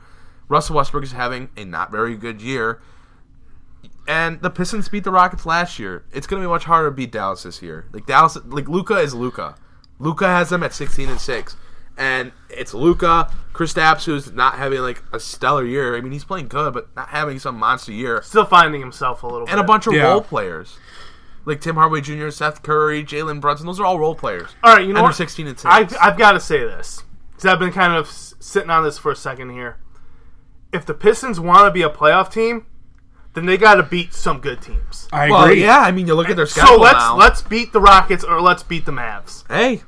Russell 0.49 0.77
Westbrook 0.77 1.03
is 1.03 1.13
having 1.13 1.49
a 1.57 1.65
not 1.65 1.91
very 1.91 2.17
good 2.17 2.41
year. 2.41 2.81
And 4.09 4.41
the 4.41 4.51
Pistons 4.51 4.89
beat 4.89 5.03
the 5.03 5.11
Rockets 5.11 5.45
last 5.45 5.79
year. 5.79 6.05
It's 6.13 6.29
going 6.29 6.41
to 6.41 6.47
be 6.47 6.51
much 6.51 6.65
harder 6.65 6.91
to 6.91 6.95
beat 6.95 7.11
Dallas 7.11 7.43
this 7.43 7.61
year. 7.61 7.87
Like 7.93 8.07
Dallas, 8.07 8.39
like 8.45 8.69
Luka 8.69 8.99
is 8.99 9.15
Luka. 9.15 9.57
Luka 9.99 10.27
has 10.27 10.51
them 10.51 10.63
at 10.63 10.73
16 10.75 11.09
and 11.09 11.21
six, 11.21 11.57
and 11.97 12.33
it's 12.51 12.75
Luka, 12.75 13.31
Kristaps, 13.53 14.05
who's 14.05 14.33
not 14.33 14.55
having 14.57 14.81
like 14.81 15.03
a 15.13 15.21
stellar 15.21 15.65
year. 15.65 15.97
I 15.97 16.01
mean, 16.01 16.13
he's 16.13 16.25
playing 16.25 16.49
good, 16.49 16.75
but 16.75 16.95
not 16.97 17.09
having 17.09 17.39
some 17.39 17.57
monster 17.59 17.93
year, 17.93 18.21
Still 18.23 18.45
finding 18.45 18.81
himself 18.81 19.23
a 19.23 19.27
little 19.27 19.47
bit. 19.47 19.53
and 19.53 19.61
a 19.61 19.65
bunch 19.65 19.87
of 19.87 19.95
Yeah. 19.95 20.05
role 20.05 20.21
players. 20.21 20.79
like 21.45 21.61
Tim 21.61 21.77
Hardaway 21.77 22.01
Jr., 22.01 22.31
Seth 22.31 22.63
Curry, 22.65 23.05
Jalen 23.05 23.41
Brunson. 23.41 23.67
Those 23.67 23.79
are 23.79 23.85
all 23.87 24.01
role 24.01 24.17
players. 24.17 24.49
All 24.65 24.75
right, 24.75 24.85
you 24.85 24.93
know 24.93 24.99
and 24.99 25.05
what? 25.05 25.15
16 25.15 25.47
and 25.47 25.57
6. 25.57 25.65
I've, 25.73 25.97
I've 26.03 26.19
got 26.19 26.33
to 26.33 26.41
say 26.41 26.59
this 26.59 27.05
because 27.31 27.47
I've 27.47 27.61
been 27.61 27.71
kind 27.73 27.93
of 27.93 28.09
sitting 28.09 28.69
on 28.69 28.83
this 28.83 28.99
for 28.99 29.13
a 29.13 29.17
second 29.17 29.51
here. 29.51 29.77
If 30.73 30.85
the 30.85 30.93
Pistons 30.93 31.39
want 31.39 31.65
to 31.67 31.71
be 31.71 31.83
a 31.83 31.89
playoff 31.89 32.33
team, 32.33 32.67
then 33.35 33.47
they 33.47 33.57
got 33.57 33.77
to 33.77 33.85
beat 33.85 34.13
some 34.13 34.41
good 34.41 34.61
teams. 34.61 35.07
I 35.13 35.31
well, 35.31 35.45
agree. 35.45 35.63
yeah, 35.63 35.79
I 35.79 35.93
mean, 35.93 36.09
you 36.09 36.15
look 36.15 36.29
at 36.29 36.35
their 36.37 36.47
schedule 36.47 36.75
So 36.79 36.81
let's 36.81 36.97
now. 36.99 37.17
let's 37.17 37.43
beat 37.43 37.73
the 37.73 37.81
Rockets 37.81 38.25
or 38.25 38.41
let's 38.41 38.65
beat 38.65 38.85
the 38.85 38.91
Mavs. 38.93 39.45
hey, 39.49 39.83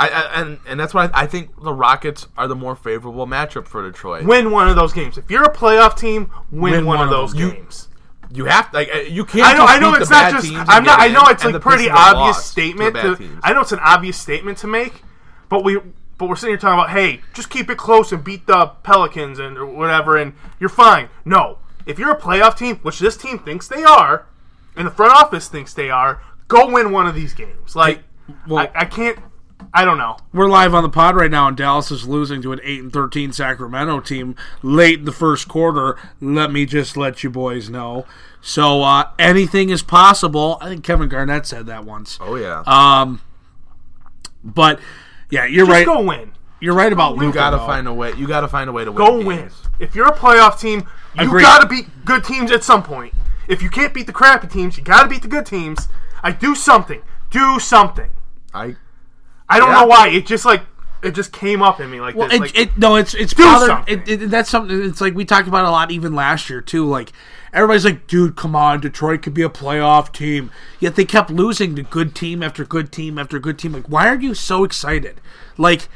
I, 0.00 0.08
I 0.08 0.40
and 0.40 0.58
and 0.66 0.80
that's 0.80 0.94
why 0.94 1.06
I, 1.06 1.22
I 1.22 1.26
think 1.26 1.62
the 1.62 1.74
Rockets 1.74 2.26
are 2.36 2.48
the 2.48 2.56
more 2.56 2.74
favorable 2.74 3.26
matchup 3.26 3.66
for 3.66 3.82
Detroit. 3.82 4.24
Win 4.24 4.50
one 4.50 4.68
of 4.68 4.76
those 4.76 4.92
games. 4.94 5.18
If 5.18 5.30
you're 5.30 5.44
a 5.44 5.52
playoff 5.52 5.96
team, 5.96 6.30
win, 6.50 6.72
Win 6.72 6.86
one, 6.86 6.98
one 6.98 7.08
of 7.08 7.10
those. 7.10 7.34
You- 7.34 7.52
games. 7.52 7.88
you 8.32 8.46
have 8.46 8.70
to, 8.70 8.76
like 8.76 8.88
uh, 8.94 8.98
you 9.00 9.26
can't. 9.26 9.46
I 9.46 9.52
know. 9.54 9.66
I 9.66 9.78
know. 9.78 9.94
It's 9.94 10.10
not 10.10 10.32
just. 10.32 10.50
I'm 10.52 10.84
not. 10.84 10.98
I 10.98 11.06
in, 11.06 11.12
know 11.12 11.24
it's 11.26 11.44
like 11.44 11.60
pretty 11.60 11.90
obvious 11.90 12.36
lost 12.36 12.46
to 12.46 12.50
statement. 12.50 12.94
To. 12.94 13.38
I 13.42 13.52
know 13.52 13.60
it's 13.60 13.72
an 13.72 13.80
obvious 13.80 14.16
statement 14.16 14.56
to 14.58 14.66
make, 14.66 15.02
but 15.50 15.62
we 15.64 15.78
but 16.16 16.28
we're 16.28 16.36
sitting 16.36 16.52
here 16.52 16.58
talking 16.58 16.78
about 16.78 16.90
hey, 16.90 17.20
just 17.34 17.50
keep 17.50 17.68
it 17.68 17.76
close 17.76 18.10
and 18.10 18.24
beat 18.24 18.46
the 18.46 18.68
Pelicans 18.82 19.38
and 19.38 19.58
or 19.58 19.66
whatever, 19.66 20.16
and 20.16 20.32
you're 20.58 20.70
fine. 20.70 21.10
No, 21.26 21.58
if 21.84 21.98
you're 21.98 22.10
a 22.10 22.18
playoff 22.18 22.56
team, 22.56 22.76
which 22.76 23.00
this 23.00 23.18
team 23.18 23.38
thinks 23.38 23.68
they 23.68 23.84
are, 23.84 24.26
and 24.76 24.86
the 24.86 24.90
front 24.90 25.12
office 25.12 25.48
thinks 25.48 25.74
they 25.74 25.90
are, 25.90 26.22
go 26.48 26.70
win 26.70 26.90
one 26.90 27.06
of 27.06 27.14
these 27.14 27.34
games. 27.34 27.76
Like 27.76 28.02
well- 28.46 28.58
I, 28.58 28.70
I 28.80 28.84
can't. 28.86 29.18
I 29.72 29.84
don't 29.84 29.98
know. 29.98 30.16
We're 30.32 30.48
live 30.48 30.74
on 30.74 30.82
the 30.82 30.88
pod 30.88 31.14
right 31.14 31.30
now, 31.30 31.46
and 31.46 31.56
Dallas 31.56 31.90
is 31.92 32.06
losing 32.08 32.42
to 32.42 32.52
an 32.52 32.60
eight 32.64 32.80
and 32.80 32.92
thirteen 32.92 33.32
Sacramento 33.32 34.00
team 34.00 34.34
late 34.62 35.00
in 35.00 35.04
the 35.04 35.12
first 35.12 35.46
quarter. 35.46 35.96
Let 36.20 36.50
me 36.50 36.66
just 36.66 36.96
let 36.96 37.22
you 37.22 37.30
boys 37.30 37.70
know. 37.70 38.04
So 38.40 38.82
uh, 38.82 39.10
anything 39.18 39.70
is 39.70 39.82
possible. 39.82 40.58
I 40.60 40.70
think 40.70 40.82
Kevin 40.84 41.08
Garnett 41.08 41.46
said 41.46 41.66
that 41.66 41.84
once. 41.84 42.18
Oh 42.20 42.34
yeah, 42.34 42.62
Um, 42.66 43.20
but 44.42 44.80
yeah, 45.30 45.44
you're 45.44 45.66
Just 45.66 45.70
right. 45.76 45.86
go 45.86 46.02
win. 46.02 46.32
You're 46.60 46.74
right 46.74 46.92
about 46.92 47.16
you 47.18 47.32
gotta 47.32 47.56
though. 47.58 47.66
find 47.66 47.86
a 47.86 47.94
way. 47.94 48.12
You 48.14 48.26
gotta 48.26 48.48
find 48.48 48.68
a 48.68 48.72
way 48.72 48.84
to 48.84 48.90
win. 48.92 48.98
Go 48.98 49.12
games. 49.18 49.24
win. 49.26 49.50
If 49.78 49.94
you're 49.94 50.08
a 50.08 50.16
playoff 50.16 50.58
team, 50.60 50.80
you 51.16 51.24
Agreed. 51.26 51.42
gotta 51.42 51.66
beat 51.68 51.86
good 52.04 52.24
teams 52.24 52.50
at 52.50 52.64
some 52.64 52.82
point. 52.82 53.14
If 53.48 53.62
you 53.62 53.70
can't 53.70 53.94
beat 53.94 54.06
the 54.06 54.12
crappy 54.12 54.48
teams, 54.48 54.76
you 54.76 54.82
gotta 54.84 55.08
beat 55.08 55.22
the 55.22 55.28
good 55.28 55.46
teams. 55.46 55.88
I 56.22 56.32
do 56.32 56.54
something. 56.54 57.02
Do 57.30 57.58
something. 57.60 58.10
I 58.52 58.76
I 59.50 59.58
don't 59.58 59.68
Yeah. 59.70 59.80
know 59.80 59.86
why. 59.86 60.08
It 60.08 60.24
just 60.26 60.44
like 60.46 60.62
it 61.02 61.14
just 61.14 61.32
came 61.32 61.62
up 61.62 61.80
in 61.80 61.90
me 61.90 61.98
like 62.00 62.14
Well, 62.14 62.28
this. 62.28 62.36
it, 62.36 62.40
like, 62.40 62.56
it 62.56 62.78
no, 62.78 62.96
it's 62.96 63.14
it's 63.14 63.32
Do 63.34 63.42
bothered. 63.42 63.68
something. 63.68 63.98
It, 64.06 64.08
it, 64.22 64.30
that's 64.30 64.48
something. 64.50 64.82
It's 64.84 65.00
like 65.00 65.14
we 65.14 65.24
talked 65.24 65.48
about 65.48 65.64
a 65.64 65.70
lot 65.70 65.90
even 65.90 66.14
last 66.14 66.48
year 66.50 66.60
too. 66.60 66.84
Like 66.86 67.12
everybody's 67.52 67.84
like, 67.84 68.06
dude, 68.06 68.36
come 68.36 68.54
on, 68.54 68.80
Detroit 68.80 69.22
could 69.22 69.34
be 69.34 69.42
a 69.42 69.48
playoff 69.48 70.12
team. 70.12 70.50
Yet 70.78 70.94
they 70.96 71.04
kept 71.04 71.30
losing 71.30 71.74
to 71.76 71.82
good 71.82 72.14
team 72.14 72.42
after 72.42 72.64
good 72.64 72.92
team 72.92 73.18
after 73.18 73.38
good 73.38 73.58
team. 73.58 73.72
Like, 73.72 73.88
why 73.88 74.08
are 74.08 74.20
you 74.20 74.34
so 74.34 74.62
excited? 74.62 75.20
Like, 75.56 75.88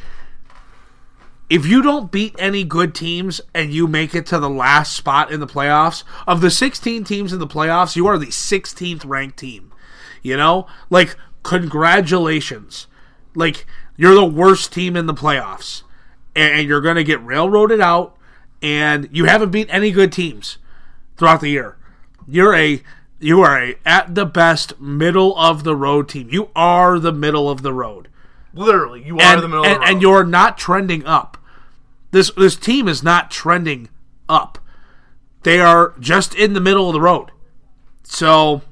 if 1.51 1.67
you 1.67 1.83
don't 1.83 2.11
beat 2.11 2.35
any 2.39 2.65
good 2.65 2.95
teams 2.95 3.41
and 3.55 3.73
you 3.73 3.87
make 3.87 4.15
it 4.15 4.25
to 4.27 4.39
the 4.39 4.49
last 4.51 4.97
spot 4.97 5.31
in 5.31 5.39
the 5.41 5.47
playoffs, 5.47 6.03
of 6.27 6.41
the 6.41 6.51
16 6.51 7.05
teams 7.05 7.33
in 7.33 7.39
the 7.39 7.47
playoffs, 7.47 7.95
you 7.95 8.07
are 8.07 8.17
the 8.19 8.27
16th 8.29 9.05
ranked 9.07 9.37
team. 9.39 9.71
You 10.23 10.39
know? 10.39 10.67
Like, 10.89 11.17
congratulations. 11.43 12.87
Like, 13.35 13.67
you're 13.97 14.15
the 14.15 14.25
worst 14.25 14.73
team 14.73 14.97
in 14.97 15.07
the 15.07 15.15
playoffs. 15.15 15.83
And 16.37 16.67
you're 16.67 16.81
going 16.81 16.97
to 16.97 17.05
get 17.05 17.25
railroaded 17.25 17.81
out, 17.81 18.17
and 18.61 19.09
you 19.13 19.27
haven't 19.27 19.51
beat 19.51 19.69
any 19.71 19.93
good 19.93 20.11
teams 20.13 20.59
throughout 21.17 21.41
the 21.41 21.51
year. 21.51 21.77
You're 22.27 22.55
a. 22.55 22.83
You 23.21 23.41
are 23.43 23.63
a 23.63 23.77
at 23.87 24.17
the 24.17 24.27
best 24.27 24.81
middle 24.81 25.39
of 25.39 25.63
the 25.63 25.77
road 25.77 26.09
team. 26.09 26.29
You 26.31 26.51
are 26.57 26.99
the 26.99 27.13
middle 27.13 27.49
of 27.49 27.63
the 27.63 27.73
road 27.73 28.09
literally, 28.55 29.03
you 29.05 29.19
are 29.19 29.35
and, 29.35 29.43
the 29.43 29.49
middle 29.49 29.65
and, 29.65 29.75
of 29.75 29.79
the 29.79 29.87
road. 29.87 29.93
and 29.93 30.03
you're 30.03 30.25
not 30.25 30.59
trending 30.59 31.05
up. 31.05 31.39
This 32.11 32.31
this 32.37 32.57
team 32.57 32.89
is 32.89 33.03
not 33.03 33.31
trending 33.31 33.89
up. 34.29 34.59
They 35.43 35.61
are 35.61 35.95
just 35.99 36.35
in 36.35 36.55
the 36.55 36.61
middle 36.61 36.89
of 36.89 36.95
the 36.95 37.01
road. 37.01 37.31
So, 38.05 38.63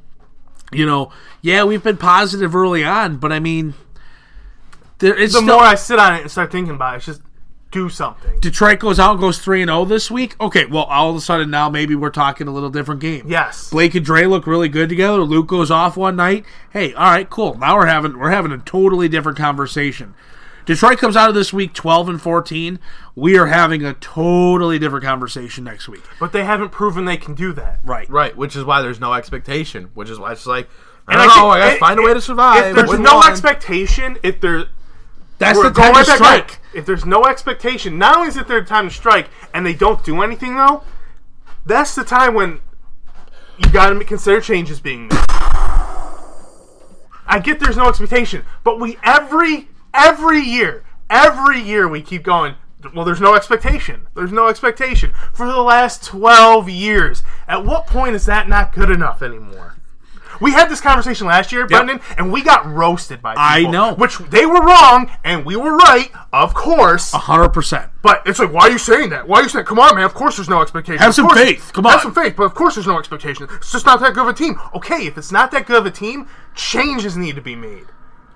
you 0.71 0.87
know, 0.87 1.11
yeah, 1.41 1.65
we've 1.65 1.83
been 1.83 1.97
positive 1.97 2.55
early 2.55 2.85
on, 2.85 3.17
but 3.17 3.33
I 3.33 3.41
mean, 3.41 3.75
there 5.03 5.15
is 5.15 5.33
the 5.33 5.41
still, 5.41 5.57
more 5.57 5.63
I 5.65 5.75
sit 5.75 5.99
on 5.99 6.15
it 6.15 6.23
and 6.23 6.31
start 6.31 6.51
thinking 6.51 6.75
about 6.75 6.95
it, 6.95 6.97
it's 6.99 7.07
just 7.07 7.23
do 7.71 7.89
something. 7.89 8.39
Detroit 8.41 8.79
goes 8.81 8.99
out 8.99 9.13
and 9.13 9.21
goes 9.21 9.39
three 9.39 9.63
and 9.63 9.69
zero 9.71 9.85
this 9.87 10.11
week. 10.11 10.35
Okay, 10.41 10.67
well, 10.67 10.85
all 10.85 11.11
of 11.11 11.17
a 11.17 11.21
sudden 11.21 11.51
now 11.51 11.71
maybe 11.71 11.95
we're 11.95 12.11
talking 12.11 12.47
a 12.47 12.51
little 12.51 12.69
different 12.71 13.01
game. 13.01 13.25
Yes. 13.27 13.71
Blake 13.71 13.95
and 13.95 14.05
Dre 14.05 14.25
look 14.27 14.47
really 14.47 14.69
good 14.69 14.89
together. 14.89 15.23
Luke 15.23 15.47
goes 15.47 15.71
off 15.71 15.97
one 15.97 16.17
night. 16.17 16.45
Hey, 16.71 16.93
all 16.95 17.11
right, 17.11 17.29
cool. 17.31 17.57
Now 17.59 17.77
we're 17.77 17.87
having 17.87 18.19
we're 18.19 18.31
having 18.31 18.53
a 18.53 18.59
totally 18.59 19.09
different 19.09 19.39
conversation. 19.39 20.15
Detroit 20.67 20.99
comes 20.99 21.17
out 21.17 21.29
of 21.29 21.35
this 21.35 21.53
week 21.53 21.73
twelve 21.73 22.09
and 22.11 22.21
fourteen. 22.21 22.79
We 23.17 23.37
are 23.39 23.47
having 23.47 23.85
a 23.85 23.95
totally 23.95 24.79
different 24.79 25.05
conversation 25.05 25.65
next 25.65 25.89
week. 25.89 26.03
But 26.21 26.33
they 26.33 26.45
haven't 26.45 26.69
proven 26.71 27.05
they 27.07 27.17
can 27.17 27.35
do 27.35 27.53
that. 27.55 27.81
Right. 27.83 28.09
right, 28.11 28.37
which 28.37 28.55
is 28.55 28.65
why 28.65 28.81
there's 28.83 29.01
no 29.01 29.13
expectation. 29.15 29.91
Which 29.95 30.09
is 30.11 30.19
why 30.19 30.33
it's 30.33 30.47
like 30.47 30.69
I 31.09 31.15
And 31.15 31.19
don't 31.23 31.29
know. 31.29 31.35
think- 31.35 31.55
I 31.55 31.59
gotta 31.59 31.73
if- 31.73 31.79
find 31.81 31.99
a 31.99 32.03
way 32.03 32.15
to 32.15 32.21
survive. 32.21 32.65
If 32.67 32.77
there's 32.87 32.99
no 33.01 33.17
one. 33.17 33.29
expectation, 33.31 34.19
if 34.23 34.41
there 34.41 34.67
That's 35.39 35.59
we're 35.59 35.71
the 35.71 35.81
time 35.81 35.93
to 35.93 35.99
right 35.99 36.07
back 36.07 36.17
strike. 36.17 36.59
If 36.75 36.87
there's 36.87 37.05
no 37.05 37.25
expectation, 37.25 37.99
not 37.99 38.17
only 38.17 38.29
is 38.29 38.37
it 38.37 38.49
their 38.49 38.65
time 38.65 38.89
to 38.89 38.95
strike, 38.95 39.29
and 39.53 39.67
they 39.67 39.75
don't 39.75 40.03
do 40.05 40.23
anything 40.23 40.57
though, 40.57 40.83
that's 41.67 41.95
the 41.95 42.05
time 42.05 42.35
when 42.35 42.61
you 43.59 43.71
got 43.71 43.91
to 43.91 44.05
consider 44.05 44.41
changes 44.41 44.81
being 44.81 45.09
made. 45.09 45.19
I 47.27 47.41
get 47.43 47.61
there's 47.61 47.77
no 47.77 47.89
expectation, 47.89 48.45
but 48.65 48.79
we 48.79 48.99
every 49.03 49.69
every 49.95 50.41
year, 50.41 50.85
every 51.09 51.61
year 51.61 51.89
we 51.89 52.03
keep 52.03 52.23
going. 52.23 52.57
Well, 52.95 53.05
there's 53.05 53.21
no 53.21 53.35
expectation. 53.35 54.09
There's 54.15 54.33
no 54.33 54.49
expectation 54.49 55.13
for 55.33 55.47
the 55.47 55.63
last 55.63 56.05
12 56.05 56.69
years. 56.69 57.23
At 57.47 57.65
what 57.65 57.87
point 57.87 58.17
is 58.17 58.27
that 58.27 58.49
not 58.49 58.73
good 58.73 58.91
enough 58.91 59.23
anymore? 59.23 59.77
We 60.43 60.53
had 60.53 60.69
this 60.69 60.81
conversation 60.81 61.27
last 61.27 61.53
year, 61.53 61.67
Brendan, 61.67 62.01
and 62.19 62.33
we 62.33 62.43
got 62.43 62.67
roasted 62.67 63.23
by 63.23 63.33
people. 63.35 63.43
I 63.69 63.71
know. 63.71 63.95
Which 63.95 64.19
they 64.19 64.45
were 64.45 64.61
wrong, 64.61 65.11
and 65.25 65.45
we 65.47 65.57
were 65.57 65.77
right, 65.77 66.11
of 66.33 66.53
course. 66.53 67.13
hundred 67.13 67.51
percent. 67.51 67.91
But 68.03 68.23
it's 68.27 68.39
like, 68.41 68.53
why 68.53 68.63
are 68.63 68.71
you 68.71 68.79
saying 68.79 69.11
that? 69.11 69.29
Why 69.29 69.39
are 69.41 69.43
you 69.45 69.49
saying? 69.49 69.65
Come 69.67 69.79
on, 69.79 69.95
man. 69.95 70.05
Of 70.05 70.15
course, 70.15 70.37
there's 70.37 70.49
no 70.49 70.61
expectation. 70.61 70.99
Have 70.99 71.11
Of 71.11 71.15
some 71.15 71.29
course- 71.29 71.41
faith. 71.41 71.71
Come 71.73 71.87
on. 71.87 71.93
Have 71.93 72.03
some 72.03 72.15
faith. 72.15 72.35
But 72.37 72.45
of 72.45 72.55
course, 72.55 72.75
there's 72.75 72.87
no 72.89 72.99
expectation. 72.99 73.47
It's 73.53 73.71
just 73.73 73.87
not 73.87 74.01
that 74.01 74.15
good 74.15 74.23
of 74.23 74.29
a 74.29 74.33
team. 74.35 74.61
Okay, 74.75 75.07
if 75.07 75.17
it's 75.17 75.31
not 75.33 75.51
that 75.53 75.67
good 75.67 75.77
of 75.77 75.87
a 75.87 75.91
team, 75.91 76.29
changes 76.55 77.17
need 77.17 77.37
to 77.37 77.41
be 77.41 77.55
made. 77.55 77.87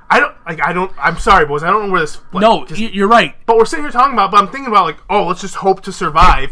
I 0.08 0.20
don't 0.20 0.34
like. 0.46 0.60
I 0.64 0.72
don't. 0.72 0.92
I'm 0.98 1.18
sorry, 1.18 1.44
boys. 1.46 1.64
I 1.64 1.70
don't 1.70 1.86
know 1.86 1.90
where 1.92 2.00
this. 2.02 2.18
Like, 2.32 2.42
No, 2.42 2.64
just- 2.64 2.80
you're 2.80 3.08
right. 3.08 3.34
but 3.46 3.56
we're 3.56 3.64
sitting 3.64 3.84
here 3.84 3.90
talking 3.90 4.12
about. 4.12 4.30
But 4.30 4.38
I'm 4.38 4.48
thinking 4.48 4.68
about 4.68 4.84
like, 4.84 4.98
oh, 5.10 5.26
let's 5.26 5.40
just 5.40 5.56
hope 5.56 5.80
to 5.82 5.92
survive. 5.92 6.50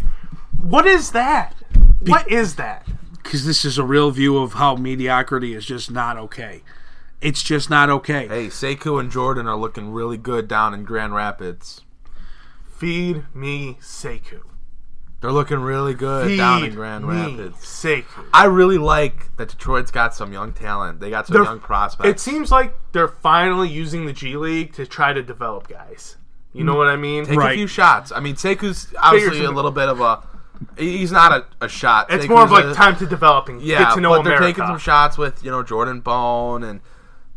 What 0.61 0.85
is 0.87 1.12
that? 1.12 1.55
what 2.01 2.29
is 2.31 2.57
that? 2.57 2.87
Because 3.25 3.45
this 3.45 3.65
is 3.65 3.79
a 3.79 3.85
real 3.85 4.13
view 4.13 4.39
of 4.39 4.53
how 4.53 4.77
mediocrity 4.77 5.55
is 5.55 5.67
just 5.67 5.91
not 5.91 6.17
okay. 6.17 6.63
It's 7.21 7.43
just 7.43 7.71
not 7.71 7.91
okay. 7.91 8.29
Hey, 8.29 8.47
Sekou 8.49 9.01
and 9.01 9.11
Jordan 9.11 9.49
are 9.49 9.57
looking 9.57 9.91
really 9.91 10.19
good 10.19 10.47
down 10.47 10.75
in 10.75 10.85
Grand 10.85 11.15
Rapids. 11.15 11.81
Feed 12.69 13.25
me 13.35 13.79
Sekou. 13.81 14.43
They're 15.21 15.33
looking 15.33 15.61
really 15.61 15.95
good 15.95 16.27
Feed 16.29 16.37
down 16.37 16.65
in 16.65 16.75
Grand 16.75 17.09
me 17.09 17.15
Rapids. 17.15 17.57
Sekou. 17.65 18.27
I 18.35 18.45
really 18.45 18.77
like 18.77 19.35
that 19.39 19.49
Detroit's 19.49 19.91
got 19.91 20.15
some 20.15 20.35
young 20.35 20.53
talent. 20.53 21.01
They 21.01 21.09
got 21.09 21.27
some 21.27 21.35
They're- 21.35 21.45
young 21.45 21.61
prospects. 21.61 22.11
It 22.11 22.21
seems 22.21 22.51
like 22.51 22.75
they're 22.93 23.09
finally 23.09 23.71
using 23.71 24.05
the 24.05 24.13
G 24.13 24.37
League 24.37 24.75
to 24.75 24.87
try 24.87 25.15
to 25.15 25.23
develop 25.23 25.67
guys. 25.67 26.19
You 26.53 26.63
know 26.63 26.73
hmm. 26.73 26.79
what 26.79 26.89
I 26.89 26.97
mean? 26.97 27.25
Take 27.25 27.39
Right. 27.39 27.53
a 27.53 27.57
few 27.57 27.67
shots. 27.67 28.13
I 28.13 28.21
mean, 28.21 28.35
Sekou's 28.35 28.95
obviously 28.99 29.45
a 29.45 29.51
little 29.51 29.73
bit 29.73 29.89
of 29.89 30.01
a. 30.01 30.23
He's 30.79 31.12
not 31.12 31.33
a, 31.33 31.64
a 31.64 31.69
shot. 31.69 32.07
It's 32.11 32.29
more 32.29 32.43
of 32.43 32.51
like 32.51 32.64
a- 32.64 32.75
time 32.75 32.97
to 32.97 33.07
developing. 33.07 33.61
Yeah, 33.61 33.81
get 33.81 33.95
to 33.95 34.01
know 34.01 34.11
but 34.11 34.21
America. 34.21 34.40
they're 34.40 34.49
taking 34.53 34.67
some 34.67 34.79
shots 34.79 35.19
with 35.19 35.45
you 35.45 35.51
know 35.51 35.62
Jordan 35.62 36.01
Bone 36.01 36.62
and 36.62 36.81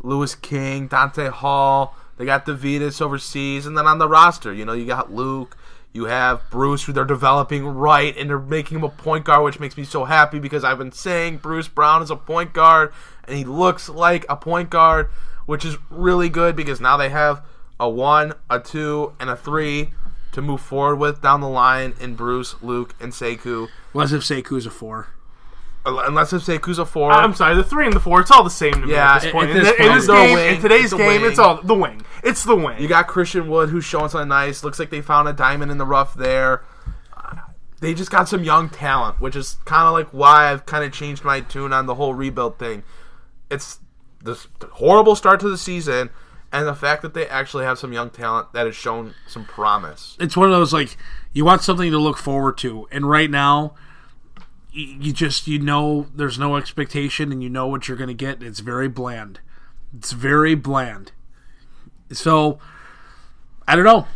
Louis 0.00 0.34
King, 0.34 0.88
Donta 0.88 1.30
Hall. 1.30 1.96
They 2.16 2.24
got 2.24 2.46
Deividas 2.46 3.00
overseas, 3.00 3.66
and 3.66 3.76
then 3.78 3.86
on 3.86 3.98
the 3.98 4.08
roster, 4.08 4.52
you 4.52 4.64
know, 4.64 4.72
you 4.72 4.86
got 4.86 5.12
Luke. 5.12 5.56
You 5.92 6.04
have 6.04 6.42
Bruce, 6.50 6.84
who 6.84 6.92
they're 6.92 7.04
developing 7.04 7.66
right, 7.66 8.16
and 8.16 8.28
they're 8.28 8.38
making 8.38 8.78
him 8.78 8.84
a 8.84 8.88
point 8.90 9.24
guard, 9.24 9.42
which 9.42 9.58
makes 9.58 9.76
me 9.76 9.84
so 9.84 10.04
happy 10.04 10.38
because 10.38 10.62
I've 10.62 10.78
been 10.78 10.92
saying 10.92 11.38
Bruce 11.38 11.66
Brown 11.66 12.02
is 12.02 12.10
a 12.10 12.16
point 12.16 12.52
guard, 12.52 12.92
and 13.26 13.36
he 13.36 13.44
looks 13.44 13.88
like 13.88 14.26
a 14.28 14.36
point 14.36 14.68
guard, 14.68 15.10
which 15.46 15.64
is 15.64 15.76
really 15.90 16.28
good 16.28 16.54
because 16.54 16.80
now 16.80 16.96
they 16.96 17.08
have 17.08 17.42
a 17.80 17.88
one, 17.88 18.34
a 18.50 18.60
two, 18.60 19.14
and 19.18 19.30
a 19.30 19.36
three 19.36 19.90
to 20.32 20.42
move 20.42 20.60
forward 20.60 20.96
with 20.96 21.22
down 21.22 21.40
the 21.40 21.48
line 21.48 21.94
in 22.00 22.14
Bruce, 22.14 22.54
Luke, 22.62 22.94
and 23.00 23.12
Sekou. 23.12 23.68
Unless 23.94 24.12
if 24.12 24.22
Sekou's 24.22 24.66
a 24.66 24.70
four. 24.70 25.08
Uh, 25.86 26.02
unless 26.06 26.32
if 26.32 26.42
Sekou's 26.42 26.78
a 26.78 26.84
four. 26.84 27.12
I'm 27.12 27.34
sorry, 27.34 27.54
the 27.54 27.64
three 27.64 27.86
and 27.86 27.94
the 27.94 28.00
four, 28.00 28.20
it's 28.20 28.30
all 28.30 28.44
the 28.44 28.50
same 28.50 28.72
to 28.74 28.78
me 28.86 28.92
Yeah, 28.92 29.14
at 29.16 29.22
this 29.22 29.32
point. 29.32 29.50
at 29.50 29.56
in, 29.56 29.62
this 29.62 29.70
the- 29.76 29.82
in 29.82 29.88
point, 29.88 29.94
this 29.94 30.04
it's 30.04 30.12
game, 30.12 30.34
wing. 30.34 30.54
in 30.56 30.60
today's 30.62 30.84
It's 30.84 30.94
game, 30.94 31.24
it's 31.24 31.38
all 31.38 31.62
the 31.62 31.74
wing. 31.74 32.02
It's 32.22 32.44
the 32.44 32.56
wing. 32.56 32.80
You 32.80 32.88
got 32.88 33.06
Christian 33.06 33.48
Wood 33.48 33.70
who's 33.70 33.84
showing 33.84 34.08
something 34.08 34.28
nice. 34.28 34.62
Looks 34.64 34.78
like 34.78 34.90
they 34.90 35.00
found 35.00 35.28
a 35.28 35.32
diamond 35.32 35.70
in 35.70 35.78
the 35.78 35.86
rough 35.86 36.14
there. 36.14 36.62
They 37.80 37.94
just 37.94 38.10
got 38.10 38.28
some 38.28 38.42
young 38.42 38.68
talent, 38.70 39.20
which 39.20 39.36
is 39.36 39.56
kind 39.64 39.86
of 39.86 39.92
like 39.92 40.08
why 40.08 40.50
I've 40.50 40.66
kind 40.66 40.82
of 40.84 40.92
changed 40.92 41.22
my 41.24 41.40
tune 41.40 41.72
on 41.72 41.86
the 41.86 41.94
whole 41.94 42.12
rebuild 42.12 42.58
thing. 42.58 42.82
It's 43.50 43.78
this 44.22 44.48
horrible 44.72 45.14
start 45.14 45.38
to 45.40 45.48
the 45.48 45.56
season 45.56 46.10
and 46.52 46.66
the 46.66 46.74
fact 46.74 47.02
that 47.02 47.14
they 47.14 47.26
actually 47.26 47.64
have 47.64 47.78
some 47.78 47.92
young 47.92 48.10
talent 48.10 48.52
that 48.52 48.66
has 48.66 48.74
shown 48.74 49.14
some 49.26 49.44
promise. 49.44 50.16
it's 50.20 50.36
one 50.36 50.50
of 50.50 50.52
those 50.52 50.72
like 50.72 50.96
you 51.32 51.44
want 51.44 51.62
something 51.62 51.90
to 51.90 51.98
look 51.98 52.16
forward 52.16 52.58
to, 52.58 52.88
and 52.90 53.08
right 53.08 53.30
now, 53.30 53.74
you 54.70 55.12
just 55.12 55.46
you 55.46 55.58
know 55.58 56.06
there's 56.14 56.38
no 56.38 56.56
expectation, 56.56 57.32
and 57.32 57.42
you 57.42 57.50
know 57.50 57.66
what 57.66 57.88
you're 57.88 57.96
going 57.96 58.08
to 58.08 58.14
get. 58.14 58.42
It's 58.42 58.60
very 58.60 58.88
bland. 58.88 59.40
It's 59.96 60.12
very 60.12 60.54
bland. 60.54 61.12
So 62.10 62.58
I 63.66 63.76
don't 63.76 63.84
know 63.84 64.06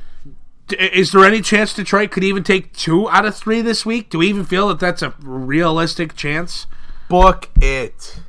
is 0.78 1.12
there 1.12 1.24
any 1.24 1.41
chance 1.41 1.74
Detroit 1.74 2.11
could 2.11 2.24
even 2.24 2.43
take 2.43 2.72
two 2.72 3.09
out 3.11 3.24
of 3.24 3.37
three 3.37 3.61
this 3.61 3.85
week? 3.85 4.11
Do 4.11 4.18
we 4.18 4.28
even 4.28 4.45
feel 4.45 4.68
that 4.68 4.78
that's 4.78 5.03
a 5.03 5.14
realistic 5.20 6.14
chance? 6.14 6.66
Book 7.09 7.51
it. 7.61 8.20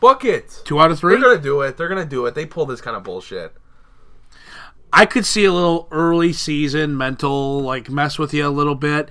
Book 0.00 0.24
it. 0.24 0.62
Two 0.64 0.80
out 0.80 0.90
of 0.90 0.98
3 0.98 1.14
They're 1.14 1.22
gonna 1.22 1.42
do 1.42 1.60
it. 1.62 1.76
They're 1.76 1.88
gonna 1.88 2.04
do 2.04 2.26
it. 2.26 2.34
They 2.34 2.46
pull 2.46 2.66
this 2.66 2.80
kind 2.80 2.96
of 2.96 3.02
bullshit. 3.02 3.54
I 4.92 5.04
could 5.06 5.26
see 5.26 5.44
a 5.44 5.52
little 5.52 5.88
early 5.90 6.32
season 6.32 6.96
mental 6.96 7.60
like 7.60 7.90
mess 7.90 8.18
with 8.18 8.32
you 8.32 8.46
a 8.46 8.50
little 8.50 8.74
bit. 8.74 9.08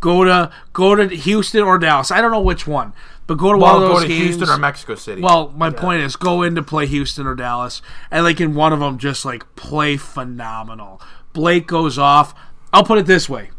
Go 0.00 0.24
to 0.24 0.50
go 0.72 0.94
to 0.94 1.08
Houston 1.08 1.62
or 1.62 1.78
Dallas. 1.78 2.10
I 2.10 2.20
don't 2.20 2.30
know 2.30 2.40
which 2.40 2.66
one, 2.66 2.92
but 3.26 3.34
go 3.36 3.52
to 3.52 3.58
Well, 3.58 3.74
one 3.74 3.82
of 3.82 3.90
go 3.90 4.00
to 4.00 4.08
games. 4.08 4.24
Houston 4.24 4.48
or 4.48 4.58
Mexico 4.58 4.94
City. 4.94 5.22
Well, 5.22 5.52
my 5.56 5.70
point 5.70 6.02
is 6.02 6.16
go 6.16 6.42
in 6.42 6.54
to 6.54 6.62
play 6.62 6.86
Houston 6.86 7.26
or 7.26 7.34
Dallas, 7.34 7.80
and 8.10 8.24
like 8.24 8.40
in 8.40 8.54
one 8.54 8.72
of 8.72 8.80
them, 8.80 8.98
just 8.98 9.24
like 9.24 9.56
play 9.56 9.96
phenomenal. 9.96 11.00
Blake 11.32 11.66
goes 11.66 11.98
off. 11.98 12.34
I'll 12.72 12.84
put 12.84 12.98
it 12.98 13.06
this 13.06 13.28
way: 13.28 13.50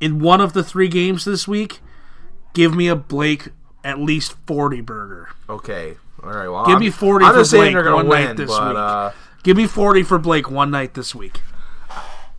in 0.00 0.18
one 0.18 0.40
of 0.40 0.52
the 0.52 0.62
three 0.62 0.88
games 0.88 1.24
this 1.24 1.48
week, 1.48 1.80
give 2.52 2.74
me 2.74 2.88
a 2.88 2.96
Blake 2.96 3.48
at 3.84 4.00
least 4.00 4.34
forty 4.46 4.80
burger. 4.80 5.28
okay. 5.48 5.96
All 6.22 6.30
right. 6.30 6.48
Well, 6.48 6.64
Give 6.64 6.76
I'm, 6.76 6.80
me 6.80 6.88
40 6.88 7.24
I'm 7.26 7.44
for 7.44 7.50
Blake 7.50 7.74
one 7.84 8.08
win, 8.08 8.24
night 8.24 8.36
this 8.38 8.48
but, 8.50 8.68
week. 8.68 8.76
Uh, 8.78 9.10
Give 9.42 9.56
me 9.58 9.66
forty 9.66 10.02
for 10.02 10.18
Blake 10.18 10.50
one 10.50 10.70
night 10.70 10.94
this 10.94 11.14
week. 11.14 11.42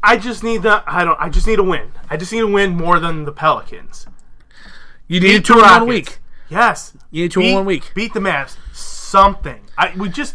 I 0.02 0.18
just 0.18 0.44
need 0.44 0.64
the. 0.64 0.84
I 0.88 1.04
don't. 1.04 1.20
I 1.20 1.30
just 1.30 1.46
need 1.46 1.60
a 1.60 1.64
win. 1.64 1.92
I 2.10 2.18
just 2.18 2.32
need 2.32 2.40
a 2.40 2.48
win 2.48 2.76
more 2.76 3.00
than 3.00 3.26
the 3.26 3.32
Pelicans. 3.32 4.08
You 5.08 5.20
need 5.20 5.38
Beat 5.38 5.46
two 5.46 5.54
the 5.54 5.60
in 5.60 5.66
one 5.66 5.88
week. 5.88 6.20
Yes. 6.50 6.98
You 7.12 7.24
need 7.24 7.32
two 7.32 7.42
in 7.42 7.46
beat, 7.48 7.54
one 7.54 7.66
week. 7.66 7.92
Beat 7.94 8.14
the 8.14 8.20
Mavs. 8.20 8.58
Something. 8.74 9.62
I 9.78 9.94
we 9.96 10.10
just 10.10 10.34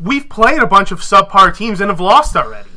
we've 0.00 0.28
played 0.28 0.60
a 0.60 0.66
bunch 0.66 0.90
of 0.90 1.00
subpar 1.00 1.56
teams 1.56 1.80
and 1.80 1.90
have 1.90 2.00
lost 2.00 2.36
already. 2.36 2.70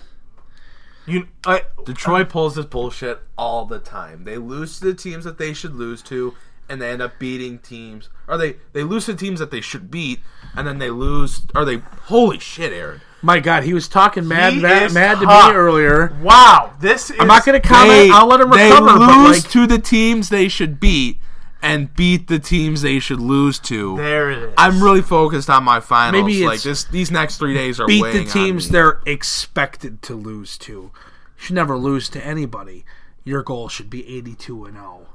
You. 1.08 1.28
I, 1.46 1.64
Detroit 1.84 2.30
pulls 2.30 2.56
this 2.56 2.66
bullshit 2.66 3.22
all 3.38 3.66
the 3.66 3.80
time. 3.80 4.24
They 4.24 4.38
lose 4.38 4.80
to 4.80 4.86
the 4.86 4.94
teams 4.94 5.24
that 5.24 5.40
they 5.40 5.54
should 5.54 5.76
lose 5.76 6.04
to, 6.04 6.36
and 6.72 6.82
they 6.82 6.90
end 6.90 7.02
up 7.02 7.20
beating 7.20 7.60
teams, 7.60 8.10
or 8.28 8.38
they 8.38 8.56
they 8.72 8.84
lose 8.84 9.06
to 9.06 9.14
teams 9.14 9.40
that 9.40 9.52
they 9.52 9.62
should 9.62 9.92
beat, 9.92 10.22
and 10.56 10.66
then 10.66 10.80
they 10.80 10.90
lose, 10.90 11.42
Are 11.54 11.66
they 11.66 11.78
holy 11.78 12.40
shit, 12.40 12.72
Aaron. 12.72 13.02
My 13.22 13.40
God, 13.40 13.64
he 13.64 13.74
was 13.74 13.88
talking 13.88 14.28
mad, 14.28 14.54
He 14.54 14.62
mad, 14.62 14.84
is 14.84 14.94
mad 14.94 15.20
to 15.20 15.26
tough. 15.26 15.52
me 15.52 15.56
earlier. 15.56 16.18
wow. 16.24 16.74
This 16.80 17.12
is. 17.12 17.18
I'm 17.20 17.28
not 17.28 17.46
going 17.46 17.62
to 17.62 17.68
comment. 17.68 18.12
I'll 18.12 18.26
let 18.26 18.42
him 18.42 18.50
recover. 18.50 18.74
They 18.74 18.98
but 18.98 19.00
lose 19.00 19.44
like, 19.44 19.52
to 19.52 19.68
the 19.68 19.78
teams 19.78 20.30
they 20.30 20.48
should 20.48 20.80
beat, 20.80 21.20
and 21.62 21.94
beat 21.94 22.28
the 22.28 22.40
teams 22.40 22.82
they 22.82 22.98
should 23.00 23.20
lose 23.20 23.60
to. 23.60 23.98
There 23.98 24.32
it 24.32 24.40
is. 24.40 24.54
I'm 24.58 24.82
really 24.82 25.04
focused 25.04 25.50
on 25.50 25.64
my 25.64 25.82
finals. 25.82 26.24
Maybe 26.24 26.46
like 26.46 26.56
it's 26.56 26.64
this, 26.64 26.84
these 26.86 27.12
next 27.12 27.38
three 27.38 27.54
days 27.54 27.80
are 27.80 27.86
beat 27.86 28.02
weighing 28.02 28.16
the 28.16 28.22
on 28.24 28.28
teams 28.28 28.70
me. 28.70 28.72
they're 28.72 29.02
expected 29.06 30.02
to 30.04 30.16
lose 30.16 30.58
to. 30.60 30.72
You 30.72 30.92
should 31.38 31.56
never 31.56 31.78
lose 31.78 32.10
to 32.10 32.26
anybody. 32.26 32.86
Your 33.24 33.44
goal 33.44 33.68
should 33.70 33.90
be 33.90 34.08
82 34.18 34.66
and 34.66 34.78
oh. 34.78 34.80
0. 34.80 35.08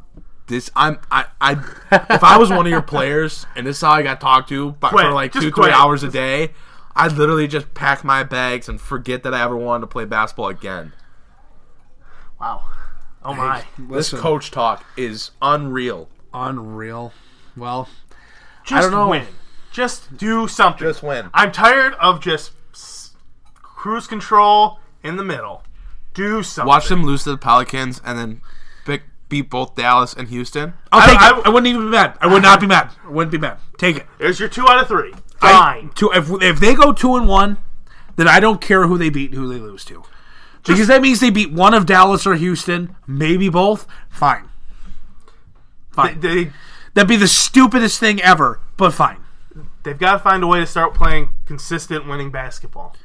This 0.46 0.70
I'm 0.76 0.98
I 1.10 1.26
I 1.40 1.52
if 2.10 2.22
I 2.24 2.36
was 2.38 2.50
one 2.50 2.66
of 2.66 2.70
your 2.70 2.82
players 2.94 3.46
and 3.56 3.66
this 3.66 3.76
is 3.76 3.82
how 3.82 3.90
I 3.92 4.02
got 4.02 4.20
talked 4.20 4.48
to 4.50 4.72
by, 4.72 4.90
Quit. 4.90 5.04
for 5.06 5.12
like 5.12 5.32
Just 5.32 5.44
two 5.44 5.50
quit. 5.52 5.66
three 5.66 5.72
hours 5.74 6.02
a 6.02 6.08
day, 6.08 6.52
I'd 6.94 7.12
literally 7.12 7.48
just 7.48 7.74
pack 7.74 8.04
my 8.04 8.22
bags 8.22 8.68
and 8.68 8.80
forget 8.80 9.22
that 9.24 9.34
I 9.34 9.42
ever 9.42 9.56
wanted 9.56 9.82
to 9.82 9.86
play 9.88 10.04
basketball 10.04 10.48
again. 10.48 10.92
Wow. 12.40 12.64
Oh 13.24 13.34
my. 13.34 13.64
This 13.78 14.10
coach 14.12 14.50
talk 14.50 14.84
is 14.96 15.30
unreal. 15.42 16.08
unreal. 16.32 17.12
Well, 17.56 17.88
Just 18.64 18.82
don't 18.82 18.90
know. 18.92 19.08
win. 19.08 19.26
Just 19.72 20.16
do 20.16 20.46
something. 20.46 20.86
Just 20.86 21.02
win. 21.02 21.30
I'm 21.34 21.50
tired 21.52 21.94
of 21.94 22.20
just 22.20 22.52
cruise 23.54 24.06
control 24.06 24.78
in 25.02 25.16
the 25.16 25.24
middle. 25.24 25.62
Do 26.14 26.42
something. 26.42 26.68
Watch 26.68 26.88
them 26.88 27.04
lose 27.04 27.24
to 27.24 27.30
the 27.30 27.36
Pelicans 27.38 28.00
and 28.04 28.18
then 28.18 28.34
pick, 28.36 28.42
beat 29.28 29.50
both 29.50 29.74
Dallas 29.74 30.14
and 30.14 30.28
Houston. 30.28 30.74
I'll 30.92 31.00
I- 31.00 31.06
take 31.06 31.20
I- 31.20 31.38
it. 31.38 31.46
I 31.46 31.48
wouldn't 31.48 31.66
even 31.66 31.82
be 31.86 31.90
mad. 31.90 32.16
I 32.20 32.26
would 32.26 32.42
not 32.42 32.60
be 32.60 32.66
mad. 32.66 32.90
I 33.06 33.10
wouldn't 33.10 33.32
be 33.32 33.38
mad. 33.38 33.58
Take 33.78 33.96
it. 33.96 34.06
There's 34.18 34.38
your 34.40 34.48
two 34.48 34.66
out 34.68 34.80
of 34.80 34.88
three. 34.88 35.12
I- 35.42 35.52
Fine. 35.52 35.90
two, 35.94 36.10
if, 36.12 36.30
if 36.42 36.60
they 36.60 36.74
go 36.74 36.92
two 36.92 37.16
and 37.16 37.26
one, 37.28 37.58
then 38.16 38.28
I 38.28 38.40
don't 38.40 38.60
care 38.60 38.86
who 38.86 38.96
they 38.98 39.10
beat 39.10 39.30
and 39.32 39.38
who 39.40 39.48
they 39.52 39.58
lose 39.60 39.84
to. 39.86 40.02
Because 40.64 40.88
that 40.88 41.00
means 41.02 41.20
they 41.20 41.30
beat 41.30 41.52
one 41.52 41.74
of 41.74 41.86
Dallas 41.86 42.26
or 42.26 42.34
Houston, 42.34 42.96
maybe 43.06 43.48
both. 43.48 43.86
Fine. 44.08 44.48
Fine. 45.92 46.20
They, 46.20 46.44
they, 46.44 46.52
That'd 46.94 47.08
be 47.08 47.16
the 47.16 47.28
stupidest 47.28 48.00
thing 48.00 48.20
ever, 48.22 48.58
but 48.78 48.92
fine. 48.92 49.18
they've 49.82 49.98
got 49.98 50.12
to 50.14 50.18
find 50.18 50.42
a 50.42 50.46
way 50.46 50.60
to 50.60 50.66
start 50.66 50.94
playing 50.94 51.28
consistent 51.44 52.08
winning 52.08 52.30
basketball. 52.30 52.96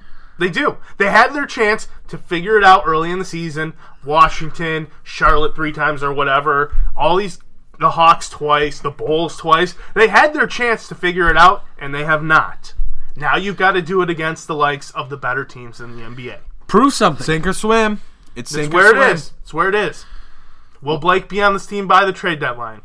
They 0.42 0.50
do. 0.50 0.78
They 0.98 1.12
had 1.12 1.34
their 1.36 1.46
chance 1.46 1.88
to 2.08 2.18
figure 2.18 2.58
it 2.58 2.64
out 2.64 2.82
early 2.88 3.12
in 3.12 3.20
the 3.20 3.26
season. 3.26 3.74
Washington, 4.04 4.88
Charlotte 5.04 5.56
three 5.56 5.72
times 5.72 6.02
or 6.02 6.12
whatever. 6.12 6.76
All 6.96 7.16
these, 7.18 7.38
the 7.80 7.92
Hawks 7.92 8.28
twice, 8.28 8.80
the 8.80 8.90
Bulls 8.90 9.38
twice. 9.38 9.76
They 9.94 10.08
had 10.08 10.34
their 10.34 10.48
chance 10.48 10.88
to 10.88 10.96
figure 10.96 11.30
it 11.30 11.38
out, 11.38 11.64
and 11.78 11.94
they 11.94 12.04
have 12.06 12.24
not. 12.24 12.74
Now 13.16 13.36
you've 13.36 13.56
got 13.58 13.74
to 13.74 13.84
do 13.84 14.02
it 14.02 14.10
against 14.10 14.48
the 14.48 14.56
likes 14.56 14.90
of 14.92 15.10
the 15.10 15.18
better 15.18 15.46
teams 15.46 15.80
in 15.80 15.96
the 15.96 16.02
NBA. 16.02 16.40
Prove 16.66 16.94
something. 16.94 17.24
Sink 17.24 17.46
or 17.46 17.54
swim. 17.54 18.02
It's 18.36 18.52
It's 18.52 18.62
sink 18.62 18.74
where 18.74 18.88
or 18.88 18.96
swim. 18.96 19.04
it 19.10 19.14
is. 19.14 19.32
It's 19.44 19.54
where 19.54 19.70
it 19.70 19.76
is. 19.76 20.06
Will 20.82 20.98
Blake 20.98 21.30
be 21.30 21.40
on 21.44 21.54
this 21.54 21.68
team 21.68 21.88
by 21.88 22.04
the 22.04 22.14
trade 22.14 22.40
deadline? 22.40 22.82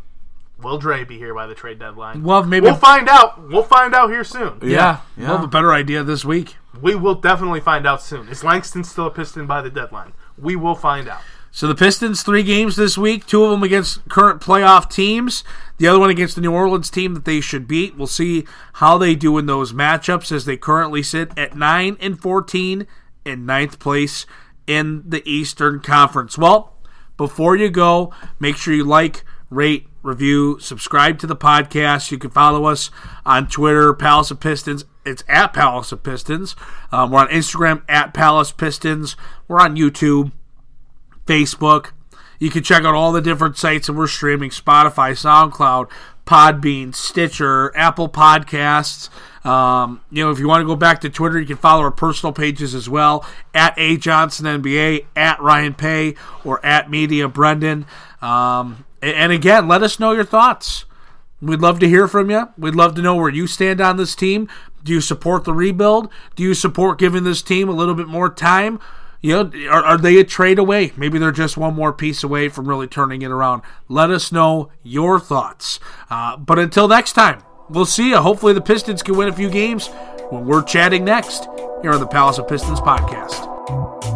Will 0.63 0.79
Dre 0.79 1.05
be 1.05 1.19
here 1.19 1.35
by 1.35 1.47
the 1.47 1.55
trade 1.55 1.79
deadline? 1.79 2.23
Well, 2.23 2.43
maybe 2.43 2.65
we'll 2.65 2.77
find 2.77 3.09
out. 3.09 3.49
We'll 3.49 3.63
find 3.63 3.95
out 3.95 4.11
here 4.11 4.25
soon. 4.25 4.59
Yeah, 4.63 5.01
We'll 5.17 5.27
have 5.27 5.45
a 5.45 5.49
better 5.49 5.73
idea 5.73 6.03
this 6.03 6.25
week. 6.25 6.57
We 6.81 6.95
will 6.95 7.15
definitely 7.15 7.61
find 7.61 7.87
out 7.87 8.03
soon. 8.03 8.29
Is 8.29 8.43
Langston 8.43 8.83
still 8.85 9.07
a 9.07 9.11
Piston 9.11 9.47
by 9.47 9.61
the 9.61 9.71
deadline? 9.71 10.13
We 10.39 10.57
will 10.57 10.75
find 10.75 11.09
out. 11.09 11.21
So 11.51 11.67
the 11.67 11.75
Pistons 11.75 12.23
three 12.23 12.43
games 12.43 12.77
this 12.77 12.99
week, 12.99 13.27
two 13.27 13.43
of 13.45 13.51
them 13.51 13.63
against 13.63 14.07
current 14.11 14.43
playoff 14.43 14.91
teams, 14.91 15.43
the 15.79 15.89
other 15.89 15.99
one 15.99 16.11
against 16.11 16.35
the 16.35 16.43
New 16.43 16.53
Orleans 16.53 16.91
team 16.91 17.15
that 17.15 17.25
they 17.25 17.41
should 17.41 17.67
beat. 17.67 17.97
We'll 17.97 18.07
see 18.07 18.45
how 18.75 18.99
they 18.99 19.15
do 19.15 19.39
in 19.39 19.47
those 19.47 19.73
matchups 19.73 20.31
as 20.33 20.45
they 20.45 20.59
currently 20.59 21.03
sit 21.03 21.31
at 21.39 21.57
nine 21.57 21.97
and 21.99 22.21
fourteen 22.21 22.87
in 23.25 23.47
ninth 23.47 23.79
place 23.79 24.27
in 24.67 25.03
the 25.07 25.23
Eastern 25.29 25.81
Conference. 25.81 26.37
Well, 26.37 26.75
before 27.17 27.57
you 27.57 27.71
go, 27.71 28.13
make 28.39 28.57
sure 28.57 28.75
you 28.75 28.85
like, 28.85 29.25
rate, 29.51 29.87
review, 30.03 30.59
subscribe 30.61 31.19
to 31.21 31.27
the 31.27 31.37
podcast. 31.37 32.11
You 32.11 32.19
can 32.19 32.31
follow 32.31 32.65
us 32.67 32.91
on 33.25 33.49
Twitter, 33.49 33.93
Palace 33.95 34.31
of 34.31 34.41
Pistons. 34.41 34.85
It's 35.05 35.25
at 35.29 35.53
Palace 35.53 35.93
of 35.93 36.03
Pistons. 36.03 36.57
Um, 36.91 37.11
we're 37.11 37.21
on 37.21 37.29
Instagram 37.29 37.83
at 37.89 38.13
Palace 38.13 38.53
Pistons. 38.53 39.17
We're 39.49 39.61
on 39.61 39.77
YouTube. 39.77 40.33
Facebook. 41.27 41.93
You 42.39 42.51
can 42.51 42.63
check 42.63 42.85
out 42.85 42.95
all 42.95 43.13
the 43.13 43.21
different 43.21 43.57
sites 43.57 43.87
that 43.87 43.95
we're 43.95 44.07
streaming 44.07 44.51
Spotify, 44.51 45.13
SoundCloud, 45.13 45.91
Podbean, 46.27 46.95
Stitcher, 46.95 47.77
Apple 47.77 48.09
Podcasts. 48.09 49.09
Um, 49.47 50.03
you 50.11 50.25
know, 50.25 50.31
if 50.31 50.39
you 50.39 50.49
want 50.49 50.63
to 50.63 50.67
go 50.67 50.77
back 50.77 51.01
to 51.03 51.11
Twitter, 51.11 51.39
you 51.39 51.47
can 51.47 51.57
follow 51.57 51.83
our 51.83 51.91
personal 51.91 52.33
pages 52.33 52.75
as 52.75 52.89
well 52.89 53.25
at 53.55 53.75
A 53.79 53.97
Johnson 53.97 54.63
NBA, 54.63 55.07
at 55.15 55.41
Ryan 55.41 55.75
Paye, 55.75 56.15
or 56.45 56.65
at 56.67 56.91
Media 56.91 57.29
Brendan. 57.29 57.87
Um, 58.21 58.85
and 59.03 59.33
again, 59.33 59.69
let 59.69 59.83
us 59.83 60.01
know 60.01 60.13
your 60.13 60.25
thoughts. 60.25 60.85
We'd 61.41 61.61
love 61.61 61.79
to 61.81 61.89
hear 61.89 62.09
from 62.09 62.31
you. 62.31 62.49
We'd 62.57 62.75
love 62.75 62.95
to 62.95 63.03
know 63.03 63.15
where 63.17 63.29
you 63.29 63.47
stand 63.47 63.81
on 63.81 63.97
this 63.97 64.15
team. 64.15 64.49
Do 64.83 64.93
you 64.93 65.01
support 65.01 65.45
the 65.45 65.53
rebuild? 65.53 66.09
Do 66.35 66.43
you 66.43 66.55
support 66.55 66.99
giving 66.99 67.25
this 67.25 67.43
team 67.43 67.69
a 67.69 67.73
little 67.73 67.95
bit 67.95 68.09
more 68.09 68.31
time? 68.31 68.81
You 69.21 69.33
know, 69.33 69.71
are, 69.71 69.85
are 69.85 69.99
they 69.99 70.19
a 70.19 70.25
trade 70.25 70.59
away? 70.59 70.93
Maybe 70.97 71.19
they're 71.19 71.33
just 71.33 71.57
one 71.57 71.75
more 71.75 71.93
piece 71.93 72.23
away 72.23 72.49
from 72.49 72.69
really 72.69 72.87
turning 72.87 73.23
it 73.23 73.31
around. 73.31 73.63
Let 73.89 74.11
us 74.11 74.31
know 74.31 74.71
your 74.83 75.19
thoughts. 75.19 75.81
Uh, 76.09 76.37
but 76.37 76.59
until 76.59 76.89
next 76.89 77.13
time, 77.15 77.43
we'll 77.69 77.87
see 77.87 78.11
you. 78.11 78.19
Hopefully, 78.19 78.53
the 78.53 78.61
Pistons 78.61 79.03
can 79.03 79.17
win 79.17 79.29
a 79.29 79.33
few 79.33 79.51
games 79.51 79.89
when 80.31 80.47
we're 80.47 80.63
chatting 80.63 81.05
next 81.05 81.49
here 81.83 81.93
on 81.93 82.01
the 82.01 82.07
Palace 82.07 82.39
of 82.39 82.49
Pistons 82.49 82.81
podcast. 82.81 84.16